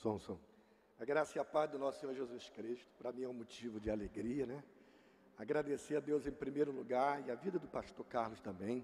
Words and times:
Som, 0.00 0.18
som. 0.18 0.38
A 0.98 1.04
graça 1.04 1.36
e 1.36 1.40
a 1.40 1.44
paz 1.44 1.70
do 1.70 1.78
nosso 1.78 2.00
Senhor 2.00 2.14
Jesus 2.14 2.48
Cristo, 2.48 2.86
para 2.98 3.12
mim 3.12 3.24
é 3.24 3.28
um 3.28 3.34
motivo 3.34 3.78
de 3.78 3.90
alegria, 3.90 4.46
né? 4.46 4.64
Agradecer 5.36 5.96
a 5.96 6.00
Deus 6.00 6.26
em 6.26 6.32
primeiro 6.32 6.72
lugar 6.72 7.22
e 7.26 7.30
a 7.30 7.34
vida 7.34 7.58
do 7.58 7.68
pastor 7.68 8.06
Carlos 8.06 8.40
também. 8.40 8.82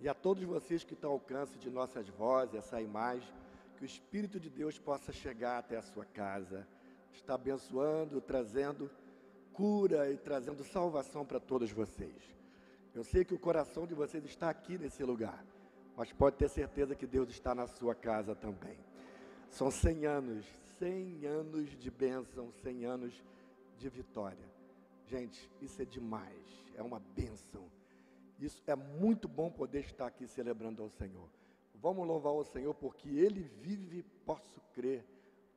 E 0.00 0.08
a 0.08 0.14
todos 0.14 0.44
vocês 0.44 0.84
que 0.84 0.94
estão 0.94 1.10
ao 1.10 1.16
alcance 1.16 1.58
de 1.58 1.68
nossas 1.68 2.08
vozes, 2.08 2.54
essa 2.54 2.80
imagem, 2.80 3.28
que 3.76 3.82
o 3.82 3.84
Espírito 3.84 4.38
de 4.38 4.48
Deus 4.48 4.78
possa 4.78 5.12
chegar 5.12 5.58
até 5.58 5.76
a 5.76 5.82
sua 5.82 6.04
casa, 6.04 6.64
está 7.12 7.34
abençoando, 7.34 8.20
trazendo 8.20 8.88
cura 9.52 10.12
e 10.12 10.16
trazendo 10.16 10.62
salvação 10.62 11.26
para 11.26 11.40
todos 11.40 11.72
vocês. 11.72 12.36
Eu 12.94 13.02
sei 13.02 13.24
que 13.24 13.34
o 13.34 13.38
coração 13.38 13.84
de 13.84 13.94
vocês 13.94 14.24
está 14.24 14.48
aqui 14.48 14.78
nesse 14.78 15.02
lugar, 15.02 15.44
mas 15.96 16.12
pode 16.12 16.36
ter 16.36 16.48
certeza 16.48 16.94
que 16.94 17.06
Deus 17.06 17.30
está 17.30 17.52
na 17.52 17.66
sua 17.66 17.96
casa 17.96 18.32
também. 18.32 18.78
São 19.50 19.70
100 19.70 20.06
anos, 20.06 20.46
100 20.78 21.26
anos 21.26 21.70
de 21.78 21.90
bênção, 21.90 22.52
100 22.62 22.84
anos 22.84 23.24
de 23.78 23.88
vitória. 23.88 24.46
Gente, 25.06 25.50
isso 25.60 25.80
é 25.80 25.84
demais, 25.84 26.64
é 26.74 26.82
uma 26.82 27.00
bênção. 27.14 27.70
Isso 28.38 28.62
é 28.66 28.74
muito 28.74 29.28
bom 29.28 29.50
poder 29.50 29.80
estar 29.80 30.06
aqui 30.06 30.26
celebrando 30.26 30.82
ao 30.82 30.90
Senhor. 30.90 31.28
Vamos 31.74 32.06
louvar 32.06 32.32
o 32.32 32.44
Senhor 32.44 32.74
porque 32.74 33.08
Ele 33.08 33.42
vive, 33.42 34.02
posso 34.24 34.60
crer 34.74 35.04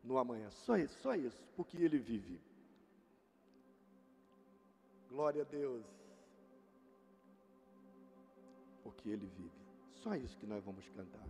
no 0.03 0.17
amanhã. 0.17 0.49
Só 0.51 0.77
isso, 0.77 0.98
só 1.01 1.15
isso, 1.15 1.43
porque 1.55 1.77
Ele 1.77 1.98
vive. 1.98 2.40
Glória 5.09 5.41
a 5.41 5.45
Deus. 5.45 5.85
Porque 8.84 9.09
Ele 9.09 9.26
vive. 9.26 9.51
Só 9.91 10.15
isso 10.15 10.37
que 10.37 10.45
nós 10.45 10.63
vamos 10.63 10.87
cantar. 10.90 11.26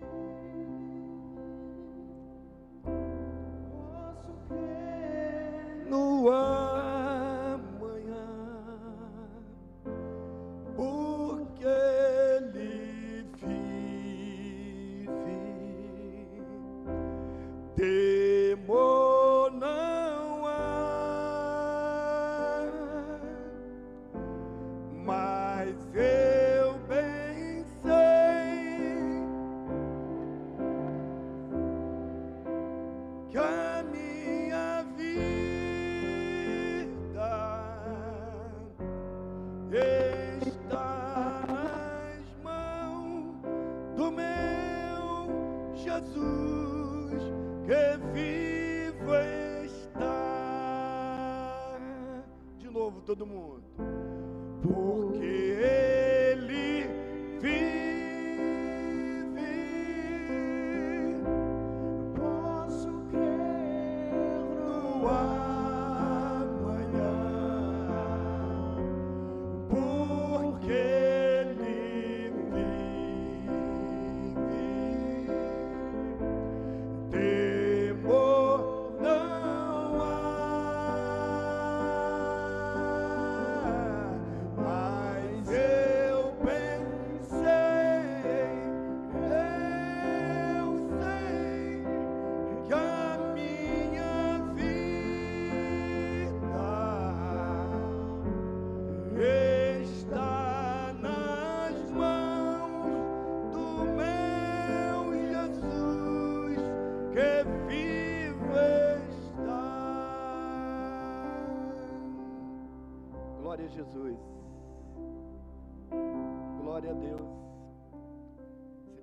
thank 0.00 0.12
you 0.12 0.39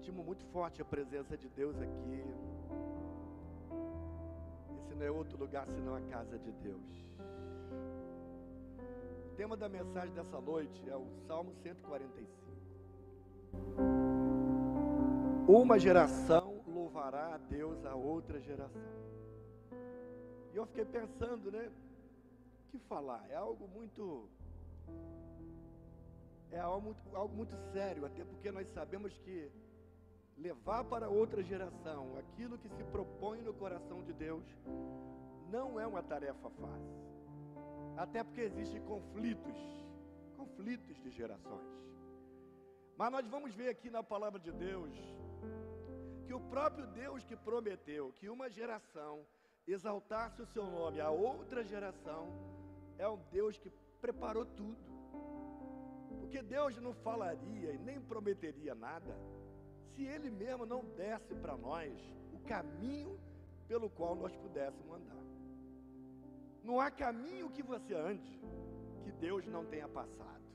Sentimos 0.07 0.25
muito 0.25 0.45
forte 0.53 0.81
a 0.81 0.85
presença 0.85 1.35
de 1.35 1.49
Deus 1.49 1.75
aqui. 1.81 2.23
Esse 4.77 4.95
não 4.95 5.05
é 5.05 5.11
outro 5.11 5.37
lugar 5.37 5.67
senão 5.67 5.95
a 5.95 6.01
casa 6.03 6.39
de 6.39 6.49
Deus. 6.49 7.05
O 9.25 9.35
tema 9.35 9.57
da 9.57 9.67
mensagem 9.67 10.15
dessa 10.15 10.39
noite 10.39 10.81
é 10.89 10.95
o 10.95 11.05
Salmo 11.27 11.53
145. 11.61 12.25
Uma 15.45 15.77
geração 15.77 16.63
louvará 16.65 17.35
a 17.35 17.37
Deus 17.37 17.85
a 17.85 17.93
outra 17.93 18.39
geração. 18.39 18.81
E 20.53 20.55
eu 20.55 20.65
fiquei 20.67 20.85
pensando, 20.85 21.51
né? 21.51 21.69
O 21.69 22.71
que 22.71 22.79
falar? 22.79 23.25
É 23.29 23.35
algo 23.35 23.67
muito. 23.67 24.29
É 26.49 26.59
algo 26.61 26.81
muito, 26.81 27.01
algo 27.13 27.35
muito 27.35 27.57
sério, 27.73 28.05
até 28.05 28.23
porque 28.23 28.49
nós 28.53 28.69
sabemos 28.69 29.17
que 29.17 29.51
levar 30.37 30.83
para 30.83 31.09
outra 31.09 31.41
geração 31.43 32.15
aquilo 32.17 32.57
que 32.57 32.69
se 32.69 32.83
propõe 32.85 33.41
no 33.41 33.53
coração 33.53 34.03
de 34.03 34.13
Deus 34.13 34.45
não 35.49 35.79
é 35.79 35.87
uma 35.87 36.03
tarefa 36.03 36.49
fácil. 36.49 37.07
Até 37.97 38.23
porque 38.23 38.41
existem 38.41 38.81
conflitos, 38.81 39.57
conflitos 40.35 40.95
de 41.01 41.09
gerações. 41.09 41.67
Mas 42.95 43.11
nós 43.11 43.27
vamos 43.27 43.53
ver 43.53 43.69
aqui 43.69 43.89
na 43.89 44.03
palavra 44.03 44.39
de 44.39 44.51
Deus 44.51 44.91
que 46.25 46.33
o 46.33 46.39
próprio 46.39 46.85
Deus 46.87 47.23
que 47.23 47.35
prometeu 47.35 48.11
que 48.17 48.29
uma 48.29 48.49
geração 48.49 49.25
exaltasse 49.67 50.41
o 50.41 50.45
seu 50.45 50.65
nome 50.65 51.01
a 51.01 51.09
outra 51.09 51.63
geração 51.63 52.27
é 52.97 53.07
um 53.07 53.19
Deus 53.31 53.57
que 53.57 53.71
preparou 54.01 54.45
tudo. 54.45 54.97
Porque 56.19 56.41
Deus 56.41 56.77
não 56.77 56.93
falaria 56.93 57.71
e 57.71 57.77
nem 57.77 57.99
prometeria 58.01 58.75
nada 58.75 59.17
se 59.97 60.05
Ele 60.05 60.29
mesmo 60.29 60.63
não 60.63 60.81
desse 60.99 61.33
para 61.33 61.57
nós 61.57 61.91
o 62.31 62.39
caminho 62.47 63.19
pelo 63.67 63.89
qual 63.89 64.15
nós 64.15 64.33
pudéssemos 64.35 64.95
andar. 64.97 65.23
Não 66.63 66.79
há 66.79 66.91
caminho 66.91 67.49
que 67.49 67.63
você 67.63 67.95
ande 67.95 68.39
que 69.03 69.11
Deus 69.11 69.47
não 69.47 69.65
tenha 69.65 69.87
passado. 69.87 70.45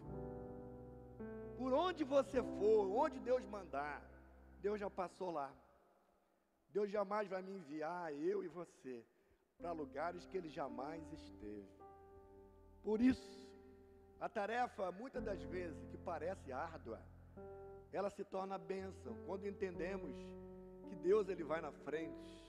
Por 1.58 1.72
onde 1.72 2.04
você 2.04 2.40
for, 2.40 2.88
onde 3.02 3.18
Deus 3.18 3.44
mandar, 3.44 4.00
Deus 4.60 4.78
já 4.78 4.88
passou 4.88 5.30
lá. 5.32 5.52
Deus 6.70 6.88
jamais 6.90 7.28
vai 7.28 7.42
me 7.42 7.52
enviar, 7.52 8.14
eu 8.14 8.44
e 8.44 8.48
você, 8.48 9.04
para 9.58 9.72
lugares 9.72 10.24
que 10.26 10.36
Ele 10.36 10.48
jamais 10.48 11.02
esteve. 11.12 11.68
Por 12.82 13.00
isso, 13.00 13.42
a 14.20 14.28
tarefa, 14.28 14.92
muitas 14.92 15.22
das 15.24 15.42
vezes, 15.42 15.84
que 15.90 15.98
parece 15.98 16.52
árdua, 16.52 17.00
ela 17.92 18.10
se 18.10 18.24
torna 18.24 18.56
bênção 18.58 19.14
quando 19.26 19.46
entendemos 19.46 20.14
que 20.88 20.94
Deus 20.96 21.28
ele 21.28 21.44
vai 21.44 21.60
na 21.60 21.70
frente, 21.70 22.42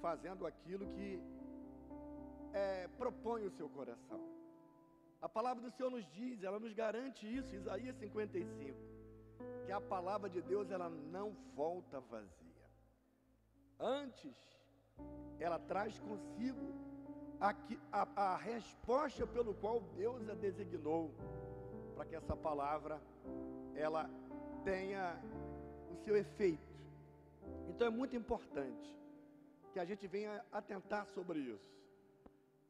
fazendo 0.00 0.46
aquilo 0.46 0.86
que 0.88 1.22
é, 2.52 2.88
propõe 2.96 3.44
o 3.44 3.50
seu 3.50 3.68
coração. 3.68 4.20
A 5.20 5.28
palavra 5.28 5.62
do 5.62 5.70
Senhor 5.70 5.90
nos 5.90 6.06
diz, 6.12 6.42
ela 6.42 6.58
nos 6.58 6.72
garante 6.72 7.26
isso, 7.26 7.54
Isaías 7.54 7.96
55, 7.96 8.78
que 9.64 9.72
a 9.72 9.80
palavra 9.80 10.28
de 10.28 10.40
Deus 10.42 10.70
ela 10.70 10.88
não 10.88 11.34
volta 11.54 12.00
vazia. 12.00 12.44
Antes, 13.78 14.36
ela 15.38 15.58
traz 15.58 15.98
consigo 15.98 16.74
a, 17.40 17.54
a, 17.90 18.34
a 18.34 18.36
resposta 18.36 19.26
pelo 19.26 19.54
qual 19.54 19.80
Deus 19.96 20.28
a 20.28 20.34
designou 20.34 21.10
para 21.94 22.04
que 22.04 22.14
essa 22.14 22.36
palavra 22.36 23.00
ela 23.74 24.08
tenha 24.64 25.20
o 25.92 25.96
seu 26.04 26.16
efeito. 26.16 26.74
Então 27.68 27.86
é 27.86 27.90
muito 27.90 28.16
importante 28.16 28.88
que 29.72 29.78
a 29.78 29.84
gente 29.84 30.06
venha 30.06 30.44
atentar 30.50 31.06
sobre 31.08 31.38
isso. 31.38 31.74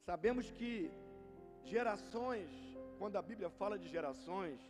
Sabemos 0.04 0.50
que 0.50 0.90
gerações, 1.64 2.50
quando 2.98 3.16
a 3.16 3.22
Bíblia 3.22 3.48
fala 3.50 3.78
de 3.78 3.88
gerações, 3.88 4.60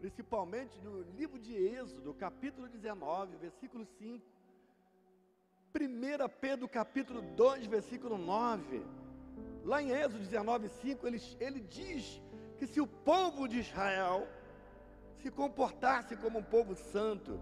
principalmente 0.00 0.80
no 0.80 1.02
livro 1.18 1.38
de 1.38 1.54
Êxodo, 1.54 2.14
capítulo 2.14 2.68
19, 2.68 3.36
versículo 3.36 3.84
5, 3.84 4.24
1 5.74 6.28
Pedro 6.40 6.68
capítulo 6.68 7.22
2, 7.22 7.66
versículo 7.66 8.18
9, 8.18 8.82
lá 9.64 9.82
em 9.82 9.90
Êxodo 9.90 10.18
19, 10.18 10.68
5, 10.68 11.06
ele, 11.06 11.20
ele 11.38 11.60
diz 11.60 12.20
que 12.58 12.66
se 12.66 12.80
o 12.80 12.86
povo 12.86 13.48
de 13.48 13.60
Israel 13.60 14.26
se 15.22 15.30
comportasse 15.30 16.16
como 16.16 16.40
um 16.40 16.42
povo 16.42 16.74
santo 16.74 17.38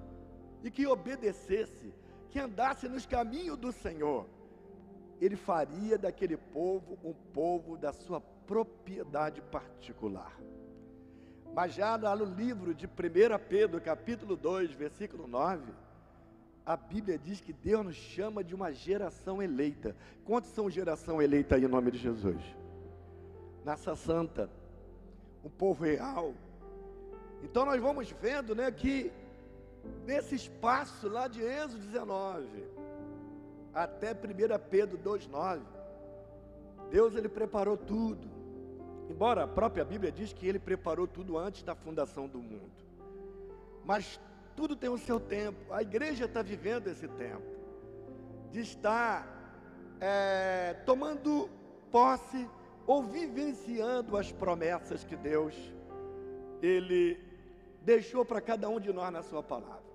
e 0.62 0.70
que 0.70 0.86
obedecesse, 0.86 1.94
que 2.28 2.38
andasse 2.38 2.88
nos 2.88 3.06
caminhos 3.06 3.56
do 3.56 3.72
Senhor, 3.72 4.26
ele 5.20 5.36
faria 5.36 5.96
daquele 5.96 6.36
povo 6.36 6.98
um 7.02 7.14
povo 7.32 7.76
da 7.78 7.92
sua 7.92 8.20
propriedade 8.20 9.40
particular. 9.40 10.38
Mas 11.54 11.74
já 11.74 11.96
no 11.96 12.24
livro 12.24 12.74
de 12.74 12.86
1 12.86 12.90
Pedro, 13.48 13.80
capítulo 13.80 14.36
2, 14.36 14.72
versículo 14.72 15.26
9, 15.26 15.72
a 16.64 16.76
Bíblia 16.76 17.18
diz 17.18 17.40
que 17.40 17.52
Deus 17.52 17.84
nos 17.84 17.96
chama 17.96 18.44
de 18.44 18.54
uma 18.54 18.72
geração 18.72 19.42
eleita. 19.42 19.96
Quantos 20.24 20.50
são 20.50 20.70
geração 20.70 21.20
eleita 21.20 21.56
aí 21.56 21.64
em 21.64 21.68
nome 21.68 21.90
de 21.90 21.98
Jesus? 21.98 22.40
Naça 23.64 23.96
santa, 23.96 24.48
um 25.42 25.48
povo 25.48 25.82
real. 25.84 26.34
Então 27.42 27.64
nós 27.64 27.80
vamos 27.80 28.10
vendo, 28.10 28.54
né, 28.54 28.70
que 28.70 29.12
nesse 30.06 30.34
espaço 30.34 31.08
lá 31.08 31.26
de 31.26 31.42
Êxodo 31.42 31.78
19 31.78 32.46
até 33.72 34.12
1 34.12 34.58
Pedro 34.68 34.98
2:9, 34.98 35.62
Deus 36.90 37.14
ele 37.14 37.28
preparou 37.28 37.76
tudo. 37.76 38.28
Embora 39.08 39.44
a 39.44 39.48
própria 39.48 39.84
Bíblia 39.84 40.12
diz 40.12 40.32
que 40.32 40.46
ele 40.46 40.58
preparou 40.58 41.06
tudo 41.06 41.36
antes 41.36 41.62
da 41.62 41.74
fundação 41.74 42.28
do 42.28 42.38
mundo. 42.38 42.70
Mas 43.84 44.20
tudo 44.54 44.76
tem 44.76 44.90
o 44.90 44.98
seu 44.98 45.18
tempo. 45.18 45.72
A 45.72 45.82
igreja 45.82 46.26
está 46.26 46.42
vivendo 46.42 46.88
esse 46.88 47.08
tempo 47.08 47.60
de 48.50 48.60
estar 48.60 49.26
é, 50.00 50.74
tomando 50.84 51.48
posse 51.90 52.48
ou 52.86 53.02
vivenciando 53.02 54.16
as 54.16 54.32
promessas 54.32 55.04
que 55.04 55.16
Deus 55.16 55.54
ele 56.62 57.29
deixou 57.82 58.24
para 58.24 58.40
cada 58.40 58.68
um 58.68 58.78
de 58.78 58.92
nós 58.92 59.12
na 59.12 59.22
sua 59.22 59.42
palavra. 59.42 59.90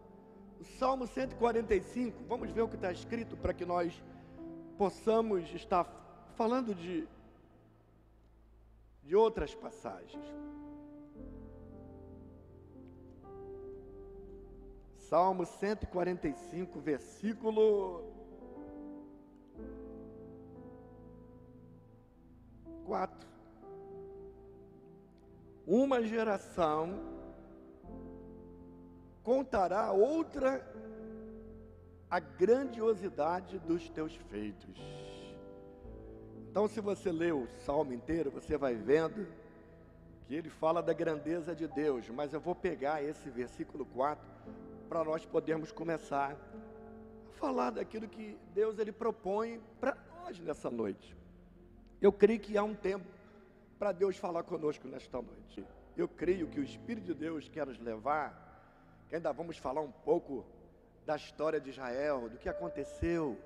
O 0.59 0.63
Salmo 0.63 1.05
145, 1.05 2.23
vamos 2.27 2.49
ver 2.51 2.61
o 2.61 2.67
que 2.67 2.75
está 2.75 2.91
escrito 2.91 3.35
para 3.37 3.53
que 3.53 3.65
nós 3.65 4.01
possamos 4.77 5.53
estar 5.53 5.85
falando 6.35 6.73
de, 6.73 7.07
de 9.03 9.15
outras 9.15 9.53
passagens. 9.53 10.25
Salmo 14.97 15.45
145, 15.45 16.79
versículo 16.79 18.03
4. 22.85 23.27
Uma 25.67 26.01
geração 26.01 26.99
contará 29.25 29.91
outra 29.91 30.63
a 32.09 32.19
grandiosidade 32.19 33.57
dos 33.57 33.89
teus 33.89 34.15
feitos. 34.29 34.79
Então, 36.49 36.67
se 36.67 36.79
você 36.79 37.11
lê 37.11 37.31
o 37.31 37.47
salmo 37.65 37.91
inteiro, 37.91 38.29
você 38.29 38.55
vai 38.55 38.75
vendo 38.75 39.27
que 40.27 40.35
ele 40.35 40.49
fala 40.49 40.81
da 40.81 40.93
grandeza 40.93 41.55
de 41.55 41.67
Deus, 41.67 42.07
mas 42.09 42.33
eu 42.33 42.39
vou 42.39 42.55
pegar 42.55 43.03
esse 43.03 43.29
versículo 43.29 43.85
4 43.87 44.23
para 44.87 45.03
nós 45.03 45.25
podermos 45.25 45.71
começar 45.71 46.31
a 46.31 47.33
falar 47.33 47.71
daquilo 47.71 48.07
que 48.07 48.37
Deus 48.53 48.77
ele 48.77 48.91
propõe 48.91 49.59
para 49.79 49.97
nós 50.23 50.39
nessa 50.39 50.69
noite. 50.69 51.17
Eu 51.99 52.13
creio 52.13 52.39
que 52.39 52.57
há 52.57 52.63
um 52.63 52.75
tempo 52.75 53.05
para 53.79 53.91
Deus 53.91 54.15
falar 54.17 54.43
conosco 54.43 54.87
nesta 54.87 55.19
noite. 55.19 55.65
Eu 55.97 56.07
creio 56.07 56.47
que 56.47 56.59
o 56.59 56.63
Espírito 56.63 57.05
de 57.05 57.13
Deus 57.15 57.49
quer 57.49 57.65
nos 57.65 57.79
levar, 57.79 58.44
ainda 59.15 59.31
vamos 59.31 59.57
falar 59.57 59.81
um 59.81 59.91
pouco 59.91 60.45
da 61.05 61.15
história 61.15 61.59
de 61.59 61.69
Israel, 61.69 62.29
do 62.29 62.37
que 62.37 62.49
aconteceu, 62.49 63.37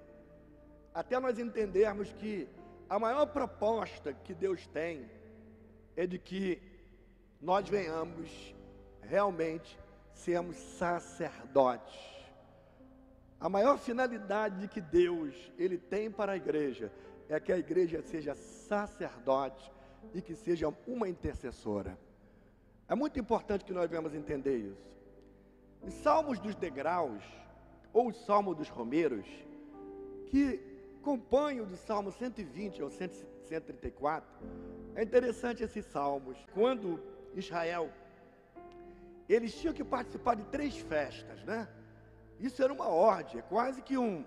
até 0.93 1.19
nós 1.19 1.37
entendermos 1.37 2.11
que 2.13 2.47
a 2.89 2.97
maior 2.97 3.27
proposta 3.27 4.13
que 4.13 4.33
Deus 4.33 4.65
tem 4.67 5.09
é 5.95 6.07
de 6.07 6.17
que 6.17 6.61
nós 7.39 7.69
venhamos 7.69 8.55
realmente 9.01 9.79
sermos 10.13 10.57
sacerdotes. 10.57 11.97
A 13.39 13.47
maior 13.47 13.77
finalidade 13.77 14.67
que 14.67 14.81
Deus 14.81 15.33
ele 15.57 15.77
tem 15.77 16.09
para 16.11 16.33
a 16.33 16.35
igreja 16.35 16.91
é 17.29 17.39
que 17.39 17.53
a 17.53 17.57
igreja 17.57 18.01
seja 18.01 18.33
sacerdote 18.33 19.71
e 20.13 20.21
que 20.21 20.35
seja 20.35 20.73
uma 20.87 21.07
intercessora. 21.07 21.97
É 22.87 22.95
muito 22.95 23.19
importante 23.19 23.63
que 23.63 23.71
nós 23.71 23.87
venhamos 23.87 24.15
entender 24.15 24.57
isso. 24.57 24.89
Os 25.81 25.93
salmos 25.95 26.39
dos 26.39 26.55
degraus, 26.55 27.23
ou 27.93 28.09
o 28.09 28.13
salmo 28.13 28.53
dos 28.53 28.69
romeiros, 28.69 29.27
que 30.27 30.59
compõem 31.01 31.61
o 31.61 31.65
do 31.65 31.75
salmo 31.75 32.11
120 32.11 32.83
ou 32.83 32.89
134, 32.89 34.29
é 34.95 35.03
interessante 35.03 35.63
esses 35.63 35.85
salmos. 35.85 36.37
Quando 36.53 36.99
Israel 37.33 37.89
eles 39.29 39.53
tinham 39.53 39.73
que 39.73 39.83
participar 39.83 40.35
de 40.35 40.43
três 40.45 40.75
festas, 40.77 41.43
né? 41.43 41.67
Isso 42.39 42.63
era 42.63 42.73
uma 42.73 42.87
ordem, 42.87 43.39
é 43.39 43.41
quase 43.43 43.81
que 43.81 43.97
um. 43.97 44.25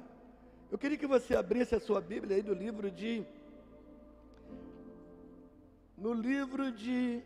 Eu 0.71 0.79
queria 0.79 0.97
que 0.97 1.07
você 1.07 1.35
abrisse 1.35 1.75
a 1.75 1.81
sua 1.81 2.01
Bíblia 2.01 2.37
aí 2.37 2.43
do 2.43 2.55
livro 2.55 2.91
de. 2.91 3.27
No 5.97 6.13
livro 6.13 6.71
de. 6.71 7.23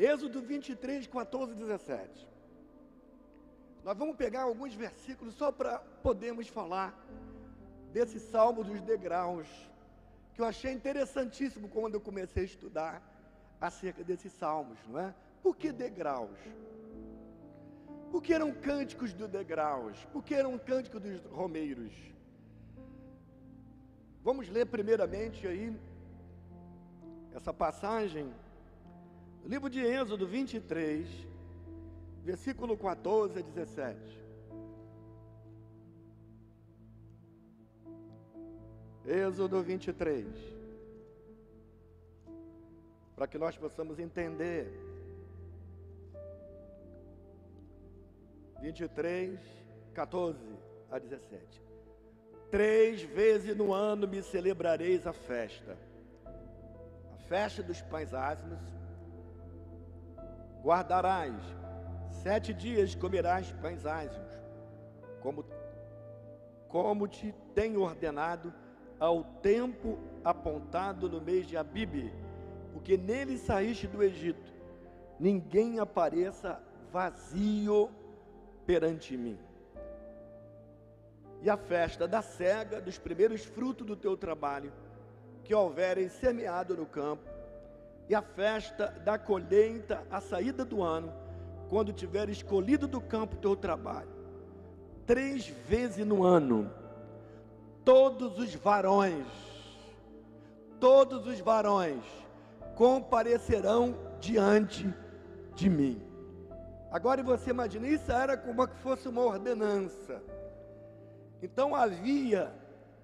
Êxodo 0.00 0.40
23, 0.40 1.06
14 1.06 1.52
e 1.52 1.56
17. 1.56 2.26
Nós 3.84 3.96
vamos 3.98 4.16
pegar 4.16 4.42
alguns 4.42 4.74
versículos 4.74 5.34
só 5.34 5.52
para 5.52 5.78
podermos 5.78 6.48
falar 6.48 6.98
desse 7.92 8.18
salmo 8.18 8.64
dos 8.64 8.80
degraus 8.80 9.46
que 10.32 10.40
eu 10.40 10.46
achei 10.46 10.72
interessantíssimo 10.72 11.68
quando 11.68 11.96
eu 11.96 12.00
comecei 12.00 12.44
a 12.44 12.46
estudar 12.46 13.02
acerca 13.60 14.02
desses 14.02 14.32
salmos, 14.32 14.78
não 14.88 14.98
é? 14.98 15.14
Por 15.42 15.54
que 15.54 15.70
degraus? 15.70 16.38
Porque 18.10 18.32
eram 18.32 18.52
cânticos 18.52 19.12
dos 19.12 19.28
degraus, 19.28 19.98
porque 20.14 20.34
eram 20.34 20.58
cânticos 20.58 21.00
dos 21.02 21.20
romeiros. 21.26 21.92
Vamos 24.24 24.48
ler 24.48 24.64
primeiramente 24.64 25.46
aí 25.46 25.78
essa 27.34 27.52
passagem, 27.52 28.32
livro 29.46 29.70
de 29.70 29.80
Êxodo 29.80 30.26
23, 30.26 31.06
versículo 32.24 32.76
14 32.76 33.38
a 33.38 33.42
17. 33.42 34.20
Êxodo 39.06 39.62
23. 39.62 40.26
Para 43.16 43.26
que 43.26 43.38
nós 43.38 43.56
possamos 43.56 43.98
entender. 43.98 44.70
23, 48.60 49.40
14 49.94 50.38
a 50.90 50.98
17. 50.98 51.62
Três 52.50 53.02
vezes 53.02 53.56
no 53.56 53.72
ano 53.72 54.06
me 54.06 54.22
celebrareis 54.22 55.06
a 55.06 55.12
festa. 55.12 55.76
A 57.14 57.16
festa 57.28 57.62
dos 57.62 57.80
pães 57.82 58.12
ázimos. 58.12 58.79
Guardarás. 60.62 61.34
Sete 62.22 62.52
dias 62.52 62.94
comerás 62.94 63.50
pães 63.52 63.86
ázimos. 63.86 64.32
Como, 65.20 65.44
como 66.68 67.08
te 67.08 67.34
tenho 67.54 67.82
ordenado 67.82 68.52
ao 68.98 69.24
tempo 69.24 69.98
apontado 70.22 71.08
no 71.08 71.20
mês 71.20 71.46
de 71.46 71.56
Abibe, 71.56 72.12
porque 72.72 72.96
nele 72.96 73.38
saíste 73.38 73.86
do 73.86 74.02
Egito, 74.02 74.52
ninguém 75.18 75.78
apareça 75.78 76.60
vazio 76.92 77.90
perante 78.66 79.16
mim. 79.16 79.38
E 81.42 81.48
a 81.48 81.56
festa 81.56 82.06
da 82.06 82.20
cega, 82.20 82.80
dos 82.80 82.98
primeiros 82.98 83.44
frutos 83.44 83.86
do 83.86 83.96
teu 83.96 84.16
trabalho, 84.16 84.70
que 85.42 85.54
houverem 85.54 86.08
semeado 86.08 86.76
no 86.76 86.84
campo, 86.84 87.28
e 88.10 88.14
a 88.14 88.20
festa 88.20 88.88
da 89.04 89.16
colheita, 89.16 90.04
a 90.10 90.20
saída 90.20 90.64
do 90.64 90.82
ano, 90.82 91.12
quando 91.68 91.92
tiver 91.92 92.28
escolhido 92.28 92.88
do 92.88 93.00
campo 93.00 93.36
teu 93.36 93.54
trabalho. 93.54 94.10
Três 95.06 95.46
vezes 95.46 96.04
no 96.04 96.24
ano, 96.24 96.68
todos 97.84 98.36
os 98.36 98.52
varões, 98.56 99.28
todos 100.80 101.24
os 101.24 101.38
varões 101.38 102.02
comparecerão 102.74 103.96
diante 104.18 104.92
de 105.54 105.70
mim. 105.70 106.02
Agora 106.90 107.22
você 107.22 107.50
imagina, 107.50 107.86
isso 107.86 108.10
era 108.10 108.36
como 108.36 108.66
se 108.66 108.74
fosse 108.82 109.08
uma 109.08 109.22
ordenança. 109.22 110.20
Então 111.40 111.76
havia 111.76 112.52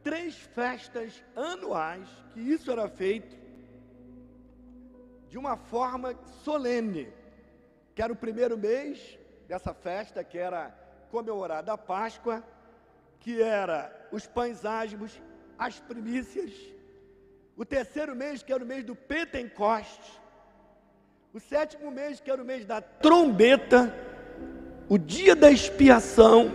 três 0.03 0.35
festas 0.35 1.23
anuais 1.37 2.09
que 2.33 2.41
isso 2.41 2.73
era 2.73 2.89
feito 2.89 3.46
de 5.29 5.39
uma 5.39 5.57
forma 5.57 6.15
solene, 6.45 7.09
que 7.95 8.03
era 8.03 8.13
o 8.13 8.17
primeiro 8.17 8.57
mês 8.57 9.19
dessa 9.49 9.73
festa, 9.75 10.23
que 10.23 10.39
era 10.39 10.75
comemorada 11.11 11.73
a 11.73 11.79
Páscoa, 11.79 12.43
que 13.21 13.43
era 13.43 14.09
os 14.13 14.27
pães 14.27 14.65
ásmos, 14.65 15.21
as 15.59 15.81
primícias, 15.81 16.53
o 17.57 17.65
terceiro 17.65 18.15
mês, 18.15 18.43
que 18.43 18.53
era 18.53 18.63
o 18.63 18.67
mês 18.67 18.85
do 18.85 18.95
Pentecoste, 18.95 20.21
o 21.33 21.41
sétimo 21.41 21.91
mês, 21.91 22.21
que 22.21 22.31
era 22.31 22.43
o 22.43 22.45
mês 22.45 22.65
da 22.65 22.81
trombeta, 22.81 23.93
o 24.89 24.97
dia 24.97 25.35
da 25.35 25.51
expiação. 25.51 26.51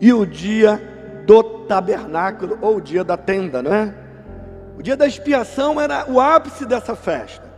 E 0.00 0.12
o 0.12 0.26
dia 0.26 0.80
do 1.24 1.66
tabernáculo, 1.66 2.58
ou 2.60 2.76
o 2.76 2.80
dia 2.80 3.04
da 3.04 3.16
tenda, 3.16 3.62
não 3.62 3.72
é? 3.72 4.01
O 4.76 4.82
dia 4.82 4.96
da 4.96 5.06
expiação 5.06 5.80
era 5.80 6.10
o 6.10 6.20
ápice 6.20 6.64
dessa 6.64 6.96
festa, 6.96 7.50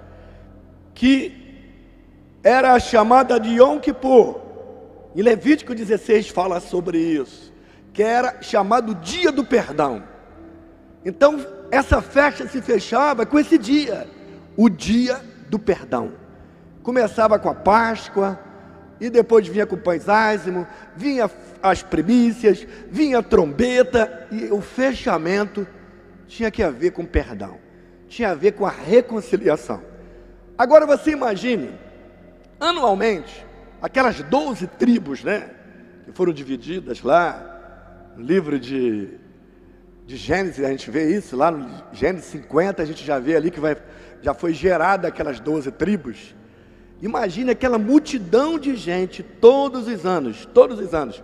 que 0.92 1.32
era 2.42 2.72
a 2.72 2.80
chamada 2.80 3.38
de 3.38 3.60
Yom 3.60 3.78
Kippur. 3.78 4.40
E 5.14 5.22
Levítico 5.22 5.74
16 5.74 6.28
fala 6.28 6.60
sobre 6.60 6.98
isso, 6.98 7.52
que 7.92 8.02
era 8.02 8.42
chamado 8.42 8.94
Dia 8.96 9.30
do 9.30 9.44
Perdão. 9.44 10.02
Então, 11.04 11.44
essa 11.70 12.02
festa 12.02 12.48
se 12.48 12.60
fechava 12.60 13.24
com 13.24 13.38
esse 13.38 13.56
dia, 13.56 14.08
o 14.56 14.68
Dia 14.68 15.20
do 15.48 15.58
Perdão. 15.58 16.12
Começava 16.82 17.38
com 17.38 17.48
a 17.48 17.54
Páscoa, 17.54 18.38
e 19.00 19.10
depois 19.10 19.46
vinha 19.46 19.66
com 19.66 19.74
o 19.74 19.78
pães 19.78 20.04
vinha 20.96 21.30
as 21.62 21.82
primícias, 21.82 22.66
vinha 22.90 23.18
a 23.18 23.22
trombeta, 23.22 24.26
e 24.30 24.46
o 24.46 24.60
fechamento 24.60 25.66
tinha 26.34 26.50
que 26.50 26.68
ver 26.68 26.90
com 26.90 27.06
perdão, 27.06 27.58
tinha 28.08 28.30
a 28.30 28.34
ver 28.34 28.52
com 28.52 28.66
a 28.66 28.70
reconciliação. 28.70 29.80
Agora 30.58 30.84
você 30.84 31.12
imagine, 31.12 31.70
anualmente, 32.58 33.46
aquelas 33.80 34.20
12 34.20 34.66
tribos, 34.66 35.22
né, 35.22 35.50
que 36.04 36.10
foram 36.10 36.32
divididas 36.32 37.02
lá, 37.02 38.12
no 38.16 38.24
livro 38.24 38.58
de, 38.58 39.10
de 40.06 40.16
Gênesis, 40.16 40.64
a 40.64 40.70
gente 40.70 40.90
vê 40.90 41.16
isso, 41.16 41.36
lá 41.36 41.52
no 41.52 41.68
Gênesis 41.92 42.26
50, 42.26 42.82
a 42.82 42.84
gente 42.84 43.04
já 43.04 43.20
vê 43.20 43.36
ali 43.36 43.48
que 43.48 43.60
vai, 43.60 43.76
já 44.20 44.34
foi 44.34 44.52
gerada 44.52 45.06
aquelas 45.06 45.38
12 45.38 45.70
tribos. 45.70 46.34
Imagine 47.00 47.52
aquela 47.52 47.78
multidão 47.78 48.58
de 48.58 48.74
gente 48.74 49.22
todos 49.22 49.86
os 49.86 50.04
anos, 50.04 50.46
todos 50.46 50.80
os 50.80 50.94
anos. 50.94 51.22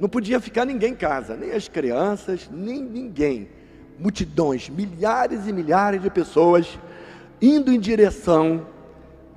Não 0.00 0.08
podia 0.08 0.40
ficar 0.40 0.64
ninguém 0.64 0.92
em 0.92 0.96
casa, 0.96 1.36
nem 1.36 1.52
as 1.52 1.68
crianças, 1.68 2.48
nem 2.50 2.82
ninguém 2.82 3.57
multidões, 3.98 4.68
milhares 4.68 5.46
e 5.46 5.52
milhares 5.52 6.00
de 6.00 6.10
pessoas 6.10 6.78
indo 7.40 7.72
em 7.72 7.78
direção, 7.78 8.66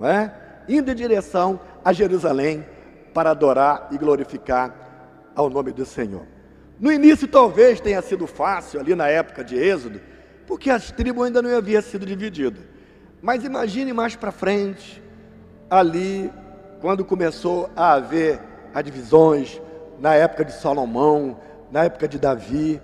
é? 0.02 0.32
indo 0.68 0.92
em 0.92 0.96
direção 0.96 1.60
a 1.84 1.92
Jerusalém 1.92 2.66
para 3.14 3.32
adorar 3.32 3.90
e 3.92 3.98
glorificar 3.98 4.74
ao 5.36 5.50
nome 5.50 5.72
do 5.72 5.86
Senhor. 5.86 6.26
No 6.80 6.92
início 6.92 7.28
talvez 7.28 7.80
tenha 7.80 8.02
sido 8.02 8.26
fácil 8.26 8.80
ali 8.80 8.96
na 8.96 9.08
época 9.08 9.44
de 9.44 9.56
Êxodo, 9.56 10.02
porque 10.48 10.70
as 10.70 10.92
tribos 10.92 11.26
ainda 11.26 11.42
não 11.42 11.56
haviam 11.56 11.82
sido 11.82 12.06
divididas. 12.06 12.64
Mas 13.22 13.44
imagine 13.44 13.94
mais 13.94 14.16
para 14.16 14.32
frente, 14.32 15.02
ali, 15.70 16.32
quando 16.80 17.06
começou 17.06 17.70
a 17.76 17.94
haver 17.94 18.40
as 18.74 18.84
divisões, 18.84 19.62
na 20.00 20.16
época 20.16 20.44
de 20.44 20.54
Salomão, 20.54 21.40
na 21.72 21.84
época 21.84 22.08
de 22.08 22.18
Davi, 22.18 22.82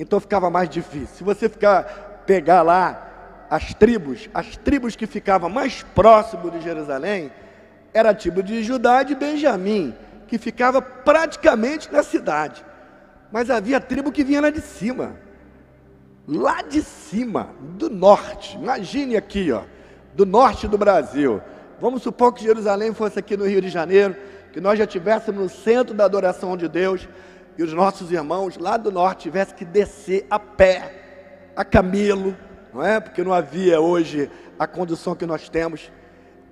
então 0.00 0.18
ficava 0.18 0.48
mais 0.48 0.68
difícil. 0.68 1.14
Se 1.14 1.22
você 1.22 1.48
ficar 1.48 2.22
pegar 2.26 2.62
lá 2.62 3.46
as 3.50 3.74
tribos, 3.74 4.30
as 4.32 4.56
tribos 4.56 4.96
que 4.96 5.06
ficavam 5.06 5.50
mais 5.50 5.82
próximo 5.82 6.50
de 6.50 6.60
Jerusalém, 6.60 7.30
era 7.92 8.10
a 8.10 8.14
tribo 8.14 8.42
de 8.42 8.62
Judá 8.62 9.02
e 9.02 9.06
de 9.06 9.14
Benjamim, 9.14 9.94
que 10.26 10.38
ficava 10.38 10.80
praticamente 10.80 11.92
na 11.92 12.02
cidade. 12.02 12.64
Mas 13.30 13.50
havia 13.50 13.80
tribo 13.80 14.10
que 14.10 14.24
vinha 14.24 14.40
lá 14.40 14.48
de 14.48 14.60
cima. 14.60 15.16
Lá 16.26 16.62
de 16.62 16.80
cima, 16.82 17.50
do 17.76 17.90
norte. 17.90 18.56
Imagine 18.56 19.16
aqui, 19.16 19.52
ó, 19.52 19.62
do 20.14 20.24
norte 20.24 20.66
do 20.66 20.78
Brasil. 20.78 21.42
Vamos 21.80 22.02
supor 22.02 22.32
que 22.32 22.44
Jerusalém 22.44 22.94
fosse 22.94 23.18
aqui 23.18 23.36
no 23.36 23.46
Rio 23.46 23.60
de 23.60 23.68
Janeiro, 23.68 24.16
que 24.52 24.60
nós 24.60 24.78
já 24.78 24.84
estivéssemos 24.84 25.42
no 25.42 25.48
centro 25.48 25.92
da 25.92 26.04
adoração 26.04 26.56
de 26.56 26.68
Deus 26.68 27.06
e 27.56 27.62
os 27.62 27.72
nossos 27.72 28.10
irmãos 28.10 28.56
lá 28.56 28.76
do 28.76 28.90
norte 28.90 29.22
tivessem 29.22 29.56
que 29.56 29.64
descer 29.64 30.26
a 30.30 30.38
pé, 30.38 31.50
a 31.54 31.64
camelo, 31.64 32.36
não 32.72 32.84
é? 32.84 33.00
Porque 33.00 33.22
não 33.22 33.32
havia 33.32 33.80
hoje 33.80 34.30
a 34.58 34.66
condição 34.66 35.14
que 35.14 35.26
nós 35.26 35.48
temos, 35.48 35.90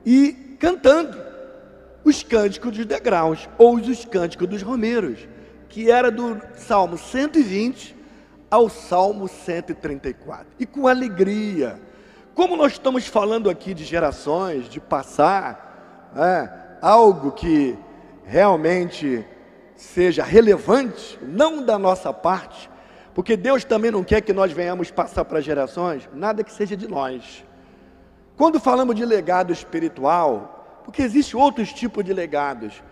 e 0.04 0.56
cantando 0.58 1.18
os 2.04 2.22
cânticos 2.22 2.76
dos 2.76 2.86
degraus, 2.86 3.48
ou 3.58 3.76
os 3.76 4.04
cânticos 4.04 4.48
dos 4.48 4.62
romeiros, 4.62 5.28
que 5.68 5.90
era 5.90 6.10
do 6.10 6.40
Salmo 6.56 6.96
120 6.96 7.96
ao 8.50 8.68
Salmo 8.68 9.28
134, 9.28 10.46
e 10.58 10.66
com 10.66 10.88
alegria. 10.88 11.80
Como 12.34 12.56
nós 12.56 12.72
estamos 12.72 13.06
falando 13.06 13.50
aqui 13.50 13.74
de 13.74 13.84
gerações, 13.84 14.68
de 14.68 14.80
passar, 14.80 16.10
é, 16.16 16.48
algo 16.80 17.32
que 17.32 17.76
realmente 18.24 19.24
seja 19.78 20.24
relevante, 20.24 21.16
não 21.22 21.62
da 21.64 21.78
nossa 21.78 22.12
parte, 22.12 22.68
porque 23.14 23.36
Deus 23.36 23.64
também 23.64 23.92
não 23.92 24.02
quer 24.02 24.20
que 24.20 24.32
nós 24.32 24.50
venhamos 24.50 24.90
passar 24.90 25.24
para 25.24 25.40
gerações 25.40 26.08
nada 26.12 26.42
que 26.42 26.52
seja 26.52 26.76
de 26.76 26.88
nós. 26.88 27.44
Quando 28.36 28.58
falamos 28.58 28.96
de 28.96 29.04
legado 29.04 29.52
espiritual, 29.52 30.82
porque 30.84 31.00
existe 31.00 31.36
outros 31.36 31.72
tipos 31.72 32.04
de 32.04 32.12
legados, 32.12 32.82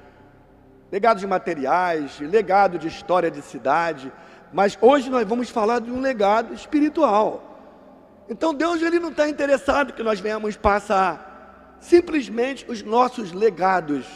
legados 0.91 1.25
materiais, 1.25 2.21
legado 2.21 2.79
de 2.79 2.87
história 2.87 3.33
de 3.33 3.43
cidade, 3.43 4.13
mas 4.53 4.79
hoje 4.81 5.11
nós 5.11 5.27
vamos 5.27 5.51
falar 5.51 5.81
de 5.81 5.91
um 5.91 6.01
legado 6.01 6.55
espiritual. 6.55 8.25
Então 8.29 8.55
Deus 8.55 8.81
ele 8.81 9.01
não 9.01 9.11
está 9.11 9.29
interessado 9.29 9.93
que 9.93 10.05
nós 10.05 10.21
venhamos 10.21 10.57
passar 10.57 11.79
simplesmente 11.81 12.65
os 12.69 12.83
nossos 12.83 13.33
legados 13.33 14.07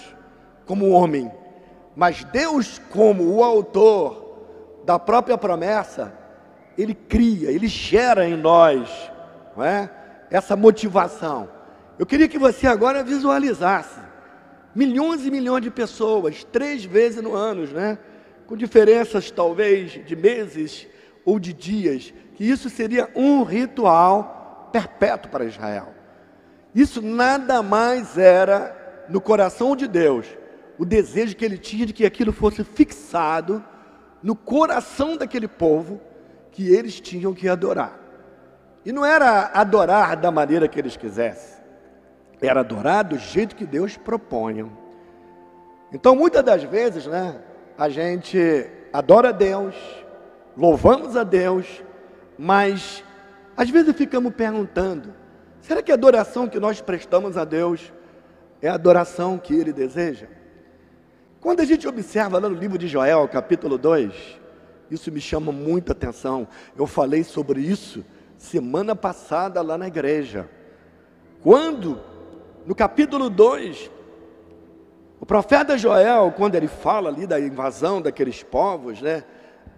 como 0.65 0.91
homem, 0.91 1.31
mas 2.01 2.25
Deus, 2.25 2.81
como 2.89 3.25
o 3.25 3.45
autor 3.45 4.81
da 4.87 4.99
própria 4.99 5.37
promessa, 5.37 6.11
Ele 6.79 6.95
cria, 6.95 7.51
Ele 7.51 7.69
gera 7.69 8.27
em 8.27 8.39
nós 8.39 8.89
não 9.55 9.63
é? 9.63 9.91
essa 10.31 10.57
motivação. 10.57 11.51
Eu 11.99 12.07
queria 12.07 12.27
que 12.27 12.39
você 12.39 12.67
agora 12.67 13.05
visualizasse 13.05 14.01
milhões 14.75 15.27
e 15.27 15.31
milhões 15.31 15.63
de 15.63 15.71
pessoas, 15.71 16.43
três 16.43 16.87
vezes 16.87 17.23
no 17.23 17.35
ano, 17.35 17.67
né? 17.67 17.99
com 18.47 18.57
diferenças 18.57 19.31
talvez 19.31 20.03
de 20.07 20.17
meses 20.17 20.89
ou 21.23 21.39
de 21.39 21.53
dias, 21.53 22.15
que 22.35 22.49
isso 22.49 22.71
seria 22.71 23.11
um 23.15 23.43
ritual 23.43 24.71
perpétuo 24.73 25.31
para 25.31 25.45
Israel. 25.45 25.89
Isso 26.75 27.03
nada 27.03 27.63
mais 27.63 28.17
era 28.17 29.05
no 29.11 29.21
coração 29.21 29.77
de 29.77 29.87
Deus 29.87 30.40
o 30.81 30.85
desejo 30.87 31.37
que 31.37 31.45
ele 31.45 31.59
tinha 31.59 31.85
de 31.85 31.93
que 31.93 32.07
aquilo 32.07 32.33
fosse 32.33 32.65
fixado 32.65 33.63
no 34.23 34.35
coração 34.35 35.15
daquele 35.15 35.47
povo 35.47 36.01
que 36.51 36.75
eles 36.75 36.99
tinham 36.99 37.35
que 37.35 37.47
adorar. 37.51 38.01
E 38.83 38.91
não 38.91 39.05
era 39.05 39.51
adorar 39.53 40.17
da 40.17 40.31
maneira 40.31 40.67
que 40.67 40.79
eles 40.79 40.97
quisessem, 40.97 41.63
era 42.41 42.61
adorar 42.61 43.05
do 43.05 43.19
jeito 43.19 43.55
que 43.55 43.67
Deus 43.67 43.99
propunha. 43.99 44.71
Então, 45.93 46.17
muitas 46.17 46.43
das 46.43 46.63
vezes, 46.63 47.07
né, 47.07 47.43
a 47.77 47.91
gente 47.91 48.67
adora 48.91 49.29
a 49.29 49.33
Deus, 49.33 49.75
louvamos 50.57 51.15
a 51.15 51.25
Deus, 51.25 51.85
mas 52.39 53.05
às 53.55 53.69
vezes 53.69 53.95
ficamos 53.95 54.33
perguntando: 54.33 55.13
será 55.61 55.83
que 55.83 55.93
a 55.93 55.95
adoração 55.95 56.49
que 56.49 56.59
nós 56.59 56.81
prestamos 56.81 57.37
a 57.37 57.45
Deus 57.45 57.93
é 58.63 58.69
a 58.71 58.75
adoração 58.75 59.37
que 59.37 59.55
Ele 59.55 59.75
deseja? 59.75 60.40
Quando 61.41 61.61
a 61.61 61.65
gente 61.65 61.89
observa 61.89 62.39
lá 62.39 62.51
no 62.51 62.55
livro 62.55 62.77
de 62.77 62.87
Joel, 62.87 63.27
capítulo 63.27 63.79
2, 63.79 64.13
isso 64.91 65.11
me 65.11 65.23
chama 65.23 65.51
muita 65.51 65.93
atenção. 65.93 66.47
Eu 66.77 66.87
falei 66.87 67.25
sobre 67.25 67.63
isso 67.63 68.05
semana 68.37 68.95
passada 68.95 69.63
lá 69.63 69.79
na 69.79 69.89
igreja. 69.89 70.47
Quando, 71.43 71.99
no 72.67 72.75
capítulo 72.75 73.31
2, 73.31 73.91
o 75.19 75.25
profeta 75.25 75.79
Joel, 75.79 76.31
quando 76.37 76.57
ele 76.57 76.69
fala 76.69 77.09
ali 77.09 77.27
da 77.27 77.41
invasão 77.41 78.03
daqueles 78.03 78.43
povos, 78.43 79.01
né, 79.01 79.25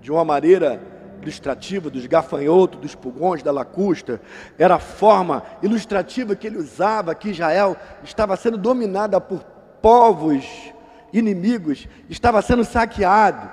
de 0.01 0.11
uma 0.11 0.25
maneira 0.25 0.83
ilustrativa 1.23 1.89
dos 1.89 2.07
gafanhotos, 2.07 2.81
dos 2.81 2.97
pulgões, 2.97 3.41
da 3.41 3.53
lacusta, 3.53 4.21
era 4.59 4.75
a 4.75 4.81
forma 4.81 5.45
ilustrativa 5.63 6.35
que 6.35 6.49
ele 6.49 6.59
usava 6.59 7.15
que 7.15 7.31
Israel 7.31 7.77
estava 8.03 8.35
sendo 8.35 8.59
dominada 8.59 9.21
por 9.21 9.45
povos 9.81 10.73
inimigos, 11.13 11.89
estava 12.09 12.41
sendo 12.43 12.65
saqueado. 12.65 13.51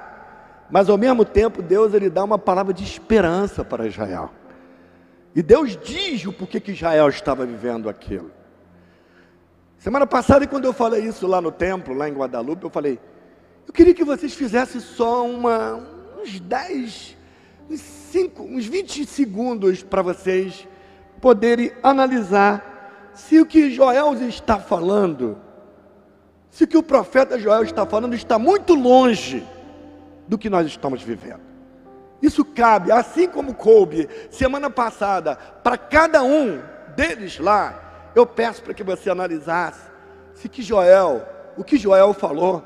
Mas 0.69 0.89
ao 0.89 0.97
mesmo 0.97 1.25
tempo, 1.25 1.61
Deus 1.61 1.93
ele 1.93 2.09
dá 2.09 2.23
uma 2.23 2.37
palavra 2.37 2.73
de 2.73 2.83
esperança 2.83 3.63
para 3.63 3.87
Israel. 3.87 4.31
E 5.35 5.41
Deus 5.41 5.77
diz 5.77 6.25
o 6.25 6.33
porquê 6.33 6.59
que 6.59 6.71
Israel 6.71 7.09
estava 7.09 7.45
vivendo 7.45 7.89
aquilo. 7.89 8.31
Semana 9.77 10.05
passada, 10.05 10.45
quando 10.45 10.65
eu 10.65 10.73
falei 10.73 11.05
isso 11.05 11.25
lá 11.25 11.39
no 11.41 11.51
templo, 11.51 11.93
lá 11.93 12.09
em 12.09 12.13
Guadalupe, 12.13 12.65
eu 12.65 12.69
falei: 12.69 12.99
eu 13.67 13.73
queria 13.73 13.93
que 13.93 14.03
vocês 14.03 14.33
fizessem 14.33 14.81
só 14.81 15.25
uma, 15.25 15.75
uns 16.19 16.39
10, 16.39 17.17
uns 17.69 17.79
5, 17.79 18.43
uns 18.43 18.65
20 18.65 19.05
segundos 19.05 19.83
para 19.83 20.01
vocês 20.01 20.67
poderem 21.21 21.71
analisar 21.83 23.11
se 23.13 23.39
o 23.39 23.45
que 23.45 23.69
Joel 23.69 24.13
está 24.27 24.57
falando, 24.57 25.37
se 26.49 26.63
o 26.63 26.67
que 26.67 26.77
o 26.77 26.83
profeta 26.83 27.39
Joel 27.39 27.63
está 27.63 27.85
falando 27.85 28.15
está 28.15 28.39
muito 28.39 28.73
longe 28.73 29.45
do 30.27 30.37
que 30.37 30.49
nós 30.49 30.67
estamos 30.67 31.01
vivendo. 31.01 31.41
Isso 32.21 32.43
cabe, 32.43 32.91
assim 32.91 33.27
como 33.29 33.53
coube 33.53 34.09
semana 34.29 34.69
passada, 34.69 35.35
para 35.35 35.77
cada 35.77 36.21
um 36.21 36.61
deles 36.95 37.39
lá. 37.39 38.11
Eu 38.15 38.25
peço 38.25 38.61
para 38.61 38.73
que 38.73 38.83
você 38.83 39.09
analisasse 39.09 39.89
se 40.33 40.47
que 40.49 40.61
Joel, 40.61 41.21
o 41.57 41.63
que 41.63 41.77
Joel 41.77 42.13
falou, 42.13 42.63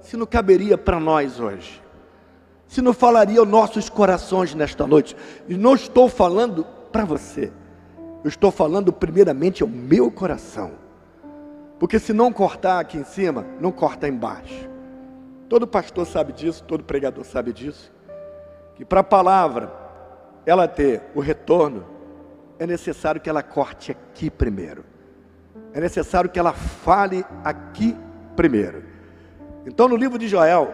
se 0.00 0.16
não 0.16 0.26
caberia 0.26 0.78
para 0.78 1.00
nós 1.00 1.40
hoje. 1.40 1.82
Se 2.68 2.80
não 2.80 2.92
falaria 2.92 3.40
aos 3.40 3.48
nossos 3.48 3.88
corações 3.88 4.54
nesta 4.54 4.86
noite. 4.86 5.16
E 5.48 5.54
não 5.54 5.74
estou 5.74 6.08
falando 6.08 6.64
para 6.90 7.04
você. 7.04 7.52
Eu 8.24 8.28
estou 8.28 8.50
falando 8.50 8.92
primeiramente 8.92 9.62
ao 9.62 9.68
meu 9.68 10.10
coração. 10.10 10.72
Porque 11.78 11.98
se 11.98 12.12
não 12.12 12.32
cortar 12.32 12.80
aqui 12.80 12.96
em 12.96 13.04
cima, 13.04 13.44
não 13.60 13.70
corta 13.70 14.08
embaixo. 14.08 14.68
Todo 15.48 15.66
pastor 15.66 16.06
sabe 16.06 16.32
disso, 16.32 16.64
todo 16.64 16.84
pregador 16.84 17.24
sabe 17.24 17.52
disso 17.52 17.92
que 18.76 18.84
para 18.84 19.00
a 19.00 19.04
palavra 19.04 19.72
ela 20.44 20.68
ter 20.68 21.02
o 21.14 21.20
retorno, 21.20 21.84
é 22.58 22.66
necessário 22.66 23.20
que 23.20 23.28
ela 23.28 23.42
corte 23.42 23.90
aqui 23.90 24.30
primeiro. 24.30 24.84
É 25.72 25.80
necessário 25.80 26.30
que 26.30 26.38
ela 26.38 26.52
fale 26.52 27.24
aqui 27.42 27.96
primeiro. 28.36 28.84
Então, 29.66 29.88
no 29.88 29.96
livro 29.96 30.18
de 30.18 30.28
Joel, 30.28 30.72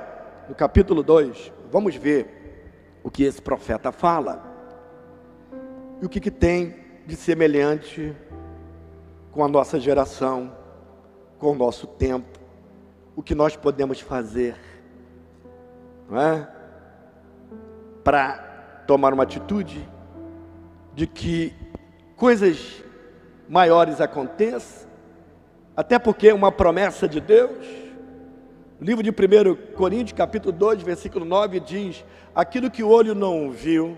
no 0.48 0.54
capítulo 0.54 1.02
2, 1.02 1.52
vamos 1.70 1.94
ver 1.94 3.00
o 3.02 3.10
que 3.10 3.22
esse 3.22 3.40
profeta 3.40 3.90
fala 3.90 4.44
e 6.00 6.06
o 6.06 6.08
que, 6.08 6.20
que 6.20 6.30
tem 6.30 6.76
de 7.06 7.16
semelhante 7.16 8.14
com 9.30 9.44
a 9.44 9.48
nossa 9.48 9.78
geração, 9.80 10.52
com 11.42 11.50
o 11.50 11.54
nosso 11.56 11.88
tempo, 11.88 12.38
o 13.16 13.20
que 13.20 13.34
nós 13.34 13.56
podemos 13.56 13.98
fazer, 13.98 14.54
não 16.08 16.20
é? 16.20 16.48
para 18.04 18.84
tomar 18.86 19.12
uma 19.12 19.24
atitude 19.24 19.84
de 20.94 21.04
que 21.04 21.52
coisas 22.14 22.84
maiores 23.48 24.00
aconteçam, 24.00 24.88
até 25.76 25.98
porque 25.98 26.28
é 26.28 26.34
uma 26.34 26.52
promessa 26.52 27.08
de 27.08 27.20
Deus. 27.20 27.66
O 28.80 28.84
livro 28.84 29.02
de 29.02 29.10
1 29.10 29.74
Coríntios, 29.74 30.16
capítulo 30.16 30.52
2, 30.52 30.82
versículo 30.82 31.24
9 31.24 31.58
diz: 31.58 32.04
Aquilo 32.32 32.70
que 32.70 32.84
o 32.84 32.88
olho 32.88 33.16
não 33.16 33.50
viu, 33.50 33.96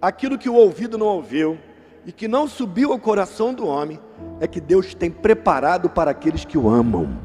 aquilo 0.00 0.38
que 0.38 0.48
o 0.48 0.54
ouvido 0.54 0.96
não 0.96 1.06
ouviu, 1.06 1.58
e 2.04 2.12
que 2.12 2.28
não 2.28 2.46
subiu 2.46 2.92
ao 2.92 2.98
coração 3.00 3.52
do 3.52 3.66
homem, 3.66 3.98
é 4.40 4.46
que 4.46 4.60
Deus 4.60 4.94
tem 4.94 5.10
preparado 5.10 5.88
para 5.88 6.10
aqueles 6.10 6.44
que 6.44 6.58
o 6.58 6.68
amam. 6.68 7.18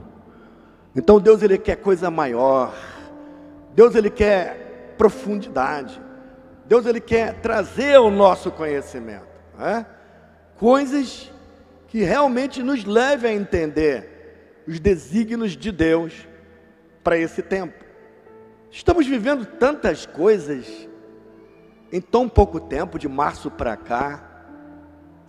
Então 0.95 1.19
Deus 1.19 1.41
ele 1.41 1.58
quer 1.58 1.77
coisa 1.77 2.10
maior. 2.12 2.73
Deus 3.73 3.95
ele 3.95 4.10
quer 4.10 4.95
profundidade. 4.97 6.01
Deus 6.65 6.86
ele 6.86 7.01
quer 7.01 7.41
trazer 7.41 7.97
o 7.99 8.10
nosso 8.10 8.49
conhecimento, 8.51 9.27
né? 9.58 9.86
coisas 10.58 11.30
que 11.88 12.04
realmente 12.04 12.63
nos 12.63 12.86
levem 12.86 13.32
a 13.32 13.36
entender 13.36 14.62
os 14.65 14.80
desígnios 14.80 15.58
de 15.58 15.69
Deus 15.69 16.27
para 17.04 17.17
esse 17.17 17.41
tempo. 17.41 17.73
Estamos 18.69 19.06
vivendo 19.06 19.45
tantas 19.45 20.06
coisas 20.06 20.88
em 21.91 21.99
tão 21.99 22.30
pouco 22.30 22.58
tempo, 22.58 22.97
de 22.97 23.10
março 23.10 23.51
para 23.51 23.75
cá. 23.75 24.30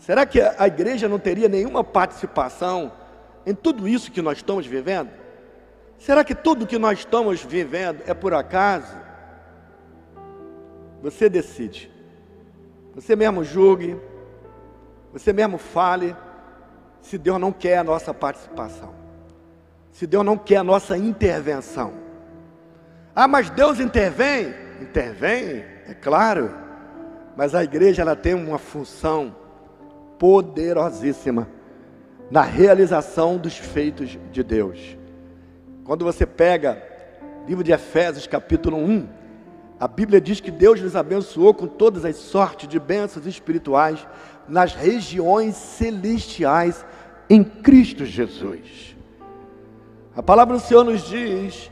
Será 0.03 0.27
que 0.27 0.41
a 0.41 0.67
igreja 0.67 1.09
não 1.09 1.17
teria 1.17 1.49
nenhuma 1.49 1.85
participação 1.85 2.91
em 3.47 3.55
tudo 3.55 3.87
isso 3.87 4.11
que 4.11 4.21
nós 4.21 4.39
estamos 4.39 4.67
vivendo? 4.67 5.11
Será 5.97 6.25
que 6.25 6.35
tudo 6.35 6.67
que 6.67 6.77
nós 6.77 6.99
estamos 6.99 7.45
vivendo 7.45 8.03
é 8.05 8.13
por 8.13 8.35
acaso? 8.35 8.97
Você 11.03 11.29
decide. 11.29 11.89
Você 12.97 13.15
mesmo 13.15 13.45
julgue. 13.45 13.97
Você 15.13 15.33
mesmo 15.33 15.57
fale. 15.57 16.17
Se 17.01 17.17
Deus 17.17 17.41
não 17.41 17.53
quer 17.53 17.79
a 17.79 17.85
nossa 17.85 18.13
participação. 18.13 18.93
Se 19.93 20.05
Deus 20.05 20.25
não 20.25 20.37
quer 20.37 20.57
a 20.57 20.65
nossa 20.65 20.99
intervenção. 20.99 21.93
Ah, 23.15 23.29
mas 23.29 23.51
Deus 23.51 23.79
intervém? 23.79 24.53
Intervém, 24.81 25.65
é 25.87 25.95
claro. 25.95 26.53
Mas 27.37 27.55
a 27.55 27.63
igreja 27.63 28.03
ela 28.03 28.17
tem 28.17 28.35
uma 28.35 28.59
função 28.59 29.42
poderosíssima 30.23 31.49
na 32.31 32.43
realização 32.43 33.39
dos 33.39 33.57
feitos 33.57 34.17
de 34.31 34.45
Deus. 34.45 34.97
Quando 35.83 36.05
você 36.05 36.25
pega 36.25 36.81
livro 37.45 37.65
de 37.65 37.73
Efésios, 37.73 38.29
capítulo 38.29 38.77
1, 38.77 39.09
a 39.81 39.89
Bíblia 39.89 40.21
diz 40.21 40.39
que 40.39 40.53
Deus 40.53 40.81
nos 40.81 40.95
abençoou 40.95 41.53
com 41.53 41.67
todas 41.67 42.05
as 42.05 42.15
sortes 42.15 42.69
de 42.69 42.79
bênçãos 42.79 43.27
espirituais 43.27 44.07
nas 44.47 44.77
regiões 44.77 45.57
celestiais 45.57 46.87
em 47.29 47.43
Cristo 47.43 48.07
Jesus. 48.07 48.97
A 50.15 50.23
palavra 50.23 50.55
do 50.55 50.63
Senhor 50.63 50.85
nos 50.85 51.05
diz 51.05 51.69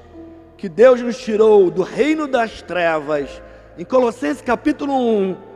que 0.57 0.69
Deus 0.69 1.01
nos 1.01 1.17
tirou 1.19 1.71
do 1.71 1.85
reino 1.85 2.27
das 2.27 2.63
trevas. 2.63 3.41
Em 3.79 3.85
Colossenses 3.85 4.43
capítulo 4.43 4.93
1, 4.93 5.50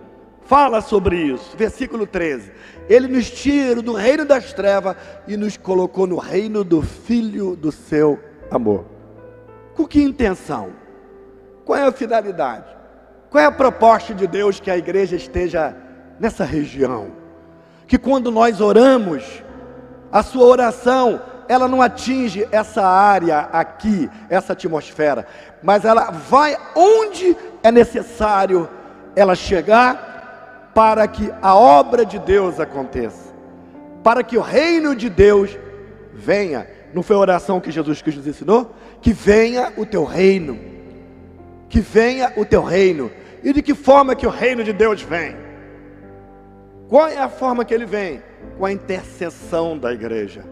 fala 0.45 0.81
sobre 0.81 1.17
isso, 1.17 1.57
versículo 1.57 2.07
13. 2.07 2.53
Ele 2.89 3.09
nos 3.09 3.31
tirou 3.31 3.83
do 3.83 3.93
reino 3.93 4.25
das 4.25 4.53
trevas 4.53 4.97
e 5.27 5.37
nos 5.37 5.57
colocou 5.57 6.07
no 6.07 6.19
reino 6.19 6.63
do 6.63 6.83
Filho 6.83 7.57
do 7.57 7.73
seu 7.73 8.21
amor. 8.51 8.85
Com 9.75 9.87
que 9.87 10.03
intenção? 10.03 10.73
Qual 11.65 11.79
é 11.79 11.83
a 11.83 11.93
finalidade? 11.93 12.67
Qual 13.31 13.43
é 13.43 13.47
a 13.47 13.53
proposta 13.53 14.15
de 14.15 14.27
Deus 14.27 14.61
que 14.61 14.71
a 14.71 14.77
igreja 14.77 15.17
esteja 15.17 15.75
nessa 16.21 16.45
região? 16.45 17.13
Que 17.87 17.99
quando 17.99 18.31
nós 18.31 18.61
oramos, 18.61 19.43
a 20.13 20.23
sua 20.23 20.45
oração, 20.45 21.21
ela 21.49 21.67
não 21.67 21.83
atinge 21.83 22.47
essa 22.53 22.87
área 22.87 23.49
aqui, 23.53 24.09
essa 24.29 24.53
atmosfera, 24.53 25.27
mas 25.63 25.85
ela 25.85 26.11
vai 26.11 26.57
onde 26.77 27.37
é 27.63 27.73
necessário 27.73 28.69
ela 29.17 29.35
chegar 29.35 30.14
para 30.75 31.07
que 31.07 31.33
a 31.41 31.55
obra 31.55 32.05
de 32.05 32.19
Deus 32.19 32.59
aconteça, 32.59 33.33
para 34.03 34.23
que 34.23 34.37
o 34.37 34.41
reino 34.41 34.95
de 34.95 35.09
Deus 35.09 35.57
venha. 36.13 36.67
Não 36.93 37.03
foi 37.03 37.17
a 37.17 37.21
oração 37.21 37.61
que 37.61 37.71
Jesus 37.71 38.03
Cristo 38.03 38.19
nos 38.19 38.27
ensinou? 38.27 38.75
Que 39.01 39.13
venha 39.13 39.73
o 39.77 39.87
teu 39.87 40.05
reino 40.05 40.75
que 41.75 41.81
venha 41.81 42.33
o 42.37 42.45
teu 42.45 42.63
reino. 42.63 43.11
E 43.43 43.53
de 43.53 43.61
que 43.61 43.75
forma 43.75 44.15
que 44.15 44.25
o 44.25 44.31
reino 44.31 44.63
de 44.63 44.73
Deus 44.73 45.03
vem? 45.03 45.35
Qual 46.89 47.09
é 47.09 47.19
a 47.19 47.29
forma 47.29 47.65
que 47.65 47.75
ele 47.75 47.85
vem? 47.85 48.23
Com 48.57 48.65
a 48.65 48.71
intercessão 48.71 49.77
da 49.77 49.93
igreja. 49.93 50.45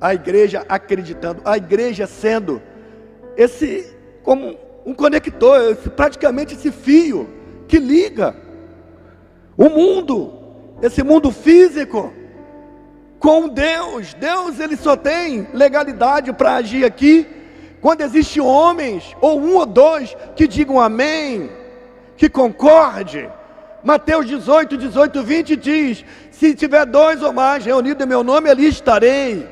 A 0.00 0.14
igreja 0.14 0.64
acreditando, 0.68 1.42
a 1.44 1.56
igreja 1.56 2.06
sendo 2.06 2.62
esse 3.36 3.92
como 4.22 4.56
um 4.86 4.94
conector, 4.94 5.74
praticamente 5.96 6.54
esse 6.54 6.70
fio 6.70 7.28
que 7.66 7.80
liga 7.80 8.36
o 9.58 9.68
mundo, 9.68 10.32
esse 10.80 11.02
mundo 11.02 11.32
físico 11.32 12.12
com 13.18 13.48
Deus. 13.48 14.14
Deus 14.14 14.60
ele 14.60 14.76
só 14.76 14.96
tem 14.96 15.48
legalidade 15.52 16.32
para 16.32 16.54
agir 16.54 16.84
aqui 16.84 17.26
quando 17.80 18.00
existe 18.00 18.40
homens, 18.40 19.16
ou 19.20 19.40
um 19.40 19.56
ou 19.56 19.66
dois, 19.66 20.16
que 20.34 20.48
digam 20.48 20.80
amém, 20.80 21.50
que 22.16 22.28
concorde, 22.28 23.28
Mateus 23.84 24.26
18, 24.26 24.76
18, 24.76 25.22
20 25.22 25.56
diz: 25.56 26.04
Se 26.30 26.54
tiver 26.54 26.84
dois 26.84 27.22
ou 27.22 27.32
mais 27.32 27.64
reunidos 27.64 28.04
em 28.04 28.08
meu 28.08 28.24
nome, 28.24 28.50
ali 28.50 28.66
estarei. 28.66 29.48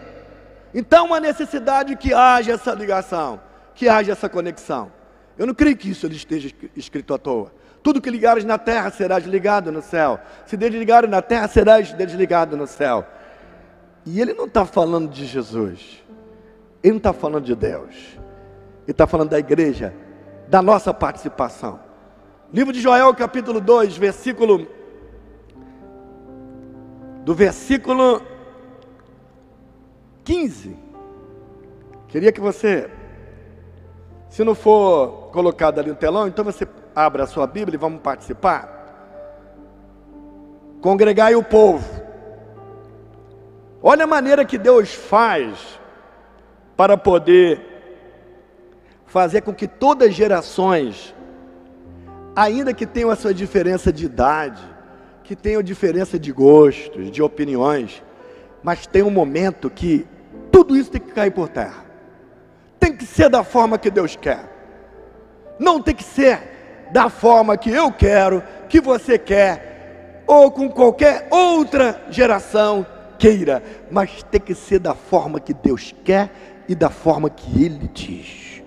Então, 0.75 1.07
uma 1.07 1.21
necessidade 1.21 1.97
que 1.97 2.13
haja 2.13 2.53
essa 2.53 2.73
ligação, 2.73 3.41
que 3.75 3.89
haja 3.89 4.13
essa 4.13 4.29
conexão. 4.29 4.93
Eu 5.39 5.47
não 5.47 5.55
creio 5.55 5.77
que 5.77 5.91
isso 5.91 6.07
esteja 6.09 6.51
escrito 6.75 7.15
à 7.15 7.19
toa. 7.19 7.53
Tudo 7.87 8.01
que 8.01 8.11
ligares 8.11 8.45
na 8.45 8.59
terra 8.59 8.91
será 8.91 9.17
desligado 9.17 9.71
no 9.71 9.81
céu. 9.81 10.19
Se 10.45 10.57
desligares 10.57 11.09
na 11.09 11.23
terra, 11.23 11.47
serás 11.47 11.93
desligado 11.93 12.57
no 12.57 12.67
céu. 12.67 13.07
E 14.05 14.21
ele 14.21 14.35
não 14.35 14.47
está 14.47 14.67
falando 14.67 15.09
de 15.09 15.25
Jesus. 15.25 16.03
Ele 16.83 16.95
não 16.95 16.97
está 16.97 17.13
falando 17.13 17.45
de 17.45 17.55
Deus. 17.55 17.95
Ele 17.95 18.89
está 18.89 19.07
falando 19.07 19.31
da 19.31 19.39
igreja, 19.39 19.95
da 20.49 20.61
nossa 20.61 20.93
participação. 20.93 21.79
Livro 22.53 22.73
de 22.73 22.81
Joel, 22.81 23.15
capítulo 23.15 23.61
2, 23.61 23.97
versículo. 23.97 24.67
Do 27.25 27.37
versículo 27.37 28.21
15. 30.25 30.77
Queria 32.09 32.33
que 32.33 32.41
você, 32.41 32.91
se 34.29 34.43
não 34.43 34.57
for 34.57 35.31
colocado 35.31 35.79
ali 35.79 35.91
no 35.91 35.95
telão, 35.95 36.27
então 36.27 36.45
você 36.45 36.67
abra 36.97 37.25
a 37.25 37.27
sua 37.27 37.47
Bíblia 37.47 37.77
e 37.77 37.79
vamos 37.79 38.01
participar. 38.01 38.73
Congregai 40.81 41.35
o 41.35 41.43
povo. 41.43 41.87
Olha 43.83 44.05
a 44.05 44.07
maneira 44.07 44.47
que 44.47 44.57
Deus 44.57 44.95
faz 44.95 45.79
para 46.75 46.97
poder 46.97 47.61
fazer 49.05 49.43
com 49.43 49.53
que 49.53 49.69
todas 49.69 50.09
as 50.09 50.15
gerações, 50.15 51.15
ainda 52.35 52.73
que 52.73 52.87
tenham 52.87 53.11
a 53.11 53.17
sua 53.17 53.35
diferença 53.35 53.93
de 53.93 54.07
idade, 54.07 54.63
que 55.23 55.37
tenham 55.37 55.63
diferença 55.63 56.19
de 56.19 56.33
gostos, 56.33 57.11
de 57.11 57.23
opiniões, 57.23 58.03
mas 58.63 58.87
tem 58.87 59.03
um 59.03 59.11
momento 59.11 59.69
que 59.69 60.07
tudo 60.51 60.75
isso 60.75 60.91
tem 60.91 61.01
que 61.01 61.13
cair 61.13 61.31
por 61.31 61.49
terra. 61.51 61.85
Tem 62.81 62.97
que 62.97 63.05
ser 63.05 63.29
da 63.29 63.45
forma 63.45 63.77
que 63.77 63.91
Deus 63.91 64.17
quer. 64.17 64.51
Não 65.59 65.83
tem 65.83 65.95
que 65.95 66.05
ser 66.05 66.56
da 66.91 67.09
forma 67.09 67.57
que 67.57 67.71
eu 67.71 67.93
quero, 67.93 68.43
que 68.69 68.81
você 68.81 69.19
quer, 69.19 70.23
ou 70.27 70.51
com 70.51 70.69
qualquer 70.69 71.29
outra 71.31 72.01
geração 72.11 72.87
queira, 73.19 73.63
mas 73.91 74.23
tem 74.25 74.41
que 74.41 74.55
ser 74.55 74.79
da 74.79 74.95
forma 74.95 75.41
que 75.41 75.55
Deus 75.55 75.95
quer 76.05 76.31
e 76.69 76.75
da 76.75 76.91
forma 76.91 77.31
que 77.31 77.65
Ele 77.65 77.89
diz. 77.93 78.63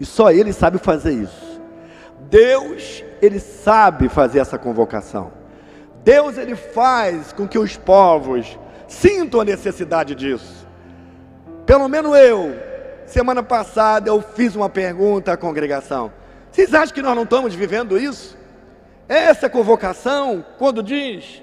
E 0.00 0.06
só 0.06 0.30
Ele 0.30 0.52
sabe 0.52 0.78
fazer 0.78 1.12
isso. 1.12 1.60
Deus, 2.30 3.04
Ele 3.20 3.40
sabe 3.40 4.08
fazer 4.08 4.38
essa 4.38 4.58
convocação. 4.58 5.32
Deus, 6.04 6.38
Ele 6.38 6.54
faz 6.54 7.32
com 7.32 7.46
que 7.46 7.58
os 7.58 7.76
povos 7.76 8.58
sintam 8.86 9.40
a 9.40 9.44
necessidade 9.44 10.14
disso. 10.14 10.66
Pelo 11.66 11.88
menos 11.88 12.16
eu, 12.16 12.54
semana 13.06 13.42
passada, 13.42 14.08
eu 14.08 14.22
fiz 14.22 14.54
uma 14.54 14.68
pergunta 14.68 15.32
à 15.32 15.36
congregação. 15.36 16.12
Vocês 16.58 16.74
acham 16.74 16.92
que 16.92 17.02
nós 17.02 17.14
não 17.14 17.22
estamos 17.22 17.54
vivendo 17.54 17.96
isso? 17.96 18.36
Essa 19.08 19.48
convocação, 19.48 20.44
quando 20.58 20.82
diz 20.82 21.40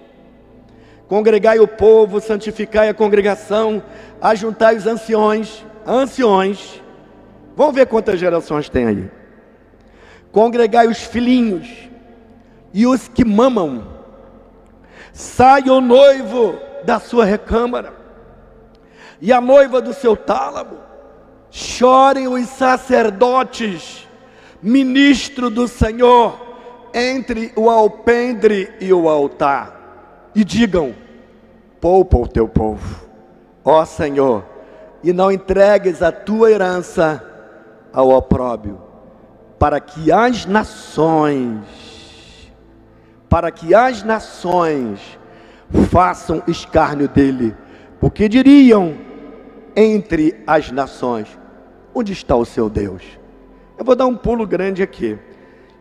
Congregai 1.07 1.57
o 1.57 1.65
povo, 1.65 2.19
santificai 2.19 2.89
a 2.89 2.93
congregação, 2.93 3.81
ajuntai 4.21 4.75
os 4.75 4.85
anciões, 4.85 5.65
anciões. 5.87 6.83
Vamos 7.55 7.75
ver 7.75 7.85
quantas 7.87 8.19
gerações 8.19 8.67
tem 8.67 8.87
aí. 8.87 9.09
Congregai 10.33 10.85
os 10.85 10.97
filhinhos 10.97 11.65
e 12.73 12.85
os 12.85 13.07
que 13.07 13.23
mamam. 13.23 13.87
Saia 15.13 15.71
o 15.71 15.79
noivo 15.79 16.59
da 16.83 16.99
sua 16.99 17.23
recâmara 17.23 17.93
e 19.21 19.31
a 19.31 19.39
noiva 19.39 19.79
do 19.79 19.93
seu 19.93 20.17
tálamo. 20.17 20.77
Chorem 21.49 22.27
os 22.27 22.49
sacerdotes, 22.49 24.04
ministro 24.65 25.51
do 25.51 25.67
Senhor, 25.67 26.43
entre 26.91 27.53
o 27.55 27.69
alpendre 27.69 28.73
e 28.81 28.91
o 28.91 29.07
altar 29.07 30.31
e 30.33 30.43
digam: 30.43 30.95
poupa 31.79 32.17
o 32.17 32.27
teu 32.27 32.47
povo, 32.47 33.05
ó 33.63 33.85
Senhor, 33.85 34.43
e 35.03 35.13
não 35.13 35.31
entregues 35.31 36.01
a 36.01 36.11
tua 36.11 36.49
herança 36.49 37.23
ao 37.93 38.09
opróbio, 38.09 38.81
para 39.59 39.79
que 39.79 40.11
as 40.11 40.47
nações, 40.47 41.61
para 43.29 43.51
que 43.51 43.75
as 43.75 44.01
nações 44.01 44.99
façam 45.91 46.41
escárnio 46.47 47.07
dele, 47.07 47.55
porque 47.99 48.27
diriam 48.27 48.95
entre 49.75 50.43
as 50.47 50.71
nações: 50.71 51.27
onde 51.93 52.13
está 52.13 52.35
o 52.35 52.45
seu 52.45 52.67
Deus? 52.67 53.03
Eu 53.77 53.85
vou 53.85 53.95
dar 53.95 54.05
um 54.05 54.15
pulo 54.15 54.45
grande 54.45 54.81
aqui. 54.81 55.17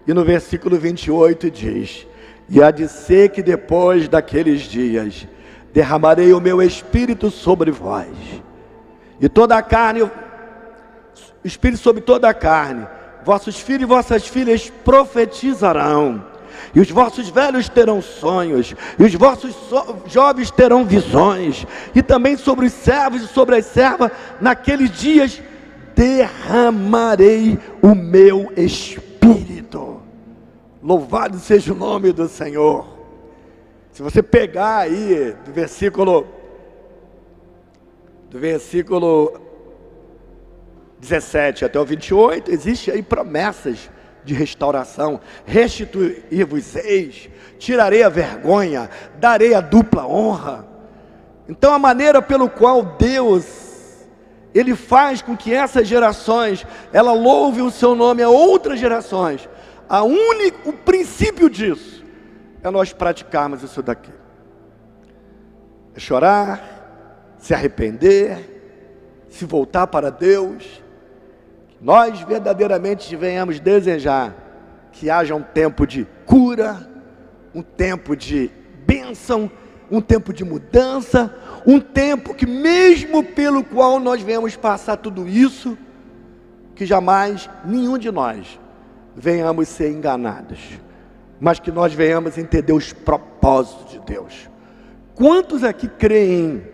E 0.07 0.13
no 0.13 0.25
versículo 0.25 0.79
28 0.79 1.51
diz: 1.51 2.07
e 2.49 2.63
há 2.63 2.71
de 2.71 2.89
ser 2.89 3.31
que 3.31 3.43
depois 3.43 4.09
daqueles 4.09 4.63
dias 4.63 5.27
derramarei 5.73 6.33
o 6.33 6.41
meu 6.41 6.63
espírito 6.63 7.31
sobre 7.31 7.71
vós, 7.71 8.07
e 9.21 9.29
toda 9.29 9.57
a 9.57 9.63
carne, 9.63 10.09
espírito 11.43 11.83
sobre 11.83 12.01
toda 12.01 12.29
a 12.29 12.35
carne, 12.35 12.87
vossos 13.25 13.59
filhos 13.59 13.83
e 13.83 13.87
vossas 13.87 14.27
filhas 14.27 14.71
profetizarão, 14.85 16.25
e 16.75 16.81
os 16.81 16.91
vossos 16.91 17.29
velhos 17.29 17.69
terão 17.69 18.01
sonhos, 18.01 18.75
e 18.99 19.03
os 19.03 19.15
vossos 19.15 19.55
so 19.69 20.03
jovens 20.07 20.51
terão 20.51 20.85
visões, 20.85 21.67
e 21.95 22.03
também 22.03 22.37
sobre 22.37 22.67
os 22.67 22.73
servos 22.73 23.23
e 23.23 23.27
sobre 23.27 23.57
as 23.57 23.67
servas, 23.67 24.13
naqueles 24.41 24.91
dias 24.91 25.43
derramarei 25.95 27.59
o 27.83 27.95
meu 27.95 28.53
espírito. 28.57 30.01
Louvado 30.83 31.39
seja 31.39 31.73
o 31.73 31.77
nome 31.77 32.13
do 32.13 32.29
Senhor. 32.29 32.87
Se 33.93 34.03
você 34.03 34.23
pegar 34.23 34.79
aí 34.79 35.35
do 35.45 35.53
versículo 35.53 36.27
do 38.29 38.41
versículo 38.41 39.41
17 40.99 41.65
até 41.65 41.79
o 41.79 41.85
28, 41.85 42.51
existe 42.51 42.91
aí 42.91 43.03
promessas 43.03 43.89
de 44.25 44.35
restauração. 44.35 45.21
Restituir-vos 45.47 46.75
eis, 46.77 47.29
tirarei 47.59 48.03
a 48.03 48.09
vergonha, 48.09 48.91
darei 49.21 49.55
a 49.55 49.61
dupla 49.61 50.07
honra. 50.07 50.67
Então 51.49 51.73
a 51.73 51.79
maneira 51.79 52.21
pelo 52.21 52.49
qual 52.49 52.83
Deus 52.83 53.63
ele 54.55 54.77
faz 54.77 55.21
com 55.21 55.37
que 55.37 55.53
essas 55.53 55.87
gerações 55.88 56.64
ela 56.93 57.12
louve 57.12 57.61
o 57.61 57.71
seu 57.71 57.95
nome 57.95 58.23
a 58.23 58.29
outras 58.29 58.79
gerações 58.79 59.49
a 59.88 60.03
único, 60.03 60.71
o 60.71 60.73
princípio 60.73 61.49
disso 61.51 62.05
é 62.62 62.71
nós 62.71 62.93
praticarmos 62.93 63.62
isso 63.62 63.83
daqui. 63.83 64.12
É 65.95 66.01
chorar, 66.01 67.37
se 67.38 67.53
arrepender, 67.53 69.27
se 69.29 69.45
voltar 69.45 69.87
para 69.87 70.11
Deus. 70.11 70.83
Nós 71.81 72.19
verdadeiramente 72.21 73.14
venhamos 73.14 73.61
desejar 73.61 74.35
que 74.90 75.11
haja 75.11 75.35
um 75.35 75.43
tempo 75.43 75.87
de 75.87 76.07
cura, 76.25 76.90
um 77.55 77.62
tempo 77.62 78.17
de 78.17 78.51
bênção, 78.87 79.51
um 79.95 80.01
tempo 80.01 80.33
de 80.33 80.45
mudança, 80.45 81.33
um 81.65 81.79
tempo 81.79 82.35
que 82.35 82.47
mesmo 82.47 83.23
pelo 83.23 83.63
qual 83.63 84.01
nós 84.01 84.21
venhamos 84.21 84.57
passar 84.57 84.97
tudo 84.97 85.29
isso, 85.29 85.79
que 86.75 86.85
jamais 86.85 87.49
nenhum 87.65 87.97
de 87.97 88.11
nós 88.11 88.59
venhamos 89.15 89.69
ser 89.69 89.93
enganados, 89.93 90.59
mas 91.39 91.61
que 91.61 91.71
nós 91.71 91.95
venhamos 91.95 92.37
entender 92.37 92.73
os 92.73 92.93
propósitos 92.93 93.93
de 93.93 94.01
Deus. 94.01 94.51
Quantos 95.15 95.63
aqui 95.63 95.87
creem 95.87 96.67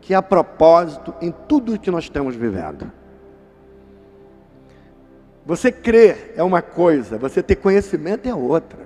que 0.00 0.14
há 0.14 0.22
propósito 0.22 1.12
em 1.20 1.30
tudo 1.46 1.78
que 1.78 1.90
nós 1.90 2.04
estamos 2.04 2.34
vivendo? 2.34 2.90
Você 5.44 5.70
crer 5.70 6.32
é 6.36 6.42
uma 6.42 6.62
coisa, 6.62 7.18
você 7.18 7.42
ter 7.42 7.56
conhecimento 7.56 8.26
é 8.26 8.34
outra. 8.34 8.85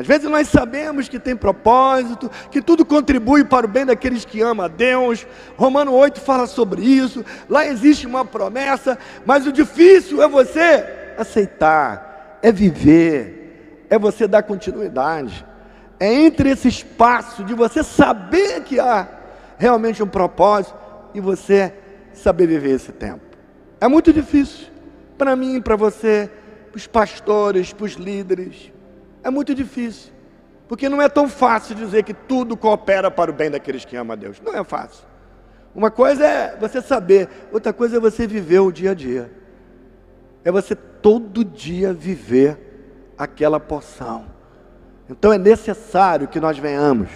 Às 0.00 0.06
vezes 0.06 0.30
nós 0.30 0.48
sabemos 0.48 1.10
que 1.10 1.18
tem 1.18 1.36
propósito, 1.36 2.30
que 2.50 2.62
tudo 2.62 2.86
contribui 2.86 3.44
para 3.44 3.66
o 3.66 3.68
bem 3.68 3.84
daqueles 3.84 4.24
que 4.24 4.40
amam 4.40 4.64
a 4.64 4.68
Deus. 4.68 5.26
Romano 5.58 5.92
8 5.92 6.22
fala 6.22 6.46
sobre 6.46 6.82
isso. 6.82 7.22
Lá 7.50 7.66
existe 7.66 8.06
uma 8.06 8.24
promessa, 8.24 8.98
mas 9.26 9.46
o 9.46 9.52
difícil 9.52 10.22
é 10.22 10.26
você 10.26 11.12
aceitar, 11.18 12.38
é 12.40 12.50
viver, 12.50 13.86
é 13.90 13.98
você 13.98 14.26
dar 14.26 14.42
continuidade. 14.42 15.44
É 15.98 16.10
entre 16.10 16.48
esse 16.48 16.68
espaço 16.68 17.44
de 17.44 17.52
você 17.52 17.84
saber 17.84 18.62
que 18.62 18.80
há 18.80 19.06
realmente 19.58 20.02
um 20.02 20.08
propósito 20.08 20.74
e 21.12 21.20
você 21.20 21.74
saber 22.14 22.46
viver 22.46 22.70
esse 22.70 22.90
tempo. 22.90 23.20
É 23.78 23.86
muito 23.86 24.14
difícil 24.14 24.68
para 25.18 25.36
mim, 25.36 25.60
para 25.60 25.76
você, 25.76 26.30
para 26.70 26.78
os 26.78 26.86
pastores, 26.86 27.74
para 27.74 27.84
os 27.84 27.92
líderes. 27.92 28.69
É 29.22 29.30
muito 29.30 29.54
difícil. 29.54 30.12
Porque 30.68 30.88
não 30.88 31.02
é 31.02 31.08
tão 31.08 31.28
fácil 31.28 31.74
dizer 31.74 32.04
que 32.04 32.14
tudo 32.14 32.56
coopera 32.56 33.10
para 33.10 33.30
o 33.30 33.34
bem 33.34 33.50
daqueles 33.50 33.84
que 33.84 33.96
amam 33.96 34.12
a 34.12 34.16
Deus. 34.16 34.40
Não 34.40 34.54
é 34.54 34.62
fácil. 34.62 35.04
Uma 35.74 35.90
coisa 35.90 36.24
é 36.24 36.56
você 36.56 36.80
saber, 36.80 37.28
outra 37.52 37.72
coisa 37.72 37.96
é 37.96 38.00
você 38.00 38.26
viver 38.26 38.60
o 38.60 38.70
dia 38.70 38.92
a 38.92 38.94
dia. 38.94 39.32
É 40.44 40.50
você 40.50 40.74
todo 40.74 41.44
dia 41.44 41.92
viver 41.92 43.12
aquela 43.18 43.60
porção. 43.60 44.26
Então 45.08 45.32
é 45.32 45.38
necessário 45.38 46.28
que 46.28 46.38
nós 46.38 46.56
venhamos 46.56 47.08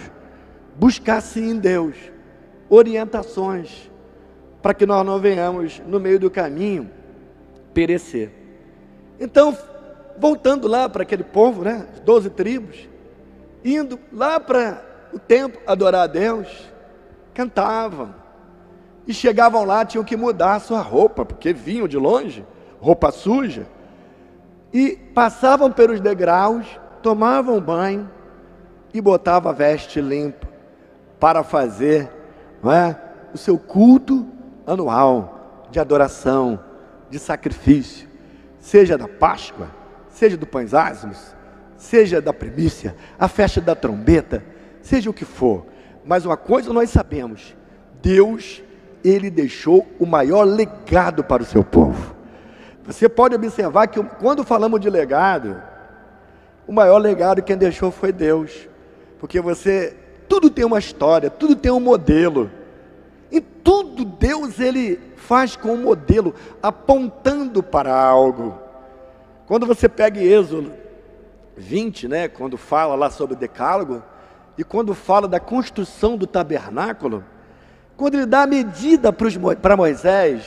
buscar 0.75 1.21
sim 1.21 1.51
em 1.51 1.57
Deus 1.57 1.95
orientações 2.69 3.89
para 4.61 4.73
que 4.73 4.85
nós 4.85 5.05
não 5.05 5.19
venhamos 5.19 5.81
no 5.87 5.99
meio 5.99 6.19
do 6.19 6.29
caminho 6.29 6.89
perecer. 7.73 8.31
Então, 9.19 9.57
voltando 10.17 10.67
lá 10.67 10.87
para 10.87 11.03
aquele 11.03 11.23
povo, 11.23 11.63
né, 11.63 11.87
as 11.93 11.99
doze 11.99 12.29
tribos, 12.29 12.87
indo 13.63 13.99
lá 14.11 14.39
para 14.39 14.81
o 15.13 15.19
templo 15.19 15.61
adorar 15.65 16.03
a 16.03 16.07
Deus, 16.07 16.47
cantavam. 17.33 18.13
E 19.07 19.13
chegavam 19.13 19.63
lá, 19.63 19.85
tinham 19.85 20.03
que 20.03 20.17
mudar 20.17 20.55
a 20.55 20.59
sua 20.59 20.81
roupa, 20.81 21.23
porque 21.23 21.53
vinham 21.53 21.87
de 21.87 21.97
longe, 21.97 22.45
roupa 22.79 23.11
suja. 23.11 23.67
E 24.73 24.97
passavam 25.13 25.71
pelos 25.71 25.99
degraus, 25.99 26.65
tomavam 27.01 27.61
banho 27.61 28.09
e 28.93 28.99
botavam 28.99 29.51
a 29.51 29.53
veste 29.53 30.01
limpa 30.01 30.47
para 31.19 31.43
fazer 31.43 32.09
é, 32.63 32.95
o 33.33 33.37
seu 33.37 33.57
culto 33.57 34.25
anual 34.65 35.67
de 35.69 35.79
adoração, 35.79 36.59
de 37.09 37.19
sacrifício, 37.19 38.07
seja 38.59 38.97
da 38.97 39.07
Páscoa, 39.07 39.67
seja 40.15 40.37
do 40.37 40.47
pães 40.47 40.73
ázimos, 40.73 41.35
seja 41.77 42.21
da 42.21 42.33
primícia, 42.33 42.95
a 43.19 43.27
festa 43.27 43.59
da 43.59 43.75
trombeta, 43.75 44.43
seja 44.81 45.09
o 45.09 45.13
que 45.13 45.25
for. 45.25 45.65
Mas 46.03 46.25
uma 46.25 46.37
coisa 46.37 46.73
nós 46.73 46.89
sabemos: 46.89 47.55
Deus, 48.01 48.63
Ele 49.03 49.29
deixou 49.29 49.85
o 49.99 50.05
maior 50.05 50.43
legado 50.43 51.23
para 51.23 51.43
o 51.43 51.45
seu 51.45 51.63
povo. 51.63 52.15
Você 52.85 53.09
pode 53.09 53.35
observar 53.35 53.87
que 53.87 54.01
quando 54.01 54.43
falamos 54.43 54.79
de 54.79 54.89
legado, 54.89 55.61
o 56.65 56.71
maior 56.71 56.97
legado 56.97 57.43
quem 57.43 57.57
deixou 57.57 57.91
foi 57.91 58.11
Deus, 58.11 58.69
porque 59.19 59.41
você, 59.41 59.97
tudo 60.29 60.49
tem 60.49 60.63
uma 60.63 60.79
história, 60.79 61.29
tudo 61.29 61.55
tem 61.55 61.71
um 61.71 61.79
modelo. 61.79 62.49
E 63.31 63.41
tudo 63.41 64.05
Deus 64.05 64.59
ele 64.59 64.99
faz 65.15 65.55
com 65.57 65.73
um 65.73 65.81
modelo, 65.81 66.33
apontando 66.61 67.61
para 67.61 67.93
algo. 67.93 68.64
Quando 69.47 69.65
você 69.65 69.87
pega 69.87 70.19
Êxodo 70.19 70.73
20, 71.55 72.07
né, 72.07 72.27
quando 72.27 72.57
fala 72.57 72.95
lá 72.95 73.09
sobre 73.09 73.35
o 73.35 73.37
decálogo, 73.39 74.03
e 74.57 74.63
quando 74.63 74.95
fala 74.95 75.27
da 75.27 75.39
construção 75.39 76.17
do 76.17 76.25
tabernáculo, 76.25 77.23
quando 77.97 78.15
ele 78.15 78.25
dá 78.25 78.43
a 78.43 78.47
medida 78.47 79.13
para 79.13 79.77
Moisés, 79.77 80.43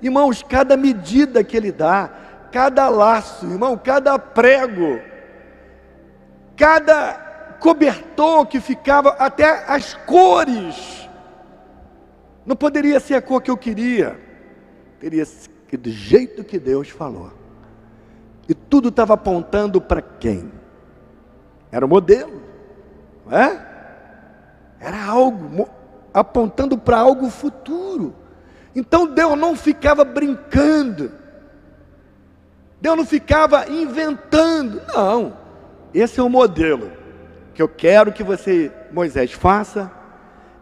irmãos, 0.00 0.42
cada 0.42 0.76
medida 0.76 1.42
que 1.42 1.56
ele 1.56 1.72
dá, 1.72 2.10
cada 2.52 2.88
laço, 2.88 3.46
irmão, 3.46 3.76
cada 3.76 4.18
prego, 4.18 5.00
cada 6.56 7.56
cobertor 7.60 8.46
que 8.46 8.60
ficava, 8.60 9.10
até 9.18 9.64
as 9.66 9.94
cores, 9.94 11.08
não 12.46 12.56
poderia 12.56 13.00
ser 13.00 13.14
a 13.14 13.22
cor 13.22 13.42
que 13.42 13.50
eu 13.50 13.56
queria. 13.56 14.18
Teria 14.98 15.24
que 15.66 15.76
do 15.76 15.90
jeito 15.90 16.42
que 16.44 16.58
Deus 16.58 16.88
falou. 16.88 17.37
E 18.48 18.54
tudo 18.54 18.88
estava 18.88 19.14
apontando 19.14 19.80
para 19.80 20.00
quem? 20.00 20.50
Era 21.70 21.84
o 21.84 21.88
modelo, 21.88 22.40
não 23.26 23.36
é? 23.36 23.66
Era 24.80 25.04
algo 25.04 25.68
apontando 26.14 26.78
para 26.78 26.98
algo 26.98 27.28
futuro. 27.28 28.14
Então 28.74 29.06
Deus 29.06 29.36
não 29.36 29.54
ficava 29.54 30.04
brincando. 30.04 31.12
Deus 32.80 32.96
não 32.96 33.04
ficava 33.04 33.68
inventando. 33.68 34.80
Não. 34.88 35.36
Esse 35.92 36.20
é 36.20 36.22
o 36.22 36.28
modelo 36.28 36.92
que 37.54 37.60
eu 37.60 37.68
quero 37.68 38.12
que 38.12 38.22
você, 38.22 38.72
Moisés, 38.92 39.32
faça 39.32 39.90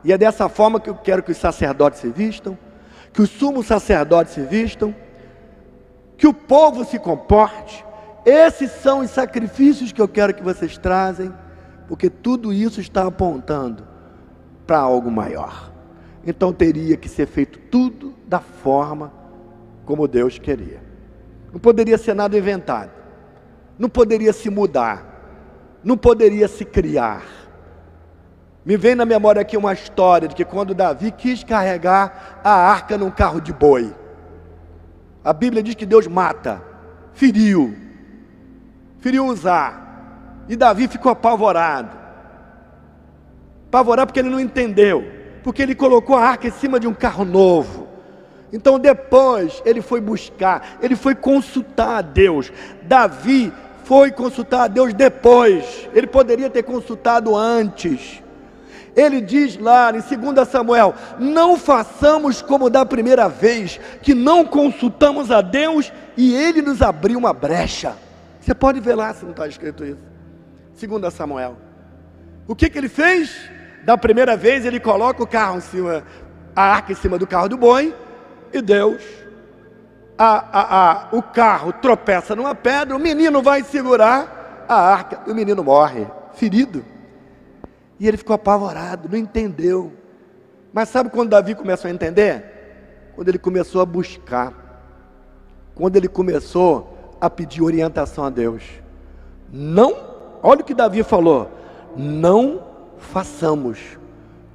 e 0.03 0.13
é 0.13 0.19
dessa 0.19 0.49
forma 0.49 0.81
que 0.81 0.89
eu 0.89 0.95
quero 0.95 1.23
que 1.23 1.33
os 1.33 1.37
sacerdotes 1.37 2.01
se 2.01 2.09
vistam, 2.09 2.57
que 3.13 3.21
os 3.21 3.29
sumos 3.29 3.67
sacerdotes 3.67 4.35
se 4.35 4.41
vistam, 4.43 4.95
que 6.17 6.27
o 6.27 6.35
povo 6.35 6.85
se 6.85 6.99
comporte. 6.99 7.85
Esses 8.25 8.71
são 8.71 9.01
os 9.01 9.11
sacrifícios 9.11 9.93
que 9.93 10.01
eu 10.01 10.09
quero 10.09 10.35
que 10.35 10.43
vocês 10.43 10.77
trazem, 10.77 11.33
porque 11.87 12.11
tudo 12.11 12.53
isso 12.53 12.81
está 12.81 13.07
apontando 13.07 13.87
para 14.67 14.79
algo 14.79 15.11
maior. 15.11 15.71
Então 16.27 16.53
teria 16.53 16.97
que 16.97 17.09
ser 17.09 17.27
feito 17.27 17.59
tudo 17.71 18.15
da 18.27 18.41
forma 18.41 19.13
como 19.85 20.09
Deus 20.09 20.39
queria. 20.39 20.83
Não 21.53 21.61
poderia 21.61 21.97
ser 21.97 22.15
nada 22.15 22.37
inventado. 22.37 22.91
Não 23.79 23.89
poderia 23.89 24.33
se 24.33 24.51
mudar. 24.51 25.15
Não 25.85 25.97
poderia 25.97 26.49
se 26.49 26.65
criar 26.65 27.23
me 28.67 28.77
vem 28.77 28.97
na 28.97 29.05
memória 29.05 29.41
aqui 29.41 29.57
uma 29.57 29.73
história 29.73 30.27
de 30.27 30.35
que 30.35 30.45
quando 30.45 30.75
Davi 30.75 31.13
quis 31.13 31.45
carregar 31.45 32.41
a 32.43 32.51
arca 32.51 32.99
num 32.99 33.13
carro 33.13 33.41
de 33.41 33.53
boi, 33.53 33.95
a 35.27 35.33
Bíblia 35.33 35.61
diz 35.61 35.75
que 35.75 35.85
Deus 35.85 36.07
mata, 36.07 36.63
feriu, 37.13 37.77
feriu 39.01 39.27
usar, 39.27 40.45
e 40.49 40.55
Davi 40.55 40.87
ficou 40.87 41.11
apavorado. 41.11 41.91
Apavorado 43.67 44.07
porque 44.07 44.21
ele 44.21 44.31
não 44.31 44.39
entendeu, 44.39 45.05
porque 45.43 45.61
ele 45.61 45.75
colocou 45.75 46.15
a 46.15 46.23
arca 46.23 46.47
em 46.47 46.53
cima 46.53 46.79
de 46.79 46.87
um 46.87 46.95
carro 46.95 47.25
novo. 47.25 47.89
Então 48.53 48.79
depois 48.79 49.61
ele 49.67 49.83
foi 49.83 50.01
buscar, 50.01 50.79
ele 50.81 50.95
foi 50.95 51.17
consultar 51.17 51.97
a 51.97 52.03
Deus. 52.03 52.53
Davi 52.85 53.53
foi 53.83 54.13
consultar 54.13 54.63
a 54.63 54.69
Deus 54.69 54.95
depois, 54.95 55.89
ele 55.93 56.07
poderia 56.07 56.49
ter 56.49 56.63
consultado 56.63 57.35
antes. 57.35 58.23
Ele 58.97 59.21
diz 59.21 59.59
lá 59.59 59.91
em 59.91 60.01
2 60.01 60.49
Samuel: 60.49 60.95
Não 61.19 61.59
façamos 61.59 62.41
como 62.41 62.71
da 62.71 62.87
primeira 62.87 63.29
vez, 63.29 63.79
que 64.01 64.15
não 64.15 64.45
consultamos 64.45 65.31
a 65.31 65.43
Deus 65.43 65.93
e 66.17 66.35
ele 66.35 66.63
nos 66.63 66.81
abriu 66.81 67.19
uma 67.19 67.35
brecha. 67.35 67.95
Você 68.41 68.55
pode 68.55 68.81
ver 68.81 68.95
lá 68.95 69.13
se 69.13 69.25
não 69.25 69.33
está 69.33 69.47
escrito 69.47 69.85
isso. 69.85 70.01
2 70.81 71.13
Samuel. 71.13 71.59
O 72.49 72.57
que, 72.57 72.71
que 72.71 72.79
ele 72.79 72.89
fez? 72.89 73.37
Da 73.85 73.99
primeira 73.99 74.37
vez 74.37 74.65
ele 74.65 74.81
coloca 74.81 75.23
o 75.23 75.27
carro 75.27 75.59
em 75.59 75.61
cima, 75.61 76.03
a 76.55 76.63
arca 76.63 76.93
em 76.93 76.97
cima 76.97 77.19
do 77.19 77.27
carro 77.27 77.49
do 77.49 77.57
boi, 77.57 77.95
e 78.53 78.63
Deus, 78.63 79.03
a, 80.17 80.27
a, 80.27 80.93
a, 80.93 81.09
o 81.13 81.23
carro 81.23 81.73
tropeça 81.73 82.35
numa 82.35 82.55
pedra, 82.55 82.97
o 82.97 82.99
menino 82.99 83.43
vai 83.43 83.63
segurar 83.63 84.65
a 84.69 84.75
arca, 84.75 85.21
o 85.31 85.35
menino 85.35 85.63
morre, 85.63 86.07
ferido. 86.35 86.96
E 87.99 88.07
ele 88.07 88.17
ficou 88.17 88.35
apavorado, 88.35 89.09
não 89.09 89.19
entendeu. 89.19 89.93
Mas 90.73 90.89
sabe 90.89 91.11
quando 91.11 91.31
Davi 91.31 91.55
começou 91.55 91.89
a 91.89 91.93
entender? 91.93 93.13
Quando 93.15 93.29
ele 93.29 93.39
começou 93.39 93.81
a 93.81 93.87
buscar. 93.87 94.53
Quando 95.75 95.97
ele 95.97 96.09
começou 96.09 97.17
a 97.21 97.31
pedir 97.31 97.63
orientação 97.63 98.25
a 98.25 98.31
Deus. 98.31 98.63
Não, 99.51 99.95
olha 100.43 100.61
o 100.61 100.65
que 100.65 100.75
Davi 100.75 101.03
falou: 101.03 101.51
não 101.97 102.63
façamos 102.99 103.79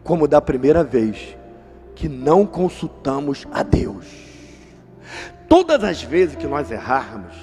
como 0.03 0.27
da 0.27 0.41
primeira 0.41 0.83
vez, 0.83 1.37
que 1.95 2.09
não 2.09 2.45
consultamos 2.45 3.47
a 3.51 3.63
Deus. 3.63 4.05
Todas 5.47 5.83
as 5.83 6.01
vezes 6.01 6.35
que 6.35 6.47
nós 6.47 6.71
errarmos, 6.71 7.35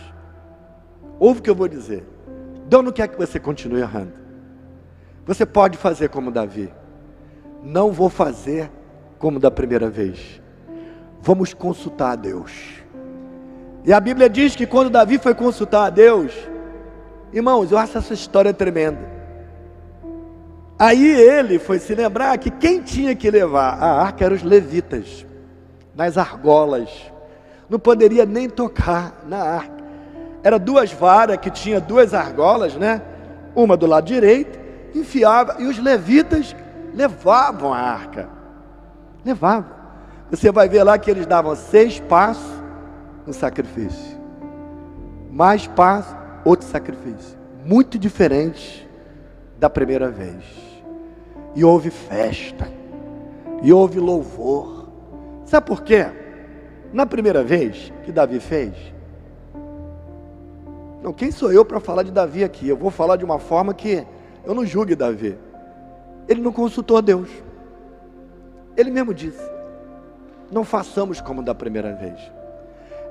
ouve 1.19 1.41
o 1.41 1.43
que 1.43 1.51
eu 1.51 1.55
vou 1.55 1.69
dizer. 1.69 2.05
Deus 2.67 2.85
não 2.85 2.93
quer 2.93 3.09
que 3.09 3.19
você 3.19 3.39
continue 3.39 3.81
errando. 3.81 4.28
Você 5.29 5.45
pode 5.45 5.77
fazer 5.77 6.09
como 6.09 6.31
Davi. 6.31 6.73
Não 7.63 7.93
vou 7.93 8.09
fazer 8.09 8.71
como 9.19 9.39
da 9.39 9.51
primeira 9.51 9.91
vez. 9.91 10.41
Vamos 11.21 11.53
consultar 11.53 12.13
a 12.13 12.17
Deus. 12.17 12.51
E 13.85 13.93
a 13.93 14.01
Bíblia 14.01 14.31
diz 14.31 14.57
que 14.57 14.67
quando 14.67 14.89
Davi 14.89 15.19
foi 15.19 15.35
consultar 15.35 15.85
a 15.85 15.91
Deus, 15.91 16.33
irmãos, 17.31 17.71
eu 17.71 17.77
acho 17.77 17.99
essa 17.99 18.15
história 18.15 18.55
tremenda. 18.55 19.07
Aí 20.79 21.07
ele 21.07 21.59
foi 21.59 21.79
se 21.79 21.95
lembrar 21.95 22.39
que 22.39 22.51
quem 22.51 22.81
tinha 22.81 23.15
que 23.15 23.31
levar 23.31 23.75
a 23.75 24.01
arca 24.01 24.25
eram 24.25 24.35
os 24.35 24.43
levitas, 24.43 25.27
nas 25.95 26.17
argolas. 26.17 26.89
Não 27.69 27.79
poderia 27.79 28.25
nem 28.25 28.49
tocar 28.49 29.23
na 29.29 29.43
arca. 29.43 29.85
Era 30.43 30.59
duas 30.59 30.91
varas 30.91 31.37
que 31.37 31.51
tinha 31.51 31.83
duas 31.83 32.15
argolas, 32.15 32.77
né? 32.77 33.03
Uma 33.55 33.77
do 33.77 33.87
lado 33.87 34.07
direito 34.07 34.68
enfiava, 34.95 35.57
e 35.59 35.67
os 35.67 35.79
levitas 35.79 36.55
levavam 36.95 37.73
a 37.73 37.79
arca. 37.79 38.29
Levavam. 39.25 39.79
Você 40.31 40.51
vai 40.53 40.69
ver 40.69 40.83
lá 40.85 40.99
que 40.99 41.11
eles 41.11 41.27
davam 41.27 41.55
seis 41.57 42.01
passos 42.01 42.51
no 43.27 43.33
sacrifício. 43.33 44.19
Mais 45.31 45.67
passos, 45.67 46.17
outro 46.45 46.67
sacrifício. 46.67 47.39
muito 47.65 47.99
diferente 47.99 48.89
da 49.59 49.69
primeira 49.69 50.09
vez. 50.09 50.43
E 51.55 51.63
houve 51.63 51.91
festa, 51.91 52.67
e 53.63 53.73
houve 53.73 54.01
louvor. 54.01 54.89
Sabe 55.45 55.67
por 55.67 55.83
quê? 55.83 56.07
Na 56.93 57.05
primeira 57.05 57.45
vez 57.45 57.93
que 58.05 58.13
Davi 58.13 58.41
fez, 58.41 58.75
não, 61.03 61.13
quem 61.13 61.31
sou 61.31 61.53
eu 61.53 61.65
para 61.65 61.79
falar 61.79 62.03
de 62.03 62.11
Davi 62.11 62.43
aqui? 62.43 62.69
Eu 62.69 62.77
vou 62.77 62.91
falar 62.91 63.17
de 63.17 63.25
uma 63.25 63.39
forma 63.39 63.75
que 63.75 64.07
eu 64.49 64.55
não 64.55 64.65
julgue 64.65 64.97
Davi. 64.97 65.39
Ele 66.27 66.41
não 66.41 66.51
consultou 66.51 67.03
Deus. 67.03 67.29
Ele 68.75 68.91
mesmo 68.91 69.13
disse: 69.13 69.43
não 70.51 70.65
façamos 70.65 71.21
como 71.21 71.43
da 71.43 71.55
primeira 71.55 71.95
vez. 71.95 72.19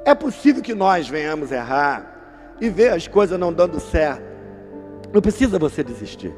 É 0.03 0.15
possível 0.15 0.63
que 0.63 0.73
nós 0.73 1.07
venhamos 1.07 1.51
errar 1.51 2.55
e 2.59 2.69
ver 2.69 2.91
as 2.91 3.07
coisas 3.07 3.39
não 3.39 3.53
dando 3.53 3.79
certo. 3.79 4.25
Não 5.13 5.21
precisa 5.21 5.59
você 5.59 5.83
desistir. 5.83 6.33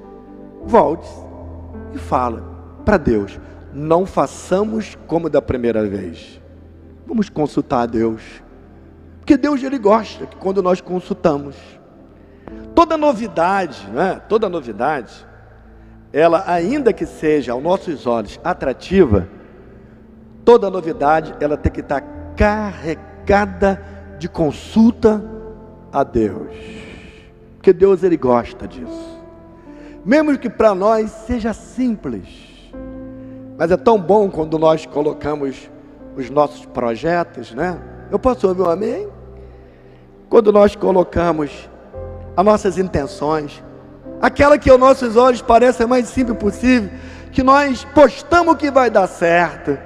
Volte 0.64 1.08
e 1.94 1.98
fala 1.98 2.42
para 2.84 2.98
Deus: 2.98 3.40
não 3.74 4.06
façamos 4.06 4.98
como 5.08 5.30
da 5.30 5.42
primeira 5.42 5.86
vez. 5.86 6.42
Vamos 7.08 7.30
consultar 7.30 7.84
a 7.84 7.86
Deus. 7.86 8.22
Porque 9.20 9.38
Deus 9.38 9.64
ele 9.64 9.78
gosta 9.78 10.26
que 10.26 10.36
quando 10.36 10.62
nós 10.62 10.82
consultamos. 10.82 11.79
Toda 12.74 12.98
novidade, 12.98 13.88
né? 13.92 14.22
Toda 14.28 14.48
novidade, 14.48 15.26
ela 16.12 16.44
ainda 16.48 16.94
que 16.94 17.06
seja 17.06 17.52
aos 17.52 17.62
nossos 17.62 18.08
olhos 18.08 18.40
atrativa, 18.44 19.28
toda 20.44 20.70
novidade 20.70 21.34
ela 21.40 21.58
tem 21.58 21.72
que 21.72 21.82
estar 21.82 22.02
carregada 22.36 23.84
de 24.18 24.28
consulta 24.28 25.24
a 25.92 26.04
Deus. 26.04 26.56
Porque 27.56 27.74
Deus 27.74 28.04
ele 28.04 28.18
gosta 28.18 28.68
disso. 28.68 29.20
Mesmo 30.06 30.38
que 30.38 30.50
para 30.50 30.74
nós 30.74 31.12
seja 31.12 31.54
simples. 31.54 32.28
Mas 33.58 33.72
é 33.72 33.78
tão 33.78 34.00
bom 34.00 34.30
quando 34.30 34.58
nós 34.58 34.86
colocamos 34.86 35.70
os 36.16 36.30
nossos 36.30 36.66
projetos, 36.66 37.54
né? 37.54 37.80
Eu 38.10 38.18
posso 38.18 38.48
ouvir 38.48 38.62
um 38.62 38.70
amém? 38.70 39.08
Quando 40.30 40.52
nós 40.52 40.76
colocamos 40.76 41.70
as 42.40 42.46
nossas 42.46 42.78
intenções, 42.78 43.62
aquela 44.22 44.58
que 44.58 44.70
aos 44.70 44.80
nossos 44.80 45.18
olhos 45.18 45.42
parece 45.42 45.84
a 45.84 45.88
mais 45.88 46.08
simples 46.08 46.38
possível, 46.38 46.90
que 47.34 47.44
nós 47.44 47.84
postamos 47.94 48.56
que 48.56 48.72
vai 48.72 48.90
dar 48.90 49.08
certo, 49.08 49.78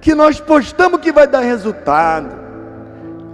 que 0.00 0.14
nós 0.14 0.38
postamos 0.38 1.00
que 1.00 1.10
vai 1.10 1.26
dar 1.26 1.40
resultado, 1.40 2.28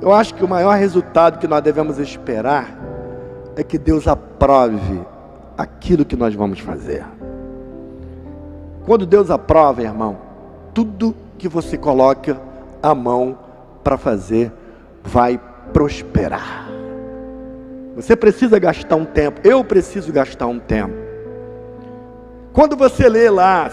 eu 0.01 0.11
acho 0.11 0.35
que 0.35 0.43
o 0.43 0.49
maior 0.49 0.75
resultado 0.75 1.39
que 1.39 1.47
nós 1.47 1.63
devemos 1.63 1.99
esperar 1.99 2.79
é 3.57 3.63
que 3.63 3.77
Deus 3.77 4.09
aprove 4.09 5.03
aquilo 5.59 6.03
que 6.03 6.17
nós 6.17 6.35
vamos 6.35 6.59
fazer. 6.59 7.05
Quando 8.87 9.05
Deus 9.05 9.31
aprova, 9.31 9.83
irmão, 9.83 10.17
tudo 10.73 11.15
que 11.37 11.47
você 11.47 11.77
coloca 11.77 12.41
a 12.83 12.95
mão 12.95 13.39
para 13.85 13.99
fazer 13.99 14.51
vai 15.05 15.39
prosperar. 15.75 16.66
Você 17.97 18.15
precisa 18.15 18.59
gastar 18.59 18.95
um 18.95 19.05
tempo, 19.05 19.41
eu 19.43 19.65
preciso 19.65 20.13
gastar 20.13 20.47
um 20.47 20.59
tempo. 20.59 20.95
Quando 22.53 22.77
você 22.77 23.09
lê 23.09 23.29
lá 23.29 23.71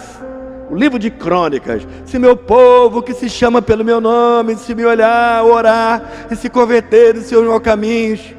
o 0.70 0.76
livro 0.76 0.98
de 0.98 1.12
crônicas. 1.12 1.86
Se 2.06 2.18
meu 2.18 2.36
povo 2.36 3.04
que 3.04 3.14
se 3.14 3.30
chama 3.30 3.62
pelo 3.62 3.84
meu 3.84 4.02
nome, 4.02 4.56
se 4.56 4.74
me 4.74 4.84
olhar, 4.86 5.44
orar 5.44 6.28
e 6.32 6.36
se 6.36 6.50
converter 6.50 7.14
dos 7.14 7.26
seus 7.26 7.46
maus 7.46 7.62
caminhos, 7.62 8.34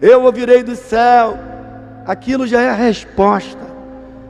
eu 0.00 0.22
ouvirei 0.22 0.62
do 0.62 0.76
céu. 0.76 1.36
Aquilo 2.06 2.46
já 2.46 2.60
é 2.60 2.68
a 2.68 2.74
resposta. 2.74 3.64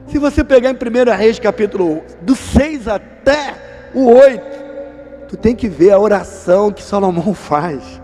Se 0.06 0.16
você 0.16 0.44
pegar 0.44 0.70
em 0.70 0.74
1 0.74 1.16
Reis 1.16 1.38
capítulo 1.38 2.02
do 2.22 2.34
6 2.34 2.88
até 2.88 3.54
o 3.92 4.10
8, 4.10 4.42
tu 5.28 5.36
tem 5.36 5.54
que 5.56 5.68
ver 5.68 5.90
a 5.90 5.98
oração 5.98 6.70
que 6.70 6.82
Salomão 6.82 7.34
faz. 7.34 8.00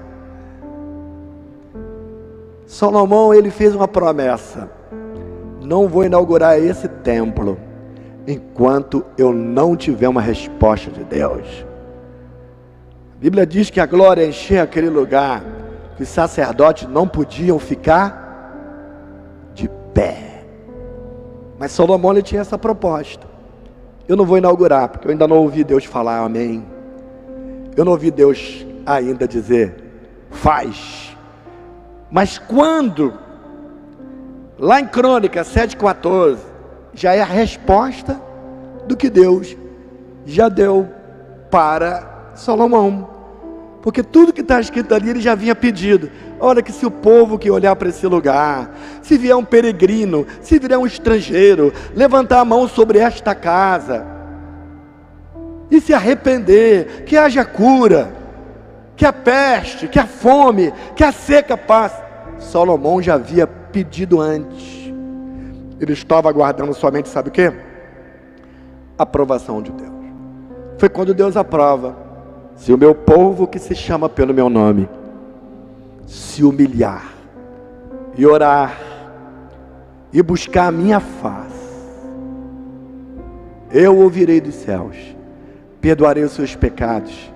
Salomão 2.71 3.35
ele 3.35 3.51
fez 3.51 3.75
uma 3.75 3.89
promessa: 3.89 4.71
não 5.61 5.89
vou 5.89 6.05
inaugurar 6.05 6.57
esse 6.57 6.87
templo 6.87 7.59
enquanto 8.29 9.05
eu 9.19 9.33
não 9.33 9.75
tiver 9.75 10.09
uma 10.09 10.21
resposta 10.21 10.89
de 10.89 11.03
Deus. 11.03 11.67
A 13.17 13.19
Bíblia 13.19 13.45
diz 13.45 13.71
que 13.71 13.81
a 13.81 13.87
glória 13.87 14.25
encheu 14.25 14.63
aquele 14.63 14.89
lugar, 14.89 15.43
que 15.97 16.05
os 16.05 16.09
sacerdotes 16.09 16.87
não 16.89 17.09
podiam 17.09 17.59
ficar 17.59 18.55
de 19.53 19.69
pé. 19.93 20.45
Mas 21.59 21.73
Salomão 21.73 22.13
ele 22.13 22.23
tinha 22.23 22.41
essa 22.41 22.57
proposta. 22.57 23.27
Eu 24.07 24.17
não 24.17 24.25
vou 24.25 24.39
inaugurar, 24.39 24.91
porque 24.91 25.09
eu 25.09 25.11
ainda 25.11 25.27
não 25.27 25.39
ouvi 25.39 25.65
Deus 25.65 25.85
falar 25.85 26.21
amém. 26.21 26.65
Eu 27.77 27.85
não 27.85 27.91
ouvi 27.93 28.13
Deus 28.13 28.65
ainda 28.87 29.27
dizer, 29.27 29.75
faz. 30.31 31.11
Mas 32.11 32.39
quando, 32.39 33.15
lá 34.59 34.81
em 34.81 34.87
Crônica 34.87 35.43
7,14, 35.43 36.39
já 36.93 37.15
é 37.15 37.23
a 37.23 37.27
resposta 37.27 38.21
do 38.87 38.97
que 38.97 39.09
Deus 39.09 39.57
já 40.27 40.49
deu 40.49 40.89
para 41.51 42.33
Salomão. 42.35 43.09
Porque 43.83 44.03
tudo 44.03 44.33
que 44.33 44.43
está 44.43 44.61
escrito 44.61 44.95
ali 44.95 45.11
ele 45.11 45.21
já 45.21 45.35
vinha 45.35 45.55
pedido. 45.55 46.11
Olha 46.39 46.63
que 46.63 46.73
se 46.73 46.85
o 46.85 46.91
povo 46.91 47.39
que 47.39 47.51
olhar 47.51 47.75
para 47.77 47.89
esse 47.89 48.07
lugar, 48.07 48.75
se 49.03 49.17
vier 49.17 49.37
um 49.37 49.45
peregrino, 49.45 50.27
se 50.43 50.59
vier 50.59 50.79
um 50.79 50.87
estrangeiro, 50.87 51.73
levantar 51.95 52.41
a 52.41 52.45
mão 52.45 52.69
sobre 52.69 52.99
esta 52.99 53.35
casa 53.35 54.05
e 55.71 55.81
se 55.81 55.95
arrepender, 55.95 57.05
que 57.05 57.17
haja 57.17 57.45
cura, 57.45 58.13
que 59.01 59.07
a 59.07 59.15
peste, 59.15 59.89
que 59.89 59.99
a 59.99 60.07
fome, 60.07 60.75
que 60.95 61.03
a 61.03 61.11
seca 61.11 61.57
passe. 61.57 62.03
Salomão 62.39 63.01
já 63.01 63.15
havia 63.15 63.47
pedido 63.47 64.21
antes. 64.21 64.93
Ele 65.81 65.95
estava 65.95 66.29
aguardando 66.29 66.75
somente, 66.75 67.09
sabe 67.09 67.31
o 67.31 67.33
que? 67.33 67.51
Aprovação 68.99 69.63
de 69.63 69.73
Deus. 69.73 70.05
Foi 70.77 70.91
quando 70.91 71.15
Deus 71.15 71.35
aprova. 71.35 71.97
Se 72.57 72.75
o 72.75 72.77
meu 72.77 72.95
povo 72.95 73.47
que 73.47 73.59
se 73.59 73.75
chama 73.75 74.07
pelo 74.07 74.35
meu 74.35 74.51
nome 74.51 74.87
se 76.07 76.45
humilhar 76.45 77.11
e 78.19 78.27
orar 78.27 78.79
e 80.13 80.23
buscar 80.23 80.67
a 80.67 80.73
minha 80.73 81.01
face, 81.01 81.71
eu 83.73 83.97
ouvirei 83.97 84.43
dos 84.43 84.57
céus, 84.57 84.95
perdoarei 85.81 86.23
os 86.23 86.33
seus 86.33 86.55
pecados, 86.55 87.30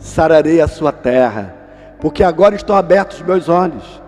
sararei 0.00 0.60
a 0.60 0.66
sua 0.66 0.90
terra, 0.90 1.54
porque 2.00 2.24
agora 2.24 2.56
estão 2.56 2.74
abertos 2.74 3.20
os 3.20 3.26
meus 3.26 3.48
olhos 3.48 4.02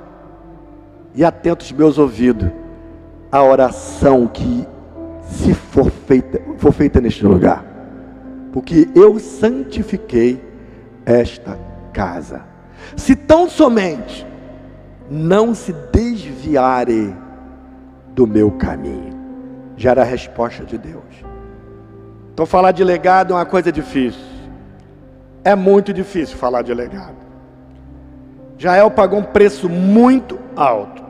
e 1.14 1.24
atentos 1.24 1.66
os 1.66 1.72
meus 1.72 1.98
ouvidos 1.98 2.50
a 3.30 3.42
oração 3.42 4.26
que 4.26 4.66
se 5.22 5.54
for 5.54 5.90
feita, 5.90 6.40
for 6.58 6.72
feita 6.72 7.00
neste 7.00 7.24
lugar. 7.24 7.64
Porque 8.52 8.88
eu 8.94 9.18
santifiquei 9.18 10.42
esta 11.06 11.58
casa. 11.92 12.42
Se 12.96 13.14
tão 13.14 13.48
somente 13.48 14.26
não 15.10 15.54
se 15.54 15.72
desviarem 15.92 17.16
do 18.14 18.26
meu 18.26 18.50
caminho. 18.52 19.12
Já 19.76 19.90
era 19.90 20.02
a 20.02 20.06
resposta 20.06 20.64
de 20.64 20.78
Deus. 20.78 21.02
Então 22.32 22.46
falar 22.46 22.72
de 22.72 22.84
legado 22.84 23.32
é 23.32 23.36
uma 23.36 23.46
coisa 23.46 23.70
difícil. 23.70 24.31
É 25.44 25.54
muito 25.54 25.92
difícil 25.92 26.36
falar 26.36 26.62
de 26.62 26.72
legado. 26.72 27.16
Jael 28.58 28.90
pagou 28.90 29.18
um 29.18 29.24
preço 29.24 29.68
muito 29.68 30.38
alto. 30.54 31.02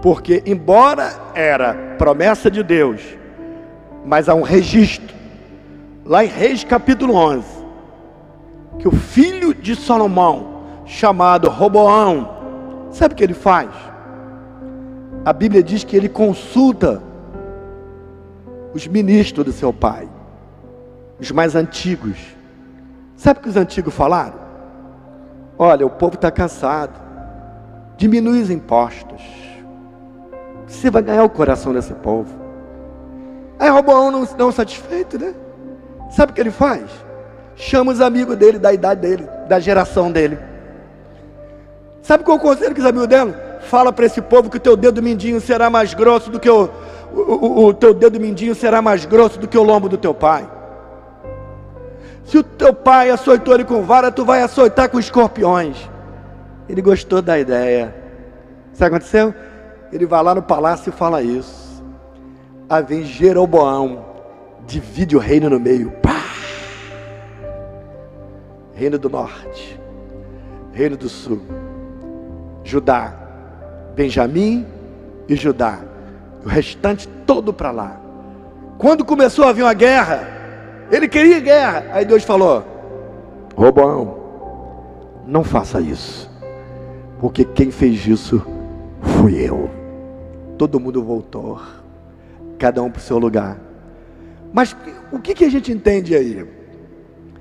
Porque, 0.00 0.42
embora 0.46 1.12
era 1.34 1.74
promessa 1.98 2.50
de 2.50 2.62
Deus, 2.62 3.02
mas 4.04 4.28
há 4.28 4.34
um 4.34 4.42
registro, 4.42 5.14
lá 6.04 6.24
em 6.24 6.28
Reis 6.28 6.64
capítulo 6.64 7.14
11, 7.14 7.44
que 8.78 8.88
o 8.88 8.92
filho 8.92 9.52
de 9.52 9.74
Salomão, 9.74 10.62
chamado 10.86 11.50
Roboão, 11.50 12.88
sabe 12.90 13.12
o 13.12 13.16
que 13.16 13.24
ele 13.24 13.34
faz? 13.34 13.68
A 15.24 15.32
Bíblia 15.32 15.62
diz 15.62 15.84
que 15.84 15.96
ele 15.96 16.08
consulta 16.08 17.02
os 18.72 18.86
ministros 18.86 19.44
do 19.44 19.52
seu 19.52 19.72
pai, 19.72 20.08
os 21.20 21.30
mais 21.30 21.56
antigos. 21.56 22.37
Sabe 23.18 23.40
o 23.40 23.42
que 23.42 23.50
os 23.50 23.56
antigos 23.56 23.92
falaram? 23.92 24.38
Olha, 25.58 25.84
o 25.84 25.90
povo 25.90 26.14
está 26.14 26.30
cansado, 26.30 26.98
diminui 27.98 28.40
os 28.40 28.48
impostos 28.48 29.48
você 30.68 30.90
vai 30.90 31.02
ganhar 31.02 31.24
o 31.24 31.30
coração 31.30 31.72
desse 31.72 31.94
povo. 31.94 32.28
Aí 33.58 33.70
Roboão 33.70 34.10
não, 34.10 34.28
não 34.38 34.52
satisfeito, 34.52 35.18
né? 35.18 35.34
Sabe 36.10 36.32
o 36.32 36.34
que 36.34 36.40
ele 36.40 36.50
faz? 36.50 36.84
Chama 37.56 37.90
os 37.90 38.00
amigos 38.00 38.36
dele, 38.36 38.58
da 38.58 38.72
idade 38.72 39.00
dele, 39.00 39.28
da 39.48 39.58
geração 39.58 40.12
dele. 40.12 40.38
Sabe 42.02 42.22
qual 42.22 42.36
é 42.36 42.40
o 42.40 42.42
conselho 42.42 42.74
que 42.74 42.80
os 42.80 42.86
amigos 42.86 43.08
dela? 43.08 43.48
fala 43.60 43.92
para 43.92 44.06
esse 44.06 44.22
povo 44.22 44.48
que 44.48 44.56
o 44.56 44.60
teu 44.60 44.76
dedo 44.76 45.02
mindinho 45.02 45.40
será 45.40 45.68
mais 45.68 45.92
grosso 45.92 46.30
do 46.30 46.38
que 46.40 46.48
o, 46.48 46.70
o, 47.12 47.20
o, 47.20 47.64
o 47.66 47.74
teu 47.74 47.92
dedo 47.92 48.18
mindinho 48.18 48.54
será 48.54 48.80
mais 48.80 49.04
grosso 49.04 49.38
do 49.38 49.48
que 49.48 49.58
o 49.58 49.62
lombo 49.62 49.88
do 49.88 49.98
teu 49.98 50.14
pai. 50.14 50.48
Se 52.28 52.36
o 52.36 52.42
teu 52.42 52.74
pai 52.74 53.08
açoitou 53.08 53.54
ele 53.54 53.64
com 53.64 53.82
vara, 53.82 54.12
tu 54.12 54.22
vai 54.22 54.42
açoitar 54.42 54.90
com 54.90 54.98
escorpiões. 54.98 55.88
Ele 56.68 56.82
gostou 56.82 57.22
da 57.22 57.38
ideia. 57.38 57.94
Sabe 58.74 58.74
o 58.74 58.76
que 58.76 58.84
aconteceu? 58.84 59.34
Ele 59.90 60.04
vai 60.04 60.22
lá 60.22 60.34
no 60.34 60.42
palácio 60.42 60.90
e 60.90 60.92
fala 60.92 61.22
isso. 61.22 61.82
Aí 62.68 62.82
vem 62.82 63.02
Jeroboão, 63.02 64.04
divide 64.66 65.16
o 65.16 65.18
reino 65.18 65.48
no 65.48 65.58
meio. 65.58 65.90
Pá! 66.02 66.20
Reino 68.74 68.98
do 68.98 69.08
norte, 69.08 69.80
reino 70.74 70.98
do 70.98 71.08
sul, 71.08 71.40
Judá, 72.62 73.14
Benjamim 73.94 74.66
e 75.26 75.34
Judá. 75.34 75.78
O 76.44 76.48
restante 76.48 77.08
todo 77.26 77.54
para 77.54 77.70
lá. 77.70 77.98
Quando 78.76 79.02
começou 79.02 79.46
a 79.46 79.52
vir 79.52 79.62
uma 79.62 79.72
guerra, 79.72 80.37
ele 80.90 81.08
queria 81.08 81.40
guerra. 81.40 81.86
Aí 81.92 82.04
Deus 82.04 82.24
falou: 82.24 82.64
Roboão, 83.54 84.16
não 85.26 85.44
faça 85.44 85.80
isso, 85.80 86.30
porque 87.20 87.44
quem 87.44 87.70
fez 87.70 88.06
isso 88.06 88.44
fui 89.02 89.34
eu. 89.34 89.68
Todo 90.56 90.80
mundo 90.80 91.02
voltou, 91.02 91.60
cada 92.58 92.82
um 92.82 92.90
para 92.90 92.98
o 92.98 93.02
seu 93.02 93.18
lugar. 93.18 93.58
Mas 94.52 94.74
o 95.12 95.18
que, 95.18 95.34
que 95.34 95.44
a 95.44 95.50
gente 95.50 95.70
entende 95.70 96.14
aí? 96.14 96.46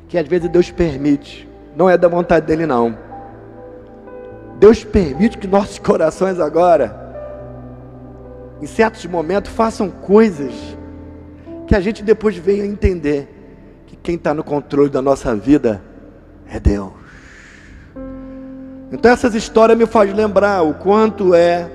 Que 0.07 0.17
às 0.17 0.27
vezes 0.27 0.49
Deus 0.49 0.69
permite, 0.71 1.47
não 1.75 1.89
é 1.89 1.97
da 1.97 2.07
vontade 2.07 2.45
dele, 2.45 2.65
não. 2.65 2.97
Deus 4.59 4.83
permite 4.83 5.37
que 5.37 5.47
nossos 5.47 5.79
corações 5.79 6.39
agora, 6.39 7.05
em 8.61 8.65
certos 8.65 9.05
momentos, 9.05 9.51
façam 9.51 9.89
coisas 9.89 10.53
que 11.65 11.75
a 11.75 11.79
gente 11.79 12.03
depois 12.03 12.35
venha 12.35 12.65
entender 12.65 13.36
que 13.87 13.95
quem 13.95 14.15
está 14.15 14.33
no 14.33 14.43
controle 14.43 14.89
da 14.89 15.01
nossa 15.01 15.33
vida 15.33 15.81
é 16.47 16.59
Deus. 16.59 16.91
Então 18.91 19.11
essas 19.11 19.33
histórias 19.33 19.77
me 19.77 19.85
fazem 19.85 20.13
lembrar 20.13 20.61
o 20.61 20.73
quanto 20.73 21.33
é 21.33 21.69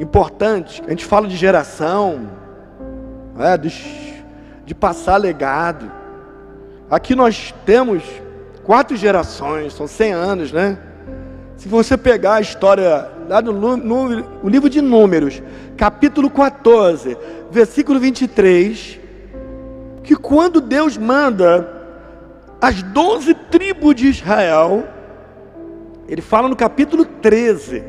importante. 0.00 0.82
A 0.86 0.90
gente 0.90 1.04
fala 1.04 1.28
de 1.28 1.36
geração, 1.36 2.28
é, 3.38 3.56
de, 3.56 3.72
de 4.64 4.74
passar 4.74 5.16
legado. 5.16 5.90
Aqui 6.90 7.14
nós 7.14 7.54
temos 7.64 8.02
quatro 8.62 8.96
gerações, 8.96 9.72
são 9.74 9.86
100 9.86 10.12
anos, 10.12 10.52
né? 10.52 10.78
Se 11.56 11.68
você 11.68 11.96
pegar 11.96 12.34
a 12.34 12.40
história 12.40 13.08
lá 13.28 13.40
no, 13.40 13.76
no, 13.76 14.06
no 14.06 14.48
livro 14.48 14.68
de 14.68 14.80
Números, 14.80 15.42
capítulo 15.76 16.28
14, 16.28 17.16
versículo 17.50 18.00
23, 18.00 19.03
que 20.04 20.14
quando 20.14 20.60
Deus 20.60 20.98
manda 20.98 21.66
as 22.60 22.82
doze 22.82 23.34
tribos 23.34 23.94
de 23.94 24.06
Israel, 24.06 24.84
ele 26.06 26.20
fala 26.20 26.46
no 26.46 26.54
capítulo 26.54 27.04
13, 27.04 27.82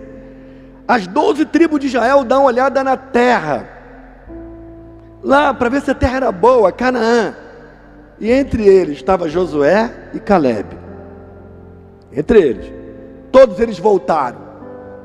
as 0.88 1.06
doze 1.08 1.46
tribos 1.46 1.80
de 1.80 1.88
Israel 1.88 2.24
dão 2.24 2.42
uma 2.42 2.48
olhada 2.48 2.84
na 2.84 2.96
terra, 2.96 3.68
lá 5.22 5.54
para 5.54 5.70
ver 5.70 5.82
se 5.82 5.92
a 5.92 5.96
terra 5.96 6.18
era 6.18 6.32
boa, 6.32 6.72
Canaã, 6.72 7.36
e 8.18 8.32
entre 8.32 8.66
eles 8.66 8.96
estava 8.96 9.28
Josué 9.28 9.92
e 10.14 10.20
Caleb, 10.20 10.68
entre 12.14 12.42
eles, 12.42 12.74
todos 13.30 13.60
eles 13.60 13.78
voltaram, 13.78 14.40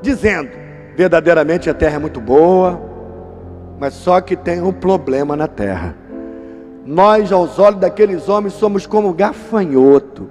dizendo: 0.01 0.49
verdadeiramente 0.95 1.69
a 1.69 1.73
terra 1.73 1.97
é 1.97 1.99
muito 1.99 2.21
boa, 2.21 2.81
mas 3.77 3.95
só 3.95 4.21
que 4.21 4.37
tem 4.37 4.61
um 4.61 4.71
problema 4.71 5.35
na 5.35 5.47
terra. 5.47 6.00
Nós, 6.85 7.31
aos 7.31 7.59
olhos 7.59 7.79
daqueles 7.79 8.27
homens, 8.27 8.53
somos 8.53 8.85
como 8.85 9.13
gafanhoto. 9.13 10.29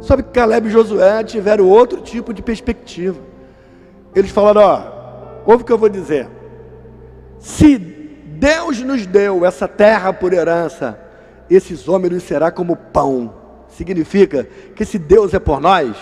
Sabe 0.00 0.22
que 0.22 0.30
Caleb 0.30 0.68
e 0.68 0.70
Josué 0.70 1.24
tiveram 1.24 1.68
outro 1.68 2.00
tipo 2.00 2.34
de 2.34 2.42
perspectiva. 2.42 3.18
Eles 4.14 4.30
falaram: 4.30 4.60
Ó, 4.62 5.50
ouve 5.50 5.62
o 5.62 5.66
que 5.66 5.72
eu 5.72 5.78
vou 5.78 5.88
dizer. 5.88 6.28
Se 7.38 7.78
Deus 7.78 8.80
nos 8.82 9.06
deu 9.06 9.44
essa 9.44 9.66
terra 9.66 10.12
por 10.12 10.32
herança, 10.32 10.98
esses 11.48 11.88
homens 11.88 12.12
nos 12.12 12.22
será 12.22 12.50
como 12.50 12.76
pão. 12.76 13.34
Significa 13.68 14.46
que 14.74 14.84
se 14.84 14.98
Deus 14.98 15.32
é 15.32 15.38
por 15.38 15.60
nós, 15.60 15.96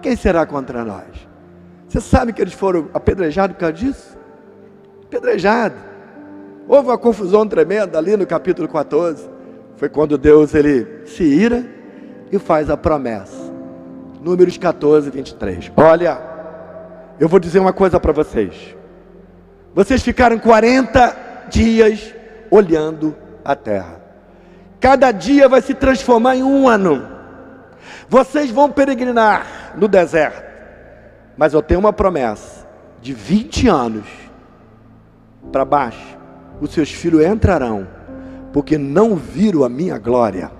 quem 0.00 0.16
será 0.16 0.46
contra 0.46 0.84
nós? 0.84 1.28
Você 1.88 2.00
sabe 2.00 2.32
que 2.32 2.40
eles 2.40 2.54
foram 2.54 2.88
apedrejados 2.94 3.54
por 3.54 3.60
causa 3.60 3.74
disso? 3.74 4.18
Apedrejados. 5.06 5.93
Houve 6.66 6.88
uma 6.88 6.98
confusão 6.98 7.46
tremenda 7.46 7.98
ali 7.98 8.16
no 8.16 8.26
capítulo 8.26 8.68
14. 8.68 9.28
Foi 9.76 9.88
quando 9.88 10.16
Deus 10.16 10.54
ele 10.54 11.06
se 11.06 11.22
ira 11.22 11.64
e 12.32 12.38
faz 12.38 12.70
a 12.70 12.76
promessa. 12.76 13.52
Números 14.22 14.56
14, 14.56 15.10
23. 15.10 15.72
Olha, 15.76 16.18
eu 17.20 17.28
vou 17.28 17.38
dizer 17.38 17.58
uma 17.58 17.72
coisa 17.72 18.00
para 18.00 18.12
vocês. 18.12 18.74
Vocês 19.74 20.02
ficaram 20.02 20.38
40 20.38 21.46
dias 21.50 22.14
olhando 22.50 23.14
a 23.44 23.54
terra. 23.54 24.00
Cada 24.80 25.12
dia 25.12 25.48
vai 25.48 25.60
se 25.60 25.74
transformar 25.74 26.36
em 26.36 26.42
um 26.42 26.68
ano. 26.68 27.08
Vocês 28.08 28.50
vão 28.50 28.70
peregrinar 28.70 29.74
no 29.76 29.88
deserto. 29.88 30.44
Mas 31.36 31.52
eu 31.52 31.60
tenho 31.60 31.80
uma 31.80 31.92
promessa 31.92 32.66
de 33.02 33.12
20 33.12 33.68
anos 33.68 34.06
para 35.50 35.64
baixo 35.64 36.13
os 36.60 36.72
seus 36.72 36.90
filhos 36.90 37.24
entrarão, 37.24 37.86
porque 38.52 38.78
não 38.78 39.16
viram 39.16 39.64
a 39.64 39.68
minha 39.68 39.98
glória 39.98 40.50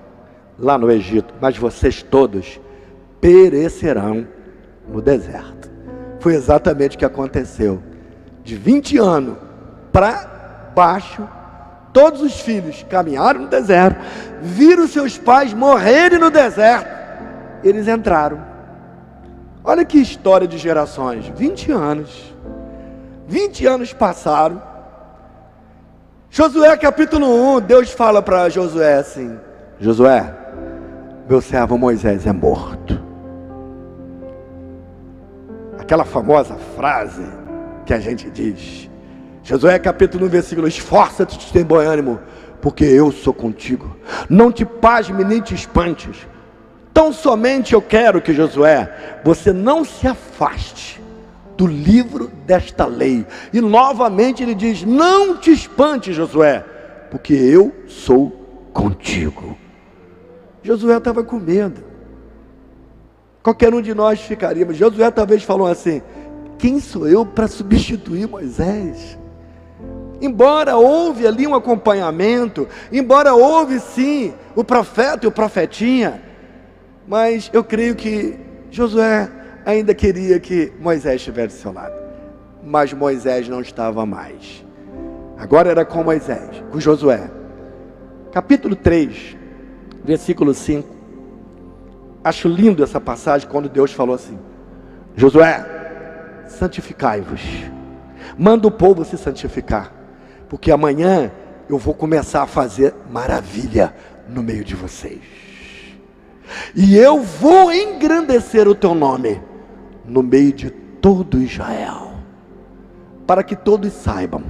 lá 0.59 0.77
no 0.79 0.91
Egito, 0.91 1.35
mas 1.41 1.57
vocês 1.57 2.03
todos 2.03 2.61
perecerão 3.21 4.27
no 4.89 5.01
deserto. 5.01 5.71
Foi 6.21 6.35
exatamente 6.35 6.97
o 6.97 6.99
que 6.99 7.05
aconteceu. 7.05 7.83
De 8.43 8.57
20 8.57 8.99
anos 8.99 9.37
para 9.93 10.71
baixo, 10.75 11.27
todos 11.93 12.21
os 12.21 12.41
filhos 12.41 12.85
caminharam 12.89 13.43
no 13.43 13.49
deserto, 13.49 13.99
viram 14.43 14.87
seus 14.87 15.17
pais 15.17 15.55
morrerem 15.55 16.19
no 16.19 16.31
deserto, 16.31 16.89
eles 17.63 17.89
entraram. 17.89 18.45
Olha 19.63 19.85
que 19.85 19.99
história 19.99 20.47
de 20.47 20.59
gerações: 20.59 21.27
20 21.29 21.73
anos. 21.73 22.35
20 23.27 23.67
anos 23.67 23.93
passaram 23.95 24.61
Josué 26.37 26.77
capítulo 26.77 27.59
1, 27.59 27.61
Deus 27.61 27.93
fala 27.93 28.21
para 28.21 28.49
Josué 28.49 28.95
assim: 28.95 29.39
Josué, 29.79 30.35
meu 31.29 31.41
servo 31.41 31.79
Moisés 31.79 32.27
é 32.27 32.33
morto. 32.33 33.01
Aquela 35.79 36.05
famosa 36.05 36.57
frase 36.75 37.23
que 37.87 37.95
a 37.95 38.01
gente 38.01 38.29
diz. 38.31 38.91
Josué 39.45 39.79
capítulo 39.79 40.27
1, 40.27 40.29
versículo: 40.29 40.67
Esforça-te 40.67 41.39
de 41.39 41.53
ter 41.53 41.63
bom 41.63 41.77
ânimo, 41.77 42.19
porque 42.61 42.85
eu 42.85 43.13
sou 43.13 43.33
contigo. 43.33 43.97
Não 44.29 44.51
te 44.51 44.65
pasme 44.65 45.23
nem 45.23 45.41
te 45.41 45.55
espantes. 45.55 46.27
Tão 46.93 47.13
somente 47.13 47.75
eu 47.75 47.81
quero 47.81 48.21
que 48.21 48.35
Josué, 48.35 49.21
você 49.23 49.53
não 49.53 49.85
se 49.85 50.09
afaste 50.09 51.01
do 51.57 51.67
livro 51.67 52.31
desta 52.47 52.87
lei. 52.87 53.27
E 53.53 53.61
novamente 53.61 54.43
ele 54.43 54.55
diz: 54.55 54.83
Não 54.83 55.37
te 55.37 55.53
espante, 55.53 56.13
Josué, 56.13 56.65
porque 57.11 57.33
eu 57.33 57.73
sou 57.87 58.31
contigo. 58.73 59.57
Josué 60.63 60.97
estava 60.97 61.23
com 61.23 61.39
medo. 61.39 61.83
Qualquer 63.43 63.75
um 63.75 63.83
de 63.83 63.95
nós 63.95 64.21
ficaria, 64.21 64.65
mas 64.65 64.77
Josué 64.77 65.11
talvez 65.11 65.43
falou 65.43 65.67
assim: 65.67 66.03
Quem 66.59 66.81
sou 66.81 67.07
eu 67.07 67.25
para 67.27 67.47
substituir 67.47 68.27
Moisés? 68.27 69.19
Embora 70.21 70.77
houve 70.77 71.27
ali 71.27 71.47
um 71.47 71.55
acompanhamento, 71.55 72.67
embora 72.91 73.35
houve 73.35 73.79
sim 73.79 74.33
o 74.55 74.65
profeta 74.65 75.27
e 75.27 75.29
o 75.29 75.33
profetinha, 75.33 76.23
mas 77.07 77.51
eu 77.53 77.63
creio 77.63 77.95
que 77.95 78.39
Josué 78.71 79.31
ainda 79.65 79.95
queria 79.95 80.39
que 80.39 80.73
Moisés 80.79 81.17
estivesse 81.17 81.57
do 81.57 81.61
seu 81.61 81.73
lado. 81.73 81.95
Mas 82.63 82.93
Moisés 82.93 83.49
não 83.49 83.61
estava 83.61 84.05
mais. 84.07 84.65
Agora 85.37 85.71
era 85.71 85.85
com 85.85 86.03
Moisés, 86.03 86.63
com 86.71 86.81
Josué. 86.81 87.31
Capítulo 88.33 88.75
3, 88.77 89.37
versículo 90.05 90.55
5. 90.55 90.95
Acho 92.23 92.49
lindo 92.49 92.83
essa 92.83 93.01
passagem 93.01 93.49
quando 93.49 93.69
Deus 93.69 93.93
falou 93.93 94.15
assim: 94.15 94.39
Josué, 95.15 95.65
santificai-vos. 96.47 97.43
Manda 98.39 98.67
o 98.67 98.71
povo 98.71 99.05
se 99.05 99.19
santificar, 99.19 99.93
porque 100.49 100.71
amanhã 100.71 101.31
eu 101.69 101.79
vou 101.79 101.95
começar 101.95 102.43
a 102.43 102.47
fazer 102.47 102.95
maravilha 103.11 103.95
no 104.29 104.43
meio 104.43 104.65
de 104.65 104.75
vocês. 104.75 105.21
E 106.75 106.97
eu 106.97 107.21
vou 107.21 107.73
engrandecer 107.73 108.67
o 108.69 108.75
teu 108.75 108.95
nome 108.95 109.41
no 110.07 110.23
meio 110.23 110.53
de 110.53 110.71
todo 110.71 111.41
Israel, 111.41 112.13
para 113.27 113.43
que 113.43 113.57
todos 113.57 113.93
saibam 113.93 114.43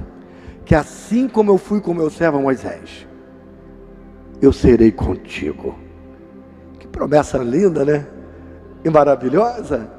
que 0.65 0.73
assim 0.73 1.27
como 1.27 1.51
eu 1.51 1.57
fui 1.57 1.79
com 1.79 1.93
meu 1.93 2.09
servo 2.09 2.41
Moisés, 2.41 3.07
eu 4.41 4.51
serei 4.51 4.91
contigo. 4.91 5.75
Que 6.79 6.87
promessa 6.87 7.37
linda, 7.37 7.85
né? 7.85 8.07
E 8.83 8.89
maravilhosa. 8.89 9.89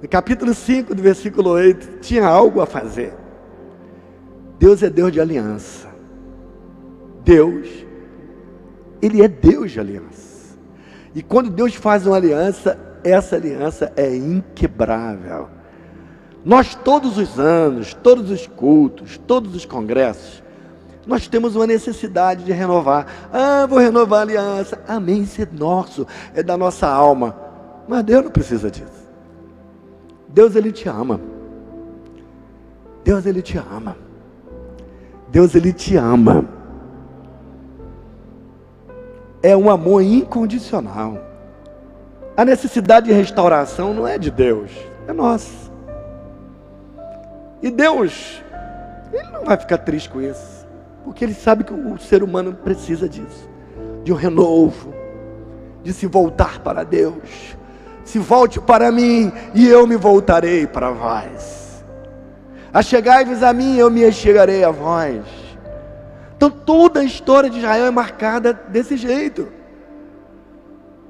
No 0.00 0.08
capítulo 0.08 0.54
5, 0.54 0.94
do 0.94 1.02
versículo 1.02 1.50
8, 1.50 1.98
tinha 2.00 2.26
algo 2.26 2.60
a 2.60 2.66
fazer. 2.66 3.14
Deus 4.58 4.82
é 4.82 4.88
Deus 4.88 5.12
de 5.12 5.20
aliança. 5.20 5.88
Deus, 7.22 7.68
Ele 9.00 9.22
é 9.22 9.28
Deus 9.28 9.70
de 9.70 9.80
aliança. 9.80 10.56
E 11.14 11.22
quando 11.22 11.50
Deus 11.50 11.74
faz 11.74 12.06
uma 12.06 12.16
aliança, 12.16 12.78
essa 13.04 13.36
aliança 13.36 13.92
é 13.96 14.16
inquebrável. 14.16 15.48
Nós, 16.44 16.74
todos 16.74 17.18
os 17.18 17.38
anos, 17.38 17.94
todos 17.94 18.30
os 18.30 18.46
cultos, 18.46 19.18
todos 19.18 19.54
os 19.54 19.64
congressos, 19.64 20.42
nós 21.06 21.28
temos 21.28 21.54
uma 21.54 21.66
necessidade 21.66 22.44
de 22.44 22.52
renovar. 22.52 23.06
Ah, 23.32 23.66
vou 23.66 23.78
renovar 23.78 24.20
a 24.20 24.22
aliança. 24.22 24.80
Amém, 24.88 25.22
isso 25.22 25.40
é 25.40 25.48
nosso, 25.52 26.06
é 26.34 26.42
da 26.42 26.56
nossa 26.56 26.88
alma. 26.88 27.36
Mas 27.86 28.02
Deus 28.04 28.24
não 28.24 28.30
precisa 28.30 28.70
disso. 28.70 29.04
Deus, 30.28 30.56
Ele 30.56 30.72
te 30.72 30.88
ama. 30.88 31.20
Deus, 33.04 33.26
Ele 33.26 33.42
te 33.42 33.58
ama. 33.58 33.96
Deus, 35.30 35.54
Ele 35.54 35.72
te 35.72 35.96
ama. 35.96 36.44
É 39.42 39.54
um 39.54 39.70
amor 39.70 40.02
incondicional. 40.02 41.33
A 42.36 42.44
necessidade 42.44 43.06
de 43.06 43.12
restauração 43.12 43.94
não 43.94 44.06
é 44.06 44.18
de 44.18 44.30
Deus, 44.30 44.70
é 45.06 45.12
nossa. 45.12 45.52
E 47.62 47.70
Deus, 47.70 48.42
Ele 49.12 49.30
não 49.30 49.44
vai 49.44 49.56
ficar 49.56 49.78
triste 49.78 50.08
com 50.10 50.20
isso, 50.20 50.66
porque 51.04 51.24
Ele 51.24 51.34
sabe 51.34 51.64
que 51.64 51.72
o 51.72 51.98
ser 51.98 52.22
humano 52.22 52.54
precisa 52.54 53.08
disso 53.08 53.54
de 54.04 54.12
um 54.12 54.16
renovo, 54.16 54.94
de 55.82 55.92
se 55.92 56.06
voltar 56.06 56.60
para 56.60 56.84
Deus. 56.84 57.56
Se 58.04 58.18
volte 58.18 58.60
para 58.60 58.92
mim 58.92 59.32
e 59.54 59.66
eu 59.66 59.86
me 59.86 59.96
voltarei 59.96 60.66
para 60.66 60.90
vós. 60.90 61.82
Achegai-vos 62.72 63.42
a 63.42 63.52
mim, 63.52 63.78
eu 63.78 63.90
me 63.90 64.12
chegarei 64.12 64.62
a 64.62 64.70
vós. 64.70 65.24
Então 66.36 66.50
toda 66.50 67.00
a 67.00 67.04
história 67.04 67.48
de 67.48 67.58
Israel 67.58 67.86
é 67.86 67.90
marcada 67.90 68.52
desse 68.68 68.96
jeito. 68.96 69.48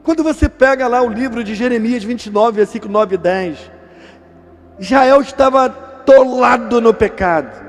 Quando 0.04 0.22
você 0.22 0.50
pega 0.50 0.86
lá 0.86 1.00
o 1.00 1.08
livro 1.08 1.42
de 1.42 1.54
Jeremias 1.54 2.04
29, 2.04 2.58
versículo 2.58 2.92
9 2.92 3.14
e 3.14 3.18
10, 3.18 3.70
Israel 4.78 5.22
estava 5.22 5.64
atolado 5.64 6.78
no 6.78 6.92
pecado, 6.92 7.64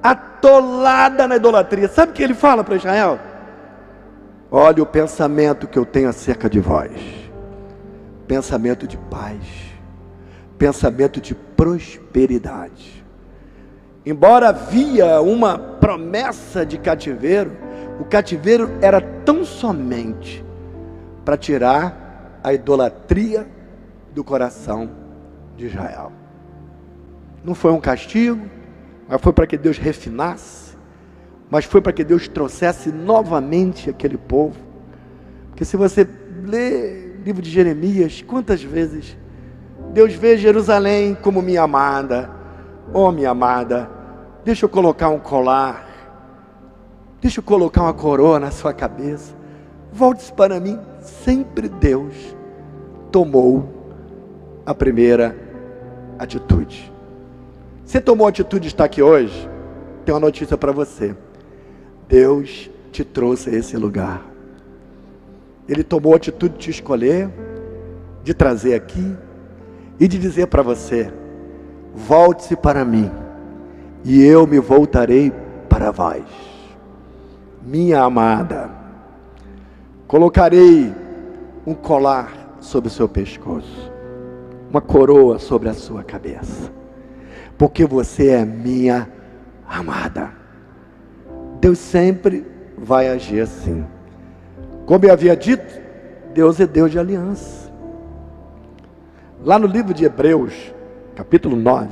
atolada 0.00 1.26
na 1.26 1.34
idolatria. 1.34 1.88
Sabe 1.88 2.12
o 2.12 2.14
que 2.14 2.22
ele 2.22 2.34
fala 2.34 2.62
para 2.62 2.76
Israel? 2.76 3.18
Olha 4.48 4.80
o 4.80 4.86
pensamento 4.86 5.66
que 5.66 5.76
eu 5.76 5.84
tenho 5.84 6.08
acerca 6.08 6.48
de 6.48 6.60
vós: 6.60 6.92
pensamento 8.28 8.86
de 8.86 8.96
paz, 8.96 9.42
pensamento 10.56 11.20
de 11.20 11.34
prosperidade. 11.34 13.04
Embora 14.06 14.50
havia 14.50 15.20
uma 15.20 15.58
promessa 15.58 16.64
de 16.64 16.78
cativeiro, 16.78 17.56
o 17.98 18.04
cativeiro 18.04 18.70
era 18.80 19.00
tão 19.00 19.44
somente 19.44 20.43
para 21.24 21.36
tirar 21.36 22.40
a 22.42 22.52
idolatria 22.52 23.48
do 24.14 24.22
coração 24.22 24.90
de 25.56 25.66
Israel. 25.66 26.12
Não 27.42 27.54
foi 27.54 27.72
um 27.72 27.80
castigo, 27.80 28.48
mas 29.08 29.20
foi 29.20 29.32
para 29.32 29.46
que 29.46 29.56
Deus 29.56 29.78
refinasse, 29.78 30.76
mas 31.50 31.64
foi 31.64 31.80
para 31.80 31.92
que 31.92 32.04
Deus 32.04 32.28
trouxesse 32.28 32.90
novamente 32.90 33.90
aquele 33.90 34.16
povo. 34.16 34.56
Porque 35.48 35.64
se 35.64 35.76
você 35.76 36.06
lê 36.44 37.16
o 37.18 37.22
livro 37.22 37.42
de 37.42 37.50
Jeremias, 37.50 38.22
quantas 38.22 38.62
vezes 38.62 39.16
Deus 39.92 40.14
vê 40.14 40.36
Jerusalém 40.36 41.14
como 41.14 41.40
minha 41.40 41.62
amada, 41.62 42.30
oh 42.92 43.10
minha 43.12 43.30
amada, 43.30 43.88
deixa 44.44 44.64
eu 44.64 44.68
colocar 44.68 45.08
um 45.08 45.18
colar, 45.18 45.86
deixa 47.20 47.40
eu 47.40 47.44
colocar 47.44 47.82
uma 47.82 47.94
coroa 47.94 48.40
na 48.40 48.50
sua 48.50 48.72
cabeça, 48.72 49.34
volte-se 49.92 50.32
para 50.32 50.58
mim, 50.58 50.78
sempre 51.04 51.68
Deus 51.68 52.14
tomou 53.10 53.68
a 54.66 54.74
primeira 54.74 55.36
atitude. 56.18 56.92
Você 57.84 58.00
tomou 58.00 58.26
a 58.26 58.30
atitude 58.30 58.62
de 58.62 58.68
estar 58.68 58.84
aqui 58.84 59.02
hoje? 59.02 59.48
Tem 60.04 60.14
uma 60.14 60.20
notícia 60.20 60.56
para 60.56 60.72
você. 60.72 61.14
Deus 62.08 62.70
te 62.90 63.04
trouxe 63.04 63.50
a 63.50 63.52
esse 63.54 63.76
lugar. 63.76 64.22
Ele 65.68 65.82
tomou 65.82 66.12
a 66.12 66.16
atitude 66.16 66.54
de 66.54 66.60
te 66.60 66.70
escolher, 66.70 67.30
de 68.22 68.34
trazer 68.34 68.74
aqui 68.74 69.16
e 69.98 70.08
de 70.08 70.18
dizer 70.18 70.46
para 70.46 70.62
você: 70.62 71.12
volte-se 71.94 72.56
para 72.56 72.84
mim, 72.84 73.10
e 74.04 74.22
eu 74.22 74.46
me 74.46 74.58
voltarei 74.58 75.32
para 75.68 75.90
vós. 75.90 76.24
Minha 77.62 78.02
amada, 78.02 78.70
colocarei 80.14 80.94
um 81.66 81.74
colar 81.74 82.56
sobre 82.60 82.86
o 82.86 82.90
seu 82.92 83.08
pescoço, 83.08 83.92
uma 84.70 84.80
coroa 84.80 85.40
sobre 85.40 85.68
a 85.68 85.74
sua 85.74 86.04
cabeça, 86.04 86.70
porque 87.58 87.84
você 87.84 88.28
é 88.28 88.44
minha 88.44 89.10
amada. 89.68 90.30
Deus 91.60 91.80
sempre 91.80 92.46
vai 92.78 93.08
agir 93.08 93.40
assim. 93.40 93.84
Como 94.86 95.04
eu 95.04 95.12
havia 95.12 95.36
dito, 95.36 95.82
Deus 96.32 96.60
é 96.60 96.66
Deus 96.68 96.92
de 96.92 96.98
aliança. 97.00 97.72
Lá 99.44 99.58
no 99.58 99.66
livro 99.66 99.92
de 99.92 100.04
Hebreus, 100.04 100.72
capítulo 101.16 101.56
9, 101.56 101.88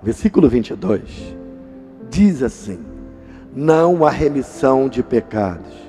versículo 0.00 0.48
22, 0.48 1.36
diz 2.08 2.40
assim: 2.40 2.78
Não 3.52 4.06
há 4.06 4.10
remissão 4.10 4.88
de 4.88 5.02
pecados 5.02 5.81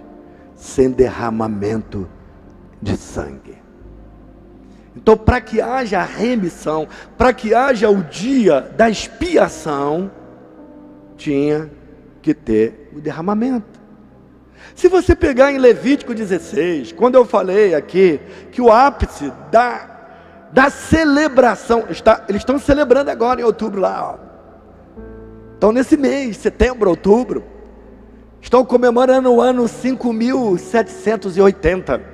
sem 0.64 0.90
derramamento 0.90 2.10
de 2.82 2.96
sangue. 2.96 3.62
Então, 4.96 5.18
para 5.18 5.42
que 5.42 5.60
haja 5.60 6.02
remissão, 6.02 6.88
para 7.18 7.34
que 7.34 7.54
haja 7.54 7.90
o 7.90 8.02
dia 8.02 8.62
da 8.62 8.90
expiação, 8.90 10.10
tinha 11.18 11.70
que 12.22 12.34
ter 12.34 12.92
o 12.96 13.02
derramamento. 13.02 13.78
Se 14.74 14.88
você 14.88 15.14
pegar 15.14 15.52
em 15.52 15.58
Levítico 15.58 16.14
16, 16.14 16.94
quando 16.94 17.16
eu 17.16 17.26
falei 17.26 17.76
aqui 17.76 18.22
que 18.50 18.62
o 18.62 18.72
ápice 18.72 19.34
da, 19.52 20.48
da 20.54 20.70
celebração, 20.70 21.88
está, 21.90 22.24
eles 22.30 22.42
estão 22.42 22.58
celebrando 22.58 23.12
agora 23.12 23.42
em 23.42 23.44
outubro 23.44 23.82
lá, 23.82 24.14
ó. 24.14 24.34
Então 25.58 25.74
nesse 25.74 25.98
mês, 25.98 26.38
setembro, 26.38 26.90
outubro, 26.90 27.53
estão 28.44 28.64
comemorando 28.66 29.34
o 29.34 29.42
ano 29.42 29.68
5780. 29.68 32.14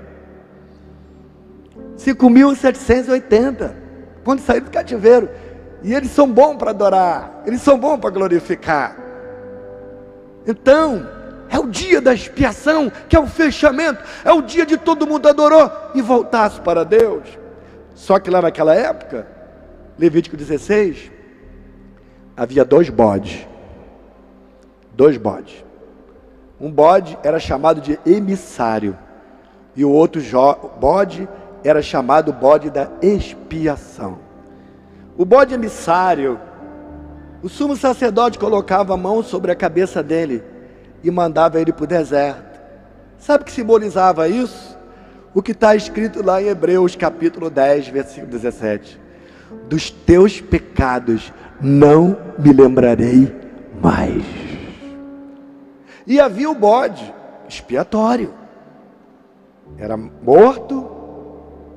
5.780, 1.97 3.73
quando 4.23 4.39
saíram 4.39 4.63
do 4.65 4.71
cativeiro. 4.71 5.30
E 5.84 5.93
eles 5.93 6.11
são 6.11 6.32
bons 6.32 6.55
para 6.55 6.69
adorar, 6.69 7.41
eles 7.45 7.61
são 7.61 7.77
bons 7.77 7.97
para 7.97 8.11
glorificar. 8.11 8.95
Então, 10.47 11.05
é 11.49 11.59
o 11.59 11.67
dia 11.67 11.99
da 11.99 12.13
expiação, 12.13 12.89
que 13.09 13.15
é 13.15 13.19
o 13.19 13.27
fechamento, 13.27 14.01
é 14.23 14.32
o 14.32 14.41
dia 14.41 14.65
de 14.65 14.77
todo 14.77 15.05
mundo 15.07 15.27
adorou 15.27 15.69
e 15.95 16.01
voltasse 16.01 16.61
para 16.61 16.86
Deus. 16.86 17.23
Só 17.95 18.19
que 18.19 18.30
lá 18.30 18.41
naquela 18.41 18.75
época, 18.75 19.27
Levítico 19.97 20.38
16, 20.38 21.11
havia 22.38 22.63
dois 22.63 22.89
bodes. 22.89 23.45
Dois 24.93 25.17
bodes. 25.17 25.68
Um 26.60 26.70
bode 26.70 27.18
era 27.24 27.39
chamado 27.39 27.80
de 27.80 27.97
emissário, 28.05 28.97
e 29.76 29.86
o 29.86 29.91
outro 29.91 30.22
bode 30.80 31.28
era 31.64 31.82
chamado 31.82 32.34
bode 32.34 32.70
da 32.70 32.89
expiação. 33.01 34.20
O 35.18 35.24
bode 35.24 35.53
emissário, 35.53 36.39
o 37.41 37.47
sumo 37.47 37.78
sacerdote 37.78 38.38
colocava 38.38 38.93
a 38.93 38.97
mão 38.97 39.24
sobre 39.24 39.51
a 39.51 39.55
cabeça 39.55 40.03
dele 40.03 40.43
e 41.03 41.10
mandava 41.10 41.62
ele 41.62 41.72
para 41.72 41.84
o 41.84 41.88
deserto. 41.88 42.60
Sabe 43.18 43.43
o 43.43 43.45
que 43.45 43.51
simbolizava 43.51 44.28
isso? 44.28 44.78
O 45.34 45.41
que 45.41 45.51
está 45.51 45.76
escrito 45.76 46.26
lá 46.26 46.41
em 46.41 46.47
Hebreus 46.47 46.95
capítulo 46.95 47.49
10, 47.49 47.88
versículo 47.89 48.32
17: 48.32 48.99
Dos 49.70 49.91
teus 49.91 50.41
pecados 50.41 51.32
não 51.62 52.18
me 52.38 52.51
lembrarei 52.51 53.34
mais. 53.82 54.48
E 56.10 56.20
havia 56.20 56.49
o 56.49 56.55
bode 56.55 57.14
expiatório, 57.47 58.34
era 59.78 59.95
morto 59.95 60.97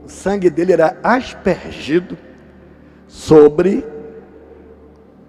o 0.02 0.08
sangue 0.08 0.48
dele 0.48 0.72
era 0.72 0.98
aspergido 1.02 2.16
sobre 3.06 3.86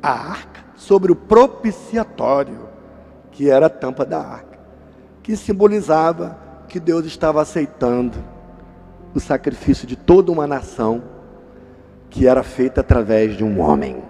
a 0.02 0.10
arca, 0.10 0.62
sobre 0.78 1.12
o 1.12 1.18
propiciatório, 1.18 2.70
que 3.30 3.50
era 3.50 3.66
a 3.66 3.70
tampa 3.70 4.06
da 4.06 4.20
arca, 4.20 4.58
que 5.22 5.36
simbolizava 5.36 6.40
que 6.70 6.80
Deus 6.80 7.06
estava 7.06 7.42
aceitando 7.42 8.18
o 9.14 9.20
sacrifício 9.20 9.86
de 9.86 9.98
toda 9.98 10.32
uma 10.32 10.48
nação 10.48 11.04
que 12.10 12.26
era 12.26 12.42
feita 12.42 12.80
através 12.80 13.36
de 13.36 13.44
um 13.44 13.60
homem. 13.60 14.02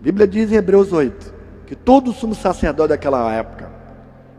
A 0.00 0.02
Bíblia 0.02 0.28
diz 0.28 0.52
em 0.52 0.54
Hebreus 0.54 0.92
8 0.92 1.37
que 1.68 1.76
todo 1.76 2.14
sumo 2.14 2.34
sacerdote 2.34 2.88
daquela 2.88 3.30
época, 3.30 3.70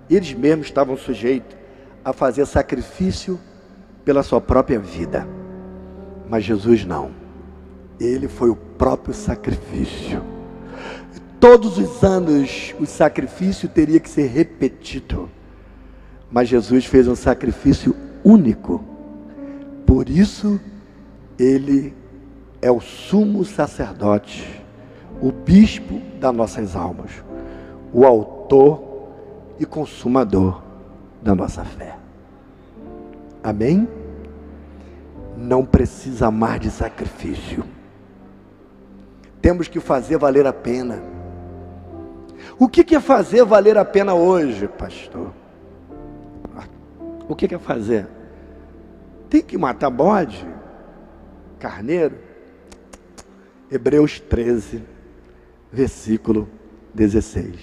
eles 0.10 0.34
mesmos 0.34 0.66
estavam 0.66 0.98
sujeitos 0.98 1.56
a 2.04 2.12
fazer 2.12 2.44
sacrifício 2.48 3.40
pela 4.04 4.24
sua 4.24 4.42
própria 4.42 4.80
vida. 4.80 5.28
Mas 6.28 6.44
Jesus 6.44 6.84
não. 6.84 7.12
Ele 8.00 8.28
foi 8.28 8.50
o 8.50 8.56
próprio 8.56 9.14
sacrifício. 9.14 10.24
Todos 11.40 11.78
os 11.78 12.04
anos 12.04 12.74
o 12.80 12.88
sacrifício 12.88 13.70
teria 13.70 14.00
que 14.00 14.10
ser 14.10 14.26
repetido. 14.26 15.30
Mas 16.32 16.50
Jesus 16.50 16.88
fez 16.88 17.08
um 17.08 17.16
sacrifício 17.16 17.96
único. 18.24 18.84
Por 19.86 20.10
isso, 20.10 20.60
ele 21.38 21.94
é 22.60 22.72
o 22.72 22.80
sumo 22.80 23.46
sacerdote, 23.46 24.64
o 25.22 25.32
bispo 25.32 26.00
das 26.20 26.34
nossas 26.34 26.76
almas, 26.76 27.12
o 27.94 28.06
autor 28.06 28.82
e 29.60 29.66
consumador 29.66 30.62
da 31.22 31.36
nossa 31.36 31.64
fé. 31.64 31.96
Amém? 33.44 33.88
Não 35.38 35.66
precisa 35.66 36.30
mais 36.32 36.62
de 36.62 36.72
sacrifício. 36.72 37.64
Temos 39.42 39.68
que 39.68 39.80
fazer 39.80 40.18
valer 40.18 40.46
a 40.46 40.54
pena. 40.54 41.02
O 42.58 42.68
que 42.68 42.96
é 42.96 43.00
fazer 43.00 43.44
valer 43.46 43.78
a 43.78 43.86
pena 43.86 44.14
hoje, 44.14 44.68
pastor? 44.68 45.32
O 47.28 47.36
que 47.36 47.54
é 47.54 47.60
fazer? 47.60 48.08
Tem 49.30 49.42
que 49.42 49.58
matar 49.58 49.90
bode, 49.90 50.46
carneiro? 51.60 52.16
Hebreus 53.72 54.20
13, 54.20 54.84
versículo 55.72 56.50
16. 56.94 57.56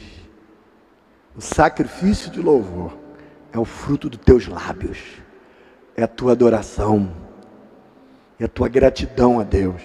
O 1.37 1.41
sacrifício 1.41 2.31
de 2.31 2.41
louvor 2.41 2.97
é 3.53 3.59
o 3.59 3.65
fruto 3.65 4.09
dos 4.09 4.21
teus 4.21 4.47
lábios, 4.47 4.99
é 5.97 6.03
a 6.03 6.09
tua 6.09 6.33
adoração, 6.33 7.13
é 8.39 8.45
a 8.45 8.49
tua 8.49 8.69
gratidão 8.69 9.41
a 9.41 9.43
Deus. 9.43 9.83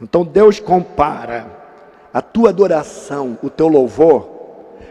Então 0.00 0.24
Deus 0.24 0.60
compara 0.60 1.46
a 2.12 2.20
tua 2.20 2.50
adoração, 2.50 3.38
o 3.42 3.48
teu 3.48 3.68
louvor, 3.68 4.28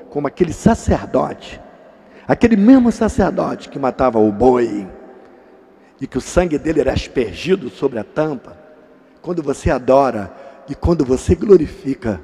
como 0.10 0.28
aquele 0.28 0.54
sacerdote, 0.54 1.62
aquele 2.28 2.56
mesmo 2.56 2.92
sacerdote 2.92 3.70
que 3.70 3.78
matava 3.78 4.20
o 4.20 4.32
boi 4.32 4.88
e 6.00 6.08
que 6.08 6.18
o 6.18 6.22
sangue 6.22 6.58
dele 6.58 6.82
era 6.82 6.94
aspergido 6.94 7.70
sobre 7.70 8.00
a 8.00 8.04
tampa. 8.04 8.58
Quando 9.22 9.44
você 9.44 9.70
adora 9.70 10.34
e 10.70 10.76
quando 10.76 11.04
você 11.04 11.36
glorifica, 11.36 12.22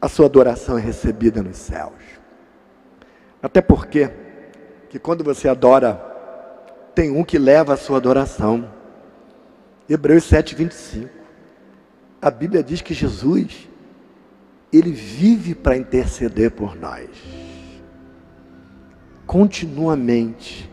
a 0.00 0.08
sua 0.08 0.26
adoração 0.26 0.78
é 0.78 0.80
recebida 0.80 1.42
nos 1.42 1.56
céus. 1.56 1.94
Até 3.42 3.60
porque 3.60 4.10
que 4.88 4.98
quando 4.98 5.22
você 5.22 5.48
adora, 5.48 5.94
tem 6.94 7.10
um 7.10 7.24
que 7.24 7.38
leva 7.38 7.74
a 7.74 7.76
sua 7.76 7.98
adoração. 7.98 8.70
Hebreus 9.88 10.24
7, 10.24 10.54
25. 10.54 11.10
A 12.20 12.30
Bíblia 12.30 12.62
diz 12.62 12.80
que 12.80 12.94
Jesus, 12.94 13.68
ele 14.72 14.90
vive 14.90 15.54
para 15.54 15.76
interceder 15.76 16.50
por 16.50 16.74
nós. 16.74 17.08
Continuamente. 19.26 20.70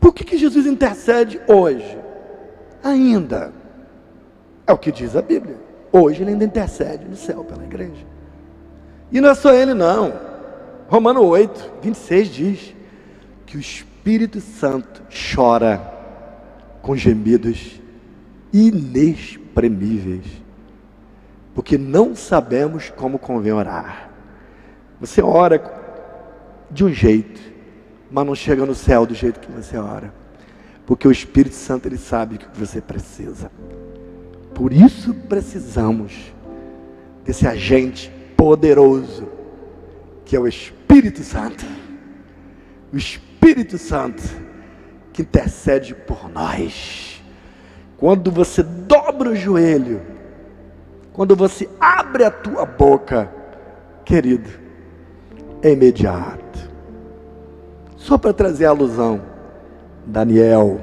Por 0.00 0.14
que, 0.14 0.24
que 0.24 0.38
Jesus 0.38 0.66
intercede 0.66 1.40
hoje? 1.46 1.98
Ainda. 2.82 3.52
É 4.66 4.72
o 4.72 4.78
que 4.78 4.90
diz 4.90 5.14
a 5.14 5.22
Bíblia. 5.22 5.56
Hoje 5.92 6.22
ele 6.22 6.32
ainda 6.32 6.44
intercede 6.44 7.04
no 7.04 7.16
céu 7.16 7.44
pela 7.44 7.64
igreja. 7.64 8.04
E 9.12 9.20
não 9.20 9.30
é 9.30 9.34
só 9.34 9.52
ele, 9.52 9.72
não. 9.72 10.12
Romano 10.88 11.22
8, 11.22 11.72
26 11.82 12.28
diz 12.28 12.74
que 13.44 13.56
o 13.56 13.60
Espírito 13.60 14.40
Santo 14.40 15.02
chora 15.34 15.80
com 16.82 16.96
gemidos 16.96 17.80
inexprimíveis, 18.52 20.24
porque 21.54 21.76
não 21.76 22.14
sabemos 22.14 22.90
como 22.90 23.18
convém 23.18 23.52
orar. 23.52 24.10
Você 25.00 25.22
ora 25.22 25.60
de 26.70 26.84
um 26.84 26.92
jeito, 26.92 27.40
mas 28.10 28.26
não 28.26 28.34
chega 28.34 28.64
no 28.64 28.74
céu 28.74 29.04
do 29.04 29.14
jeito 29.14 29.40
que 29.40 29.50
você 29.50 29.76
ora, 29.76 30.12
porque 30.84 31.06
o 31.06 31.12
Espírito 31.12 31.54
Santo 31.54 31.86
ele 31.86 31.98
sabe 31.98 32.36
o 32.36 32.38
que 32.38 32.58
você 32.58 32.80
precisa. 32.80 33.50
Por 34.56 34.72
isso 34.72 35.12
precisamos 35.12 36.32
desse 37.22 37.46
agente 37.46 38.10
poderoso 38.34 39.28
que 40.24 40.34
é 40.34 40.40
o 40.40 40.48
Espírito 40.48 41.22
Santo. 41.22 41.62
O 42.90 42.96
Espírito 42.96 43.76
Santo 43.76 44.22
que 45.12 45.20
intercede 45.20 45.94
por 45.94 46.30
nós. 46.30 47.22
Quando 47.98 48.30
você 48.30 48.62
dobra 48.62 49.28
o 49.28 49.36
joelho, 49.36 50.00
quando 51.12 51.36
você 51.36 51.68
abre 51.78 52.24
a 52.24 52.30
tua 52.30 52.64
boca, 52.64 53.30
querido, 54.06 54.48
é 55.60 55.72
imediato. 55.72 56.70
Só 57.98 58.16
para 58.16 58.32
trazer 58.32 58.64
a 58.64 58.70
alusão, 58.70 59.20
Daniel, 60.06 60.80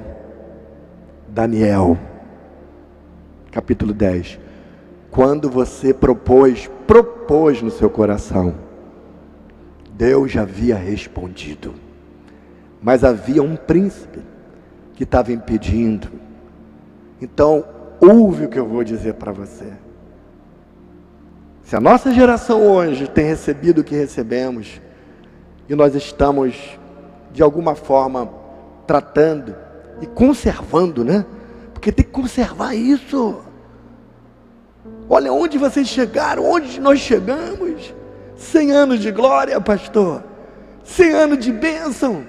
Daniel, 1.27 1.97
capítulo 3.53 3.93
10. 3.93 4.39
Quando 5.11 5.47
você 5.47 5.93
propôs, 5.93 6.69
propôs 6.87 7.61
no 7.61 7.69
seu 7.69 7.87
coração, 7.87 8.55
Deus 9.91 10.31
já 10.31 10.41
havia 10.41 10.75
respondido. 10.75 11.75
Mas 12.81 13.03
havia 13.03 13.43
um 13.43 13.55
príncipe 13.55 14.19
que 14.95 15.03
estava 15.03 15.31
impedindo. 15.31 16.09
Então, 17.21 17.63
ouve 18.01 18.45
o 18.45 18.49
que 18.49 18.57
eu 18.57 18.67
vou 18.67 18.83
dizer 18.83 19.13
para 19.13 19.31
você. 19.31 19.71
Se 21.63 21.75
a 21.75 21.79
nossa 21.79 22.11
geração 22.11 22.65
hoje 22.65 23.07
tem 23.07 23.25
recebido 23.25 23.81
o 23.81 23.83
que 23.83 23.95
recebemos, 23.95 24.81
e 25.69 25.75
nós 25.75 25.95
estamos, 25.95 26.77
de 27.31 27.41
alguma 27.43 27.75
forma, 27.75 28.29
tratando 28.85 29.55
e 30.01 30.07
conservando, 30.07 31.05
né? 31.05 31.23
Porque 31.83 31.91
tem 31.91 32.05
que 32.05 32.11
conservar 32.11 32.73
isso. 32.73 33.41
Olha 35.09 35.33
onde 35.33 35.57
vocês 35.57 35.85
chegaram, 35.85 36.49
onde 36.49 36.79
nós 36.79 36.99
chegamos. 36.99 37.93
Cem 38.37 38.71
anos 38.71 39.01
de 39.01 39.11
glória, 39.11 39.59
pastor. 39.59 40.23
Cem 40.81 41.11
anos 41.11 41.39
de 41.39 41.51
bênção. 41.51 42.25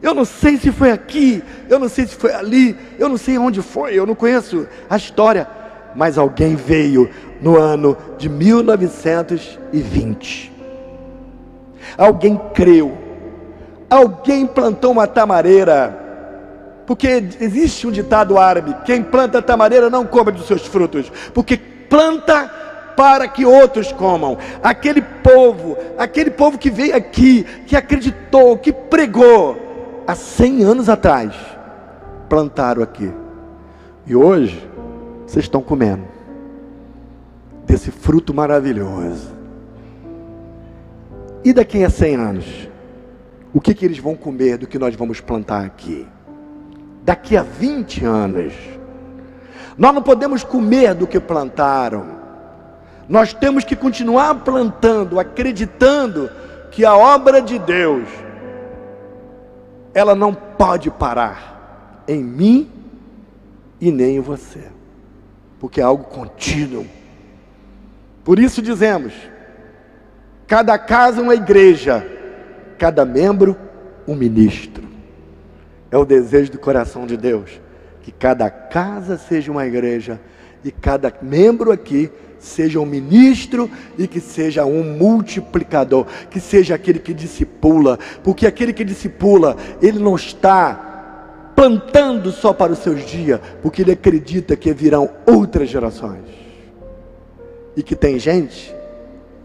Eu 0.00 0.14
não 0.14 0.24
sei 0.24 0.56
se 0.56 0.72
foi 0.72 0.90
aqui, 0.90 1.44
eu 1.68 1.78
não 1.78 1.90
sei 1.90 2.06
se 2.06 2.16
foi 2.16 2.32
ali, 2.32 2.74
eu 2.98 3.06
não 3.06 3.18
sei 3.18 3.36
onde 3.36 3.60
foi, 3.60 3.98
eu 3.98 4.06
não 4.06 4.14
conheço 4.14 4.66
a 4.88 4.96
história, 4.96 5.46
mas 5.94 6.16
alguém 6.16 6.56
veio 6.56 7.10
no 7.42 7.58
ano 7.58 7.94
de 8.16 8.30
1920. 8.30 10.50
Alguém 11.98 12.40
creu, 12.54 12.96
alguém 13.90 14.46
plantou 14.46 14.92
uma 14.92 15.06
tamareira, 15.06 16.03
porque 16.86 17.06
existe 17.40 17.86
um 17.86 17.90
ditado 17.90 18.38
árabe: 18.38 18.74
quem 18.84 19.02
planta 19.02 19.40
tamareira 19.40 19.88
não 19.88 20.06
come 20.06 20.32
dos 20.32 20.46
seus 20.46 20.66
frutos, 20.66 21.10
porque 21.32 21.56
planta 21.56 22.50
para 22.96 23.28
que 23.28 23.44
outros 23.44 23.92
comam. 23.92 24.38
Aquele 24.62 25.02
povo, 25.02 25.76
aquele 25.98 26.30
povo 26.30 26.58
que 26.58 26.70
veio 26.70 26.96
aqui, 26.96 27.44
que 27.66 27.76
acreditou, 27.76 28.56
que 28.58 28.72
pregou 28.72 30.02
há 30.06 30.14
100 30.14 30.64
anos 30.64 30.88
atrás, 30.88 31.34
plantaram 32.28 32.82
aqui. 32.82 33.12
E 34.06 34.14
hoje 34.14 34.68
vocês 35.26 35.44
estão 35.44 35.62
comendo 35.62 36.04
desse 37.66 37.90
fruto 37.90 38.34
maravilhoso. 38.34 39.32
E 41.44 41.52
daqui 41.52 41.84
a 41.84 41.90
100 41.90 42.16
anos, 42.16 42.68
o 43.52 43.60
que, 43.60 43.74
que 43.74 43.84
eles 43.84 43.98
vão 43.98 44.14
comer 44.14 44.58
do 44.58 44.66
que 44.66 44.78
nós 44.78 44.94
vamos 44.94 45.20
plantar 45.20 45.64
aqui? 45.64 46.06
Daqui 47.04 47.36
a 47.36 47.42
20 47.42 48.02
anos, 48.02 48.54
nós 49.76 49.94
não 49.94 50.00
podemos 50.00 50.42
comer 50.42 50.94
do 50.94 51.06
que 51.06 51.20
plantaram. 51.20 52.06
Nós 53.06 53.34
temos 53.34 53.62
que 53.62 53.76
continuar 53.76 54.36
plantando, 54.36 55.20
acreditando 55.20 56.30
que 56.70 56.82
a 56.82 56.96
obra 56.96 57.42
de 57.42 57.58
Deus 57.58 58.08
ela 59.92 60.14
não 60.14 60.32
pode 60.32 60.90
parar 60.90 62.02
em 62.08 62.24
mim 62.24 62.70
e 63.78 63.92
nem 63.92 64.16
em 64.16 64.20
você, 64.20 64.64
porque 65.60 65.82
é 65.82 65.84
algo 65.84 66.04
contínuo. 66.04 66.86
Por 68.24 68.38
isso 68.38 68.62
dizemos: 68.62 69.12
cada 70.46 70.78
casa 70.78 71.20
uma 71.20 71.34
igreja, 71.34 72.02
cada 72.78 73.04
membro 73.04 73.56
um 74.08 74.14
ministro. 74.14 74.93
É 75.94 75.96
o 75.96 76.04
desejo 76.04 76.50
do 76.50 76.58
coração 76.58 77.06
de 77.06 77.16
Deus 77.16 77.60
que 78.02 78.10
cada 78.10 78.50
casa 78.50 79.16
seja 79.16 79.52
uma 79.52 79.64
igreja 79.64 80.20
e 80.64 80.72
cada 80.72 81.14
membro 81.22 81.70
aqui 81.70 82.10
seja 82.36 82.80
um 82.80 82.84
ministro 82.84 83.70
e 83.96 84.08
que 84.08 84.18
seja 84.18 84.64
um 84.64 84.82
multiplicador, 84.82 86.04
que 86.28 86.40
seja 86.40 86.74
aquele 86.74 86.98
que 86.98 87.14
discipula, 87.14 87.96
porque 88.24 88.44
aquele 88.44 88.72
que 88.72 88.82
discipula, 88.82 89.56
ele 89.80 90.00
não 90.00 90.16
está 90.16 91.52
plantando 91.54 92.32
só 92.32 92.52
para 92.52 92.72
os 92.72 92.80
seus 92.80 93.06
dias, 93.06 93.38
porque 93.62 93.82
ele 93.82 93.92
acredita 93.92 94.56
que 94.56 94.74
virão 94.74 95.08
outras 95.24 95.68
gerações. 95.68 96.24
E 97.76 97.84
que 97.84 97.94
tem 97.94 98.18
gente 98.18 98.74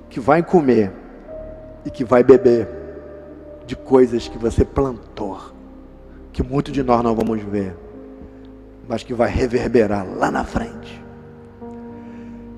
que 0.09 0.19
vai 0.19 0.41
comer 0.41 0.91
e 1.85 1.91
que 1.91 2.03
vai 2.03 2.23
beber 2.23 2.67
de 3.67 3.75
coisas 3.75 4.27
que 4.27 4.39
você 4.39 4.65
plantou, 4.65 5.58
que 6.39 6.43
muito 6.43 6.71
de 6.71 6.81
nós 6.81 7.03
não 7.03 7.13
vamos 7.13 7.41
ver, 7.43 7.75
mas 8.87 9.03
que 9.03 9.13
vai 9.13 9.29
reverberar 9.29 10.07
lá 10.07 10.31
na 10.31 10.45
frente. 10.45 11.03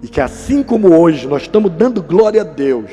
E 0.03 0.07
que 0.07 0.21
assim 0.21 0.61
como 0.61 0.95
hoje 0.95 1.27
nós 1.27 1.41
estamos 1.41 1.71
dando 1.71 1.99
glória 2.03 2.41
a 2.41 2.43
Deus 2.43 2.91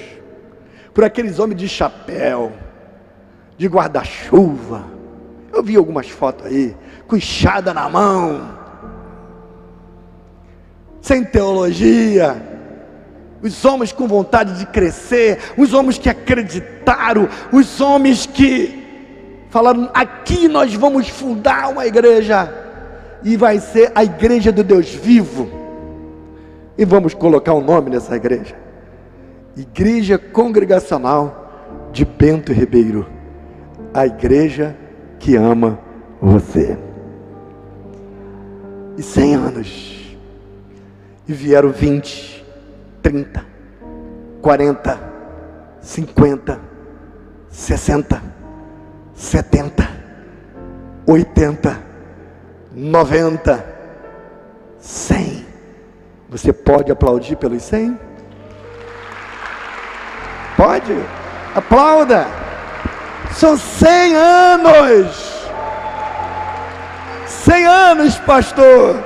por 0.94 1.04
aqueles 1.04 1.38
homens 1.38 1.60
de 1.60 1.68
chapéu, 1.68 2.52
de 3.58 3.66
guarda-chuva. 3.66 4.86
Eu 5.52 5.62
vi 5.62 5.76
algumas 5.76 6.08
fotos 6.08 6.46
aí, 6.46 6.74
com 7.06 7.16
enxada 7.16 7.74
na 7.74 7.86
mão, 7.86 8.48
sem 11.02 11.22
teologia, 11.22 12.34
os 13.42 13.62
homens 13.62 13.92
com 13.92 14.08
vontade 14.08 14.58
de 14.58 14.64
crescer, 14.64 15.38
os 15.58 15.74
homens 15.74 15.98
que 15.98 16.08
acreditaram, 16.08 17.28
os 17.52 17.78
homens 17.78 18.24
que 18.24 18.87
falaram: 19.50 19.90
aqui 19.94 20.48
nós 20.48 20.74
vamos 20.74 21.08
fundar 21.08 21.70
uma 21.70 21.86
igreja, 21.86 22.52
e 23.22 23.36
vai 23.36 23.58
ser 23.60 23.92
a 23.94 24.04
igreja 24.04 24.52
do 24.52 24.62
Deus 24.62 24.88
vivo 24.88 25.58
e 26.78 26.84
vamos 26.84 27.12
colocar 27.12 27.52
o 27.54 27.58
um 27.58 27.64
nome 27.64 27.90
nessa 27.90 28.14
igreja. 28.14 28.54
Igreja 29.56 30.16
Congregacional 30.16 31.90
de 31.92 32.04
Bento 32.04 32.52
Ribeiro. 32.52 33.04
A 33.92 34.06
igreja 34.06 34.76
que 35.18 35.34
ama 35.34 35.76
você. 36.22 36.78
E 38.96 39.02
100 39.02 39.34
anos. 39.34 40.16
E 41.26 41.32
vieram 41.32 41.70
20, 41.70 42.46
30, 43.02 43.44
40, 44.40 45.00
50, 45.80 46.60
60, 47.50 48.22
70, 49.18 49.90
80, 51.04 51.82
90, 52.72 53.64
100. 54.78 55.46
Você 56.30 56.52
pode 56.52 56.92
aplaudir 56.92 57.34
pelos 57.34 57.64
100? 57.64 57.98
Pode? 60.56 60.96
Aplauda! 61.52 62.28
São 63.32 63.58
100 63.58 64.14
anos! 64.14 65.48
100 67.26 67.66
anos, 67.66 68.18
pastor! 68.20 69.02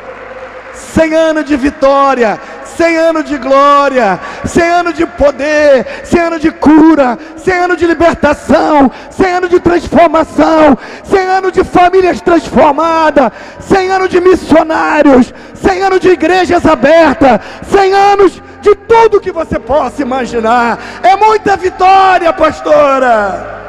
100 0.75 1.15
anos 1.15 1.45
de 1.47 1.57
vitória, 1.57 2.39
100 2.77 2.97
anos 2.97 3.25
de 3.25 3.39
glória, 3.39 4.18
100 4.45 4.62
anos 4.70 4.95
de 4.95 5.07
poder, 5.07 5.87
100 6.05 6.20
anos 6.20 6.41
de 6.41 6.51
cura, 6.51 7.18
100 7.37 7.55
anos 7.55 7.77
de 7.77 7.87
libertação, 7.87 8.91
100 9.11 9.33
anos 9.35 9.51
de 9.51 9.61
transformação, 9.61 10.79
100 11.05 11.18
anos 11.27 11.53
de 11.53 11.64
famílias 11.64 12.20
transformadas, 12.20 13.33
100 13.61 13.91
anos 13.91 14.09
de 14.09 14.20
missionários, 14.20 15.33
100 15.55 15.83
anos 15.83 16.01
de 16.01 16.09
igrejas 16.11 16.66
abertas, 16.66 17.41
100 17.70 17.93
anos 17.93 18.43
de 18.61 18.75
tudo 18.75 19.20
que 19.20 19.33
você 19.33 19.59
possa 19.59 20.03
imaginar. 20.03 20.79
É 21.03 21.16
muita 21.16 21.57
vitória, 21.57 22.33
pastora. 22.33 23.61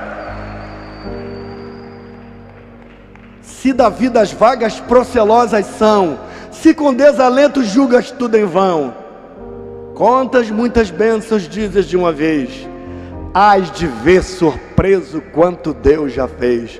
Se 3.41 3.73
da 3.73 3.89
vida 3.89 4.21
as 4.21 4.31
vagas 4.31 4.79
procelosas 4.81 5.65
são, 5.77 6.19
se 6.53 6.73
com 6.73 6.93
desalento 6.93 7.63
julgas 7.63 8.11
tudo 8.11 8.37
em 8.37 8.45
vão, 8.45 8.93
quantas 9.95 10.49
muitas 10.49 10.89
bênçãos 10.89 11.47
dizes 11.47 11.85
de 11.85 11.97
uma 11.97 12.11
vez, 12.11 12.67
hás 13.33 13.71
de 13.71 13.87
ver 13.87 14.23
surpreso 14.23 15.21
quanto 15.33 15.73
Deus 15.73 16.13
já 16.13 16.27
fez. 16.27 16.79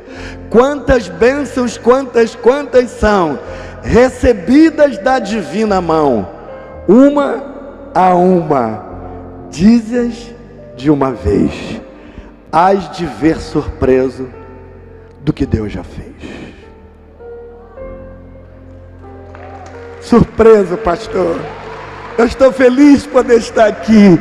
Quantas 0.50 1.10
bênçãos, 1.10 1.78
quantas, 1.78 2.36
quantas 2.36 2.92
são 2.92 3.40
recebidas 3.82 4.98
da 5.00 5.20
divina 5.20 5.82
mão, 5.82 6.30
uma 6.88 7.92
a 7.94 8.14
uma, 8.16 8.86
dizes 9.50 10.32
de 10.76 10.90
uma 10.90 11.12
vez, 11.12 11.82
hás 12.52 12.90
de 12.92 13.06
ver 13.06 13.40
surpreso 13.40 14.30
do 15.22 15.34
que 15.34 15.46
Deus 15.46 15.72
já 15.72 15.84
fez. 15.84 16.43
Surpreso, 20.14 20.78
pastor. 20.78 21.40
Eu 22.16 22.26
estou 22.26 22.52
feliz 22.52 23.04
por 23.04 23.24
poder 23.24 23.40
estar 23.40 23.66
aqui. 23.66 24.20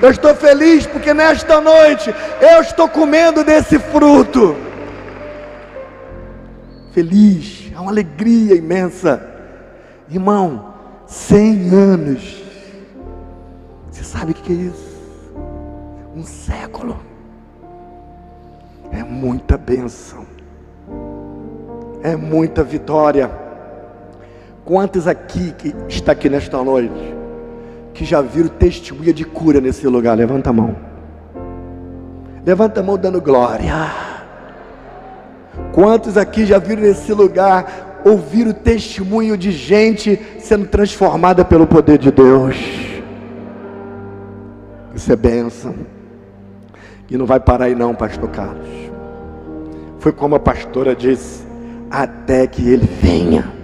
Eu 0.00 0.10
estou 0.10 0.34
feliz 0.36 0.86
porque 0.86 1.12
nesta 1.12 1.60
noite 1.60 2.14
eu 2.40 2.60
estou 2.60 2.88
comendo 2.88 3.42
desse 3.42 3.76
fruto. 3.78 4.56
Feliz, 6.92 7.72
é 7.74 7.80
uma 7.80 7.90
alegria 7.90 8.54
imensa. 8.54 9.20
Irmão, 10.08 10.74
cem 11.06 11.70
anos. 11.70 12.40
Você 13.90 14.04
sabe 14.04 14.30
o 14.30 14.34
que 14.34 14.52
é 14.52 14.56
isso? 14.56 15.02
Um 16.14 16.22
século. 16.22 17.00
É 18.92 19.02
muita 19.02 19.58
bênção. 19.58 20.24
É 22.00 22.14
muita 22.14 22.62
vitória. 22.62 23.41
Quantos 24.64 25.08
aqui 25.08 25.52
que 25.58 25.74
está 25.88 26.12
aqui 26.12 26.28
nesta 26.28 26.62
noite 26.62 27.14
que 27.92 28.04
já 28.04 28.20
viram 28.20 28.48
testemunha 28.48 29.12
de 29.12 29.24
cura 29.24 29.60
nesse 29.60 29.86
lugar? 29.88 30.16
Levanta 30.16 30.50
a 30.50 30.52
mão. 30.52 30.76
Levanta 32.46 32.80
a 32.80 32.82
mão 32.82 32.96
dando 32.96 33.20
glória. 33.20 33.74
Quantos 35.72 36.16
aqui 36.16 36.46
já 36.46 36.58
viram 36.58 36.82
nesse 36.82 37.12
lugar 37.12 38.00
ouviram 38.04 38.52
testemunho 38.52 39.36
de 39.36 39.50
gente 39.50 40.20
sendo 40.38 40.66
transformada 40.66 41.44
pelo 41.44 41.66
poder 41.66 41.98
de 41.98 42.12
Deus? 42.12 42.56
Isso 44.94 45.12
é 45.12 45.16
bênção. 45.16 45.74
E 47.10 47.16
não 47.16 47.26
vai 47.26 47.40
parar 47.40 47.64
aí 47.64 47.74
não, 47.74 47.94
pastor 47.94 48.28
Carlos. 48.30 48.68
Foi 49.98 50.12
como 50.12 50.36
a 50.36 50.40
pastora 50.40 50.94
disse, 50.94 51.44
até 51.90 52.46
que 52.46 52.68
ele 52.68 52.86
venha 52.86 53.61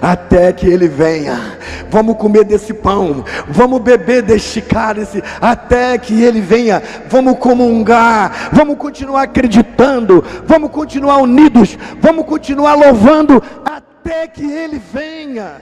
até 0.00 0.52
que 0.52 0.66
ele 0.66 0.88
venha. 0.88 1.58
Vamos 1.88 2.16
comer 2.16 2.44
desse 2.44 2.72
pão, 2.72 3.24
vamos 3.48 3.80
beber 3.80 4.22
deste 4.22 4.60
cálice, 4.60 5.22
até 5.40 5.96
que 5.98 6.22
ele 6.22 6.40
venha. 6.40 6.82
Vamos 7.08 7.38
comungar, 7.38 8.50
vamos 8.52 8.76
continuar 8.76 9.22
acreditando, 9.22 10.22
vamos 10.46 10.70
continuar 10.70 11.18
unidos, 11.18 11.76
vamos 12.00 12.26
continuar 12.26 12.74
louvando, 12.74 13.42
até 13.64 14.26
que 14.26 14.44
ele 14.44 14.78
venha. 14.78 15.60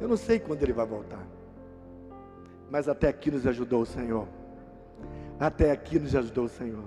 Eu 0.00 0.08
não 0.08 0.16
sei 0.16 0.38
quando 0.38 0.62
ele 0.62 0.72
vai 0.72 0.86
voltar, 0.86 1.26
mas 2.70 2.88
até 2.88 3.08
aqui 3.08 3.30
nos 3.30 3.46
ajudou 3.46 3.82
o 3.82 3.86
Senhor. 3.86 4.26
Até 5.38 5.70
aqui 5.70 5.98
nos 5.98 6.14
ajudou 6.14 6.44
o 6.44 6.48
Senhor. 6.48 6.84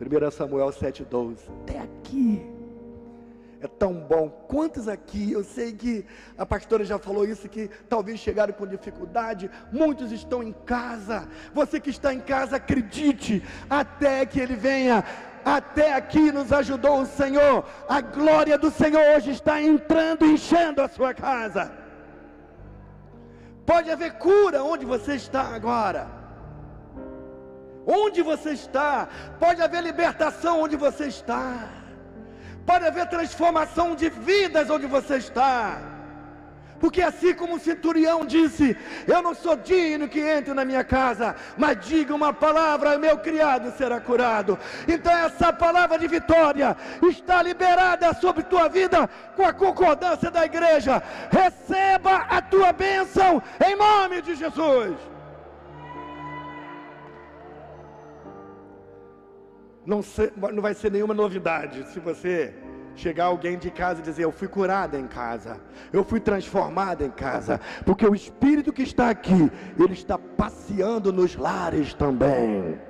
1 0.00 0.30
Samuel 0.30 0.68
7,12. 0.68 1.36
Até 1.64 1.80
aqui 1.80 2.55
é 3.60 3.66
tão 3.66 3.94
bom. 3.94 4.28
Quantos 4.48 4.88
aqui, 4.88 5.32
eu 5.32 5.42
sei 5.42 5.72
que 5.72 6.04
a 6.36 6.44
pastora 6.44 6.84
já 6.84 6.98
falou 6.98 7.24
isso, 7.24 7.48
que 7.48 7.70
talvez 7.88 8.18
chegaram 8.20 8.52
com 8.52 8.66
dificuldade, 8.66 9.50
muitos 9.72 10.12
estão 10.12 10.42
em 10.42 10.52
casa. 10.52 11.28
Você 11.54 11.80
que 11.80 11.90
está 11.90 12.12
em 12.12 12.20
casa, 12.20 12.56
acredite, 12.56 13.42
até 13.68 14.26
que 14.26 14.40
Ele 14.40 14.54
venha. 14.54 15.04
Até 15.44 15.94
aqui 15.94 16.32
nos 16.32 16.52
ajudou 16.52 17.02
o 17.02 17.06
Senhor. 17.06 17.64
A 17.88 18.00
glória 18.00 18.58
do 18.58 18.70
Senhor 18.70 19.00
hoje 19.16 19.30
está 19.30 19.62
entrando, 19.62 20.26
enchendo 20.26 20.82
a 20.82 20.88
sua 20.88 21.14
casa. 21.14 21.70
Pode 23.64 23.90
haver 23.90 24.14
cura 24.14 24.62
onde 24.62 24.84
você 24.84 25.14
está 25.14 25.42
agora. 25.54 26.08
Onde 27.86 28.20
você 28.22 28.50
está, 28.50 29.08
pode 29.38 29.62
haver 29.62 29.82
libertação 29.82 30.60
onde 30.60 30.74
você 30.74 31.06
está 31.06 31.85
Pode 32.66 32.84
haver 32.84 33.06
transformação 33.08 33.94
de 33.94 34.10
vidas 34.10 34.68
onde 34.68 34.86
você 34.86 35.16
está. 35.16 35.78
Porque 36.80 37.00
assim 37.00 37.34
como 37.34 37.54
o 37.54 37.60
centurião 37.60 38.24
disse: 38.24 38.76
Eu 39.06 39.22
não 39.22 39.34
sou 39.34 39.56
digno 39.56 40.08
que 40.08 40.20
entre 40.20 40.52
na 40.52 40.64
minha 40.64 40.84
casa, 40.84 41.34
mas 41.56 41.78
diga 41.86 42.14
uma 42.14 42.32
palavra, 42.32 42.98
meu 42.98 43.16
criado 43.18 43.72
será 43.76 44.00
curado. 44.00 44.58
Então, 44.86 45.12
essa 45.12 45.52
palavra 45.52 45.98
de 45.98 46.06
vitória 46.06 46.76
está 47.02 47.42
liberada 47.42 48.12
sobre 48.14 48.42
tua 48.42 48.68
vida 48.68 49.08
com 49.34 49.44
a 49.44 49.52
concordância 49.52 50.30
da 50.30 50.44
igreja. 50.44 51.02
Receba 51.30 52.26
a 52.28 52.42
tua 52.42 52.72
bênção 52.72 53.42
em 53.64 53.76
nome 53.76 54.20
de 54.22 54.34
Jesus. 54.34 55.15
Não, 59.86 60.02
ser, 60.02 60.32
não 60.36 60.60
vai 60.60 60.74
ser 60.74 60.90
nenhuma 60.90 61.14
novidade 61.14 61.86
se 61.92 62.00
você 62.00 62.52
chegar 62.96 63.26
alguém 63.26 63.56
de 63.56 63.70
casa 63.70 64.00
e 64.00 64.02
dizer: 64.02 64.24
Eu 64.24 64.32
fui 64.32 64.48
curada 64.48 64.98
em 64.98 65.06
casa, 65.06 65.60
eu 65.92 66.02
fui 66.02 66.18
transformada 66.18 67.04
em 67.04 67.10
casa, 67.10 67.60
porque 67.84 68.04
o 68.04 68.14
Espírito 68.14 68.72
que 68.72 68.82
está 68.82 69.08
aqui, 69.10 69.50
ele 69.78 69.92
está 69.92 70.18
passeando 70.18 71.12
nos 71.12 71.36
lares 71.36 71.94
também. 71.94 72.80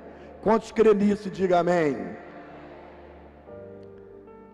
Quantos 0.41 0.71
creem 0.71 0.95
nisso? 0.95 1.29
Diga 1.29 1.59
amém. 1.59 2.17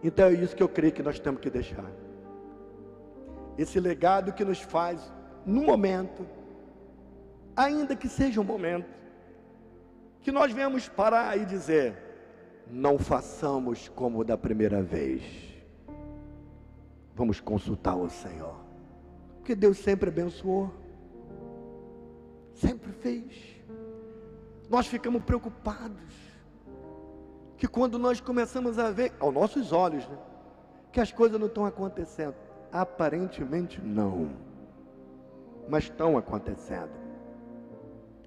Então 0.03 0.27
é 0.27 0.33
isso 0.33 0.55
que 0.55 0.63
eu 0.63 0.67
creio 0.67 0.91
que 0.91 1.03
nós 1.03 1.19
temos 1.19 1.39
que 1.39 1.49
deixar. 1.49 1.85
Esse 3.57 3.79
legado 3.79 4.33
que 4.33 4.43
nos 4.43 4.59
faz, 4.59 4.99
no 5.45 5.61
momento, 5.61 6.27
ainda 7.55 7.95
que 7.95 8.09
seja 8.09 8.41
um 8.41 8.43
momento, 8.43 8.89
que 10.19 10.31
nós 10.31 10.51
venhamos 10.51 10.89
parar 10.89 11.37
e 11.37 11.45
dizer: 11.45 12.02
não 12.70 12.97
façamos 12.97 13.89
como 13.89 14.24
da 14.24 14.38
primeira 14.38 14.82
vez. 14.82 15.24
Vamos 17.16 17.39
consultar 17.39 17.95
o 17.95 18.09
Senhor. 18.09 18.55
Porque 19.38 19.55
Deus 19.55 19.78
sempre 19.78 20.09
abençoou. 20.09 20.72
Sempre 22.53 22.91
fez. 22.93 23.61
Nós 24.70 24.88
ficamos 24.88 25.24
preocupados. 25.24 26.01
Que 27.57 27.68
quando 27.68 27.99
nós 27.99 28.20
começamos 28.20 28.80
a 28.80 28.89
ver, 28.89 29.14
aos 29.20 29.34
nossos 29.34 29.72
olhos, 29.72 30.07
né, 30.07 30.18
que 30.91 30.99
as 30.99 31.11
coisas 31.11 31.39
não 31.39 31.47
estão 31.47 31.66
acontecendo. 31.66 32.36
Aparentemente 32.72 33.82
não. 33.82 34.32
Mas 35.70 35.84
estão 35.86 36.18
acontecendo. 36.18 36.91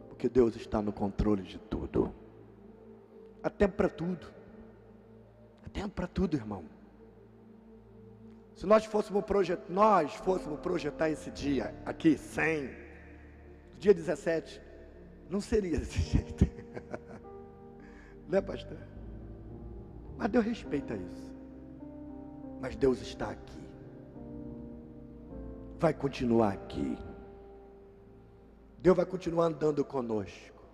Porque 0.08 0.28
Deus 0.28 0.54
está 0.56 0.80
no 0.80 0.92
controle 0.92 1.42
de 1.42 1.58
tudo. 1.58 2.12
Há 3.42 3.50
tempo 3.50 3.76
para 3.76 3.88
tudo. 3.88 4.26
Há 5.64 5.68
tempo 5.68 5.94
para 5.94 6.06
tudo, 6.06 6.36
irmão. 6.36 6.64
Se 8.54 8.64
nós 8.64 8.84
fôssemos 8.86 9.24
projetar, 9.24 9.64
nós 9.68 10.14
fôssemos 10.14 10.58
projetar 10.60 11.10
esse 11.10 11.30
dia 11.30 11.74
aqui, 11.84 12.16
100, 12.16 12.70
dia 13.78 13.92
17, 13.92 14.62
não 15.28 15.40
seria 15.40 15.78
desse 15.80 16.00
jeito. 16.00 16.46
Não 18.28 18.38
é, 18.38 18.40
pastor? 18.40 18.78
Mas 20.16 20.30
Deus 20.30 20.44
respeita 20.44 20.94
isso. 20.94 21.36
Mas 22.60 22.74
Deus 22.76 23.00
está 23.00 23.30
aqui. 23.30 23.66
Vai 25.78 25.92
continuar 25.92 26.54
aqui. 26.54 26.98
Deus 28.78 28.96
vai 28.96 29.04
continuar 29.04 29.46
andando 29.46 29.84
conosco. 29.84 30.64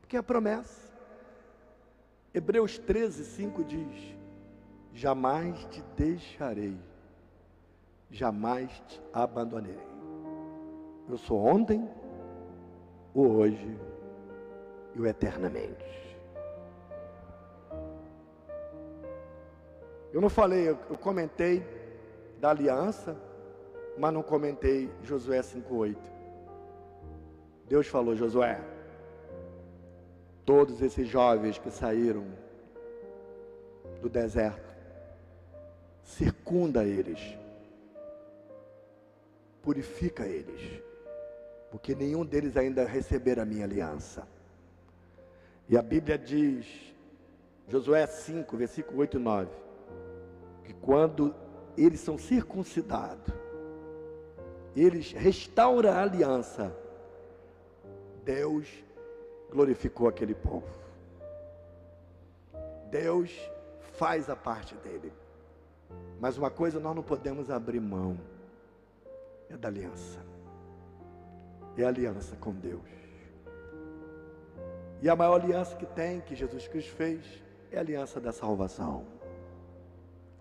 Porque 0.00 0.16
é 0.16 0.20
a 0.20 0.22
promessa. 0.22 0.89
Hebreus 2.32 2.78
13, 2.78 3.24
5 3.24 3.64
diz: 3.64 4.16
Jamais 4.94 5.64
te 5.66 5.82
deixarei, 5.96 6.76
jamais 8.10 8.70
te 8.86 9.00
abandonarei. 9.12 9.78
Eu 11.08 11.18
sou 11.18 11.44
ontem, 11.44 11.88
o 13.12 13.26
hoje 13.26 13.76
e 14.94 15.00
o 15.00 15.06
eternamente. 15.06 16.00
Eu 20.12 20.20
não 20.20 20.28
falei, 20.28 20.68
eu, 20.68 20.76
comentei 20.98 21.64
da 22.40 22.50
aliança, 22.50 23.16
mas 23.96 24.12
não 24.12 24.22
comentei 24.22 24.90
Josué 25.02 25.40
5,8. 25.40 25.96
Deus 27.68 27.86
falou, 27.86 28.16
Josué, 28.16 28.60
todos 30.44 30.82
esses 30.82 31.08
jovens 31.08 31.58
que 31.58 31.70
saíram 31.70 32.26
do 34.00 34.08
deserto, 34.08 34.74
circunda 36.02 36.84
eles, 36.84 37.36
purifica 39.62 40.26
eles, 40.26 40.82
porque 41.70 41.94
nenhum 41.94 42.24
deles 42.24 42.56
ainda 42.56 42.84
receberam 42.84 43.42
a 43.42 43.46
minha 43.46 43.64
aliança. 43.64 44.26
E 45.68 45.76
a 45.76 45.82
Bíblia 45.82 46.18
diz, 46.18 46.66
Josué 47.68 48.06
5, 48.06 48.56
versículo 48.56 48.98
8 49.00 49.16
e 49.16 49.20
9, 49.20 49.50
que 50.64 50.72
quando 50.74 51.34
eles 51.76 52.00
são 52.00 52.18
circuncidados, 52.18 53.32
eles 54.74 55.12
restauram 55.12 55.90
a 55.90 56.02
aliança, 56.02 56.74
Deus 58.24 58.66
glorificou 59.50 60.08
aquele 60.08 60.34
povo. 60.34 60.68
Deus 62.90 63.30
faz 63.92 64.30
a 64.30 64.36
parte 64.36 64.74
dele. 64.76 65.12
Mas 66.20 66.38
uma 66.38 66.50
coisa 66.50 66.78
nós 66.78 66.94
não 66.94 67.02
podemos 67.02 67.50
abrir 67.50 67.80
mão: 67.80 68.18
é 69.48 69.56
da 69.56 69.68
aliança. 69.68 70.18
É 71.76 71.84
a 71.84 71.88
aliança 71.88 72.36
com 72.36 72.52
Deus. 72.52 73.00
E 75.02 75.08
a 75.08 75.16
maior 75.16 75.40
aliança 75.40 75.76
que 75.76 75.86
tem, 75.86 76.20
que 76.20 76.34
Jesus 76.34 76.68
Cristo 76.68 76.92
fez, 76.92 77.42
é 77.70 77.78
a 77.78 77.80
aliança 77.80 78.20
da 78.20 78.32
salvação. 78.32 79.06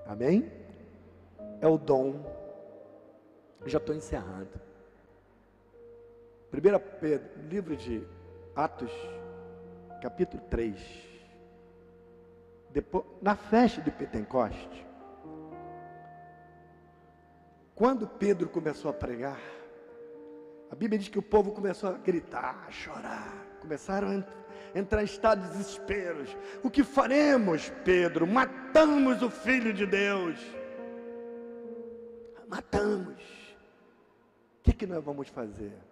Amém? 0.06 0.52
É 1.62 1.68
o 1.68 1.78
dom. 1.78 2.26
Já 3.66 3.78
estou 3.78 3.96
encerrando. 3.96 4.50
1 6.52 7.00
Pedro, 7.00 7.30
livro 7.48 7.78
de 7.78 8.06
Atos, 8.56 8.92
capítulo 10.02 10.42
3. 10.50 10.80
Depois, 12.72 13.06
na 13.22 13.36
festa 13.36 13.82
de 13.82 13.92
Pentecoste, 13.92 14.86
quando 17.74 18.08
Pedro 18.08 18.50
começou 18.50 18.92
a 18.92 18.94
pregar, 18.94 19.40
a 20.70 20.76
Bíblia 20.76 21.00
diz 21.00 21.08
que 21.08 21.18
o 21.18 21.24
povo 21.24 21.52
começou 21.52 21.90
a 21.90 21.94
gritar, 21.94 22.66
a 22.68 22.72
chorar, 22.72 23.34
começaram 23.60 24.24
a 24.76 24.78
entrar 24.78 25.02
em 25.02 25.06
estado 25.06 25.42
de 25.42 25.58
desespero. 25.58 26.26
O 26.62 26.70
que 26.70 26.84
faremos, 26.84 27.72
Pedro? 27.84 28.28
Matamos 28.28 29.22
o 29.24 29.30
Filho 29.30 29.74
de 29.74 29.86
Deus. 29.86 30.40
Matamos. 32.48 33.22
O 34.60 34.64
que, 34.64 34.74
que 34.74 34.86
nós 34.86 35.04
vamos 35.04 35.28
fazer? 35.30 35.89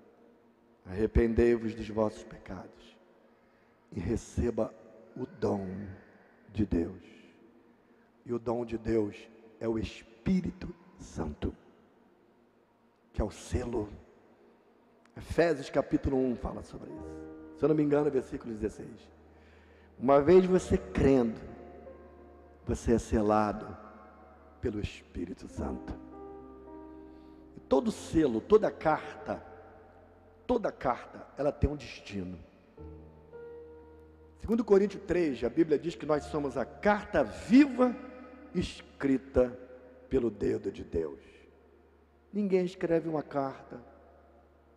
Arrependei-vos 0.90 1.76
dos 1.76 1.88
vossos 1.90 2.24
pecados 2.24 2.98
e 3.92 4.00
receba 4.00 4.74
o 5.16 5.26
dom 5.26 5.68
de 6.54 6.66
Deus. 6.66 7.04
E 8.26 8.34
o 8.34 8.40
dom 8.40 8.66
de 8.66 8.78
Deus 8.78 9.16
é 9.60 9.68
o 9.68 9.78
Espírito 9.78 10.74
Santo, 10.98 11.54
que 13.14 13.22
é 13.22 13.26
o 13.26 13.32
selo. 13.32 13.90
Efésios 15.16 15.70
capítulo 15.70 16.18
1 16.18 16.36
fala 16.36 16.64
sobre 16.64 16.90
isso. 16.92 17.28
Se 17.58 17.66
eu 17.66 17.70
não 17.70 17.76
me 17.76 17.84
engano, 17.84 18.10
versículo 18.12 18.54
16. 18.54 18.88
Uma 20.00 20.22
vez 20.22 20.46
você 20.46 20.78
crendo, 20.78 21.40
você 22.66 22.94
é 22.94 23.00
selado 23.00 23.76
pelo 24.62 24.80
Espírito 24.80 25.48
Santo. 25.48 25.94
E 27.56 27.60
todo 27.62 27.92
selo, 27.92 28.40
toda 28.40 28.70
carta, 28.70 29.44
Toda 30.48 30.72
carta, 30.72 31.28
ela 31.38 31.52
tem 31.52 31.70
um 31.70 31.76
destino. 31.76 32.40
Segundo 34.40 34.64
Coríntios 34.64 35.04
3, 35.04 35.44
a 35.44 35.50
Bíblia 35.50 35.78
diz 35.78 35.94
que 35.94 36.06
nós 36.06 36.24
somos 36.24 36.56
a 36.56 36.64
carta 36.64 37.22
viva 37.22 37.94
escrita 38.56 39.50
pelo 40.10 40.32
dedo 40.32 40.72
de 40.72 40.86
Deus. 40.86 41.20
Ninguém 42.32 42.64
escreve 42.64 43.10
uma 43.10 43.22
carta 43.22 43.78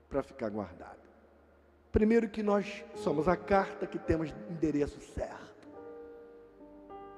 para 0.09 0.25
ficar 0.25 0.51
guardada. 0.51 0.99
Primeiro 1.93 2.29
que 2.29 2.43
nós 2.43 2.85
somos 2.97 3.29
a 3.29 3.37
carta 3.37 3.87
que 3.87 3.99
temos 3.99 4.35
endereço 4.51 5.01
certo. 5.01 5.69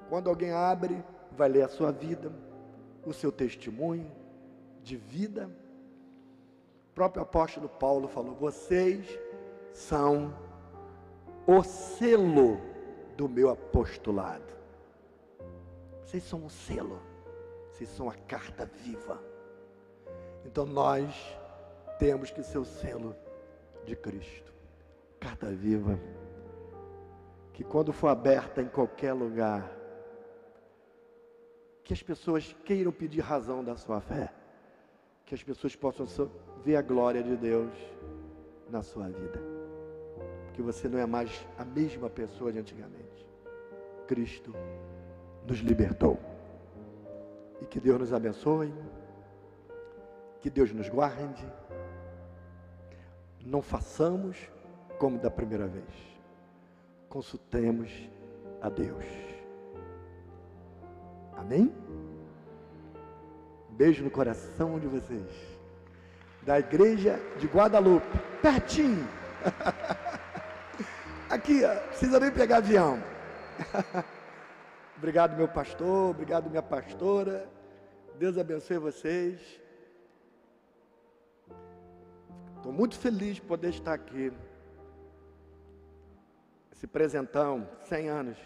Quando 0.09 0.29
alguém 0.29 0.51
abre, 0.51 1.03
vai 1.31 1.49
ler 1.49 1.63
a 1.63 1.67
sua 1.67 1.91
vida, 1.91 2.31
o 3.03 3.13
seu 3.13 3.31
testemunho 3.31 4.11
de 4.83 4.95
vida 4.95 5.49
o 6.93 6.95
próprio 6.95 7.23
apóstolo 7.23 7.67
Paulo 7.67 8.07
falou: 8.07 8.35
vocês 8.35 9.19
são 9.71 10.31
o 11.47 11.63
selo 11.63 12.61
do 13.17 13.27
meu 13.27 13.49
apostolado. 13.49 14.53
Vocês 16.03 16.23
são 16.23 16.45
o 16.45 16.51
selo. 16.51 17.01
Vocês 17.71 17.89
são 17.89 18.07
a 18.07 18.13
carta 18.13 18.67
viva. 18.67 19.19
Então 20.45 20.67
nós 20.67 21.15
temos 21.97 22.29
que 22.29 22.43
ser 22.43 22.59
o 22.59 22.65
selo 22.65 23.15
de 23.85 23.95
Cristo. 23.95 24.53
Carta 25.19 25.47
viva. 25.47 25.99
Que 27.53 27.63
quando 27.63 27.91
for 27.91 28.09
aberta 28.09 28.61
em 28.61 28.67
qualquer 28.67 29.13
lugar, 29.13 29.67
que 31.83 31.91
as 31.91 32.03
pessoas 32.03 32.55
queiram 32.63 32.91
pedir 32.91 33.21
razão 33.21 33.63
da 33.63 33.75
sua 33.75 33.99
fé. 33.99 34.31
Que 35.25 35.33
as 35.33 35.41
pessoas 35.41 35.75
possam 35.75 36.05
ver 36.63 36.77
a 36.77 36.81
glória 36.81 37.21
de 37.21 37.35
Deus 37.35 37.71
na 38.69 38.81
sua 38.81 39.07
vida. 39.07 39.39
Porque 40.45 40.61
você 40.61 40.87
não 40.87 40.99
é 40.99 41.05
mais 41.05 41.45
a 41.57 41.65
mesma 41.65 42.09
pessoa 42.09 42.51
de 42.51 42.59
antigamente. 42.59 43.27
Cristo 44.07 44.53
nos 45.47 45.59
libertou. 45.59 46.19
E 47.61 47.65
que 47.65 47.79
Deus 47.79 47.99
nos 47.99 48.13
abençoe. 48.13 48.73
Que 50.41 50.49
Deus 50.49 50.71
nos 50.71 50.89
guarde. 50.89 51.45
Não 53.45 53.61
façamos 53.61 54.37
como 54.97 55.17
da 55.17 55.29
primeira 55.29 55.67
vez. 55.67 55.93
Consultemos 57.09 57.91
a 58.61 58.69
Deus. 58.69 59.05
Amém? 61.35 61.73
Beijo 63.69 64.03
no 64.03 64.11
coração 64.11 64.79
de 64.79 64.87
vocês. 64.87 65.52
Da 66.45 66.59
igreja 66.59 67.19
de 67.39 67.47
Guadalupe, 67.47 68.19
pertinho. 68.41 69.07
Aqui, 71.29 71.63
ó, 71.63 71.75
precisa 71.87 72.19
nem 72.19 72.31
pegar 72.31 72.57
avião. 72.57 73.01
obrigado, 74.97 75.37
meu 75.37 75.47
pastor. 75.47 76.11
Obrigado, 76.11 76.49
minha 76.49 76.61
pastora. 76.61 77.47
Deus 78.19 78.37
abençoe 78.37 78.77
vocês. 78.77 79.39
Estou 82.57 82.71
muito 82.71 82.97
feliz 82.97 83.35
de 83.35 83.41
poder 83.41 83.69
estar 83.69 83.93
aqui. 83.93 84.31
Esse 86.71 86.87
presentão, 86.87 87.67
100 87.87 88.09
anos. 88.09 88.37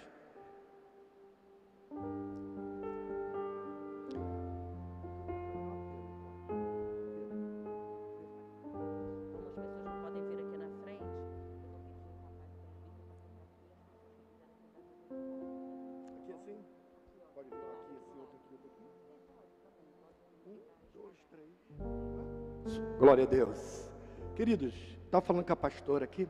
Glória 22.99 23.23
a 23.23 23.28
Deus. 23.28 23.89
Queridos, 24.36 24.73
estava 25.05 25.25
falando 25.25 25.45
com 25.45 25.53
a 25.53 25.55
pastora 25.55 26.05
aqui. 26.05 26.28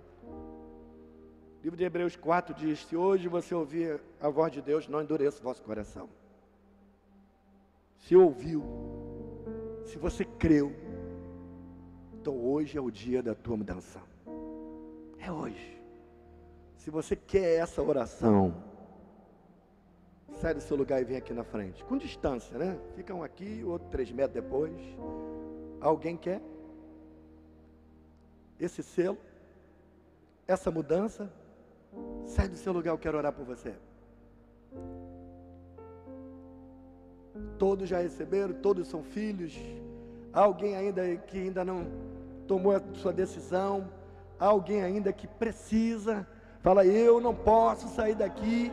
Livro 1.64 1.78
de 1.78 1.84
Hebreus 1.84 2.16
4 2.16 2.54
diz: 2.54 2.80
Se 2.86 2.96
hoje 2.96 3.28
você 3.28 3.56
ouvir 3.56 4.02
a 4.20 4.30
voz 4.30 4.52
de 4.52 4.62
Deus, 4.62 4.88
não 4.88 5.02
endureça 5.02 5.40
o 5.40 5.44
vosso 5.44 5.64
coração. 5.64 6.10
Se 8.00 8.16
ouviu, 8.16 8.64
se 9.86 9.98
você 9.98 10.24
creu, 10.24 10.74
então 12.14 12.38
hoje 12.38 12.78
é 12.78 12.82
o 12.82 12.92
dia 12.92 13.24
da 13.24 13.34
tua 13.34 13.58
mudança. 13.58 14.02
É 15.20 15.32
hoje. 15.32 15.82
Se 16.76 16.90
você 16.90 17.16
quer 17.16 17.60
essa 17.60 17.82
oração, 17.82 18.54
sai 20.40 20.54
do 20.54 20.62
seu 20.62 20.78
lugar 20.78 21.02
e 21.02 21.06
vem 21.06 21.18
aqui 21.18 21.34
na 21.34 21.44
frente. 21.44 21.84
Com 21.86 21.98
distância, 21.98 22.58
né? 22.58 22.78
Fica 22.96 23.14
um 23.14 23.24
aqui, 23.24 23.64
outro 23.66 23.88
três 23.90 24.12
metros 24.12 24.34
depois. 24.34 24.74
Alguém 25.82 26.18
quer? 26.18 26.42
esse 28.60 28.82
selo, 28.82 29.18
essa 30.48 30.72
mudança, 30.72 31.32
sai 32.26 32.48
do 32.48 32.56
seu 32.56 32.74
lugar, 32.74 32.92
eu 32.92 32.98
quero 32.98 33.18
orar 33.18 33.34
por 33.34 33.46
você. 33.46 33.74
Todos 37.58 37.88
já 37.88 38.00
receberam, 38.00 38.54
todos 38.54 38.88
são 38.88 39.04
filhos. 39.04 39.56
Alguém 40.34 40.76
ainda 40.76 41.16
que 41.18 41.38
ainda 41.38 41.64
não 41.64 41.88
tomou 42.48 42.76
a 42.76 42.82
sua 42.94 43.14
decisão, 43.14 43.90
alguém 44.40 44.82
ainda 44.82 45.14
que 45.14 45.28
precisa. 45.28 46.28
Fala, 46.62 46.86
eu 46.86 47.22
não 47.22 47.36
posso 47.36 47.88
sair 47.90 48.16
daqui 48.16 48.72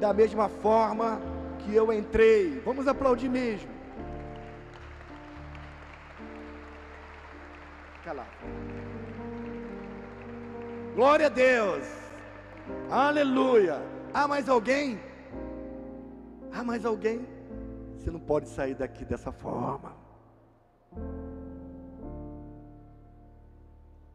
da 0.00 0.12
mesma 0.12 0.48
forma 0.48 1.20
que 1.60 1.74
eu 1.74 1.92
entrei. 1.92 2.60
Vamos 2.60 2.86
aplaudir 2.86 3.28
mesmo. 3.28 3.70
Cala. 8.04 8.26
Glória 10.94 11.26
a 11.26 11.28
Deus. 11.28 11.86
Aleluia. 12.90 13.82
Há 14.12 14.26
mais 14.26 14.48
alguém? 14.48 14.98
Há 16.52 16.64
mais 16.64 16.84
alguém? 16.84 17.26
Você 17.96 18.10
não 18.10 18.20
pode 18.20 18.48
sair 18.48 18.74
daqui 18.74 19.04
dessa 19.04 19.30
forma. 19.30 19.94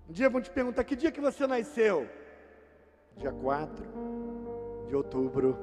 Um 0.09 0.11
dia 0.11 0.29
vão 0.29 0.41
te 0.41 0.49
perguntar 0.49 0.83
que 0.83 0.95
dia 0.95 1.11
que 1.11 1.21
você 1.21 1.47
nasceu? 1.47 2.09
Dia 3.17 3.31
4 3.31 4.34
de 4.87 4.95
outubro 4.95 5.57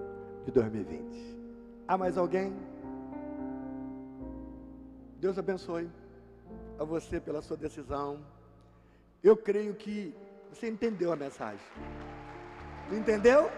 de 0.44 0.50
2020. 0.50 1.36
Há 1.86 1.96
mais 1.96 2.16
alguém? 2.16 2.54
Deus 5.18 5.38
abençoe 5.38 5.88
a 6.78 6.84
você 6.84 7.20
pela 7.20 7.40
sua 7.42 7.56
decisão. 7.56 8.18
Eu 9.22 9.36
creio 9.36 9.74
que 9.74 10.14
você 10.50 10.68
entendeu 10.68 11.12
a 11.12 11.16
mensagem? 11.16 11.64
Entendeu? 12.90 13.48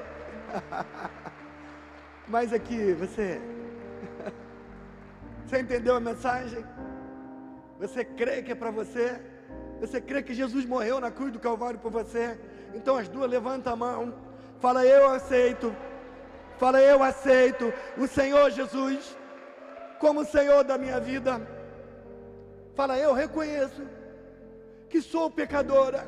Mas 2.28 2.52
aqui, 2.52 2.92
você. 2.92 3.40
Você 5.44 5.60
entendeu 5.60 5.94
a 5.94 6.00
mensagem? 6.00 6.64
Você 7.78 8.02
crê 8.02 8.42
que 8.42 8.52
é 8.52 8.54
para 8.54 8.70
você? 8.70 9.20
Você 9.78 10.00
crê 10.00 10.22
que 10.22 10.32
Jesus 10.32 10.64
morreu 10.64 10.98
na 10.98 11.10
cruz 11.10 11.30
do 11.30 11.38
Calvário 11.38 11.78
por 11.78 11.90
você? 11.90 12.40
Então 12.74 12.96
as 12.96 13.08
duas 13.08 13.30
levanta 13.30 13.70
a 13.70 13.76
mão. 13.76 14.14
Fala, 14.61 14.84
eu 14.84 15.09
aceito. 15.11 15.74
Fala, 16.59 16.80
eu 16.80 17.02
aceito 17.02 17.72
o 17.96 18.07
Senhor 18.07 18.50
Jesus 18.50 19.16
como 19.98 20.24
Senhor 20.24 20.64
da 20.64 20.76
minha 20.78 21.00
vida. 21.00 21.40
Fala, 22.74 22.98
eu 22.98 23.12
reconheço 23.12 23.82
que 24.88 25.00
sou 25.00 25.30
pecadora 25.30 26.07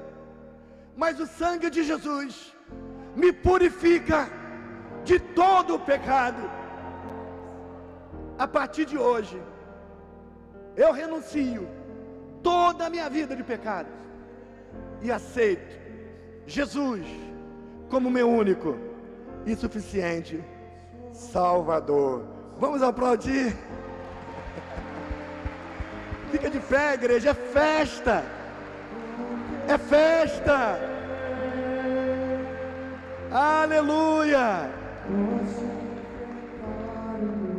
mas 0.96 1.20
o 1.20 1.26
sangue 1.26 1.68
de 1.68 1.82
Jesus 1.84 2.54
me 3.14 3.32
purifica 3.32 4.28
de 5.04 5.18
todo 5.20 5.74
o 5.74 5.78
pecado. 5.78 6.42
A 8.38 8.48
partir 8.48 8.86
de 8.86 8.96
hoje, 8.96 9.40
eu 10.74 10.92
renuncio 10.92 11.68
toda 12.42 12.86
a 12.86 12.90
minha 12.90 13.08
vida 13.10 13.36
de 13.36 13.44
pecados 13.44 13.92
e 15.02 15.12
aceito 15.12 15.76
Jesus 16.46 17.06
como 17.88 18.10
meu 18.10 18.28
único 18.28 18.76
e 19.44 19.54
suficiente 19.54 20.42
Salvador. 21.12 22.24
Vamos 22.58 22.82
aplaudir. 22.82 23.56
Fica 26.30 26.50
de 26.50 26.60
pé, 26.60 26.94
igreja, 26.94 27.30
é 27.30 27.34
festa 27.34 28.24
é 29.68 29.78
festa. 29.78 30.78
Aleluia. 33.30 34.70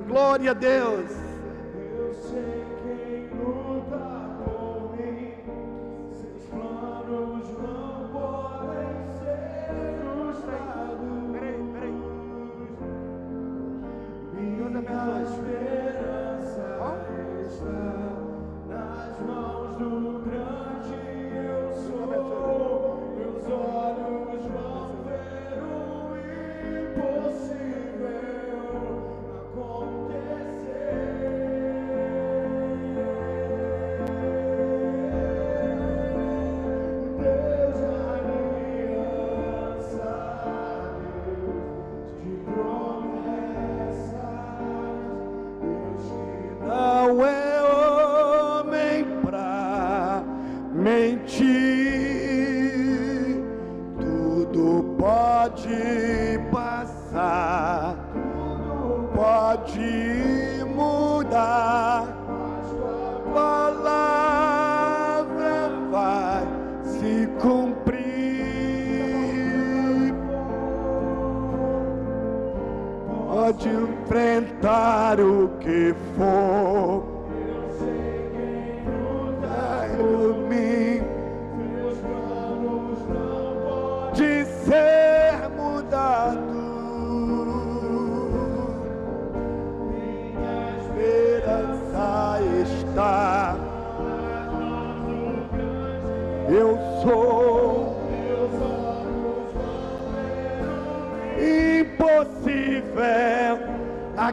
Glória 0.07 0.51
a 0.51 0.53
Deus. 0.53 1.26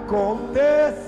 Acontecer. 0.05 1.04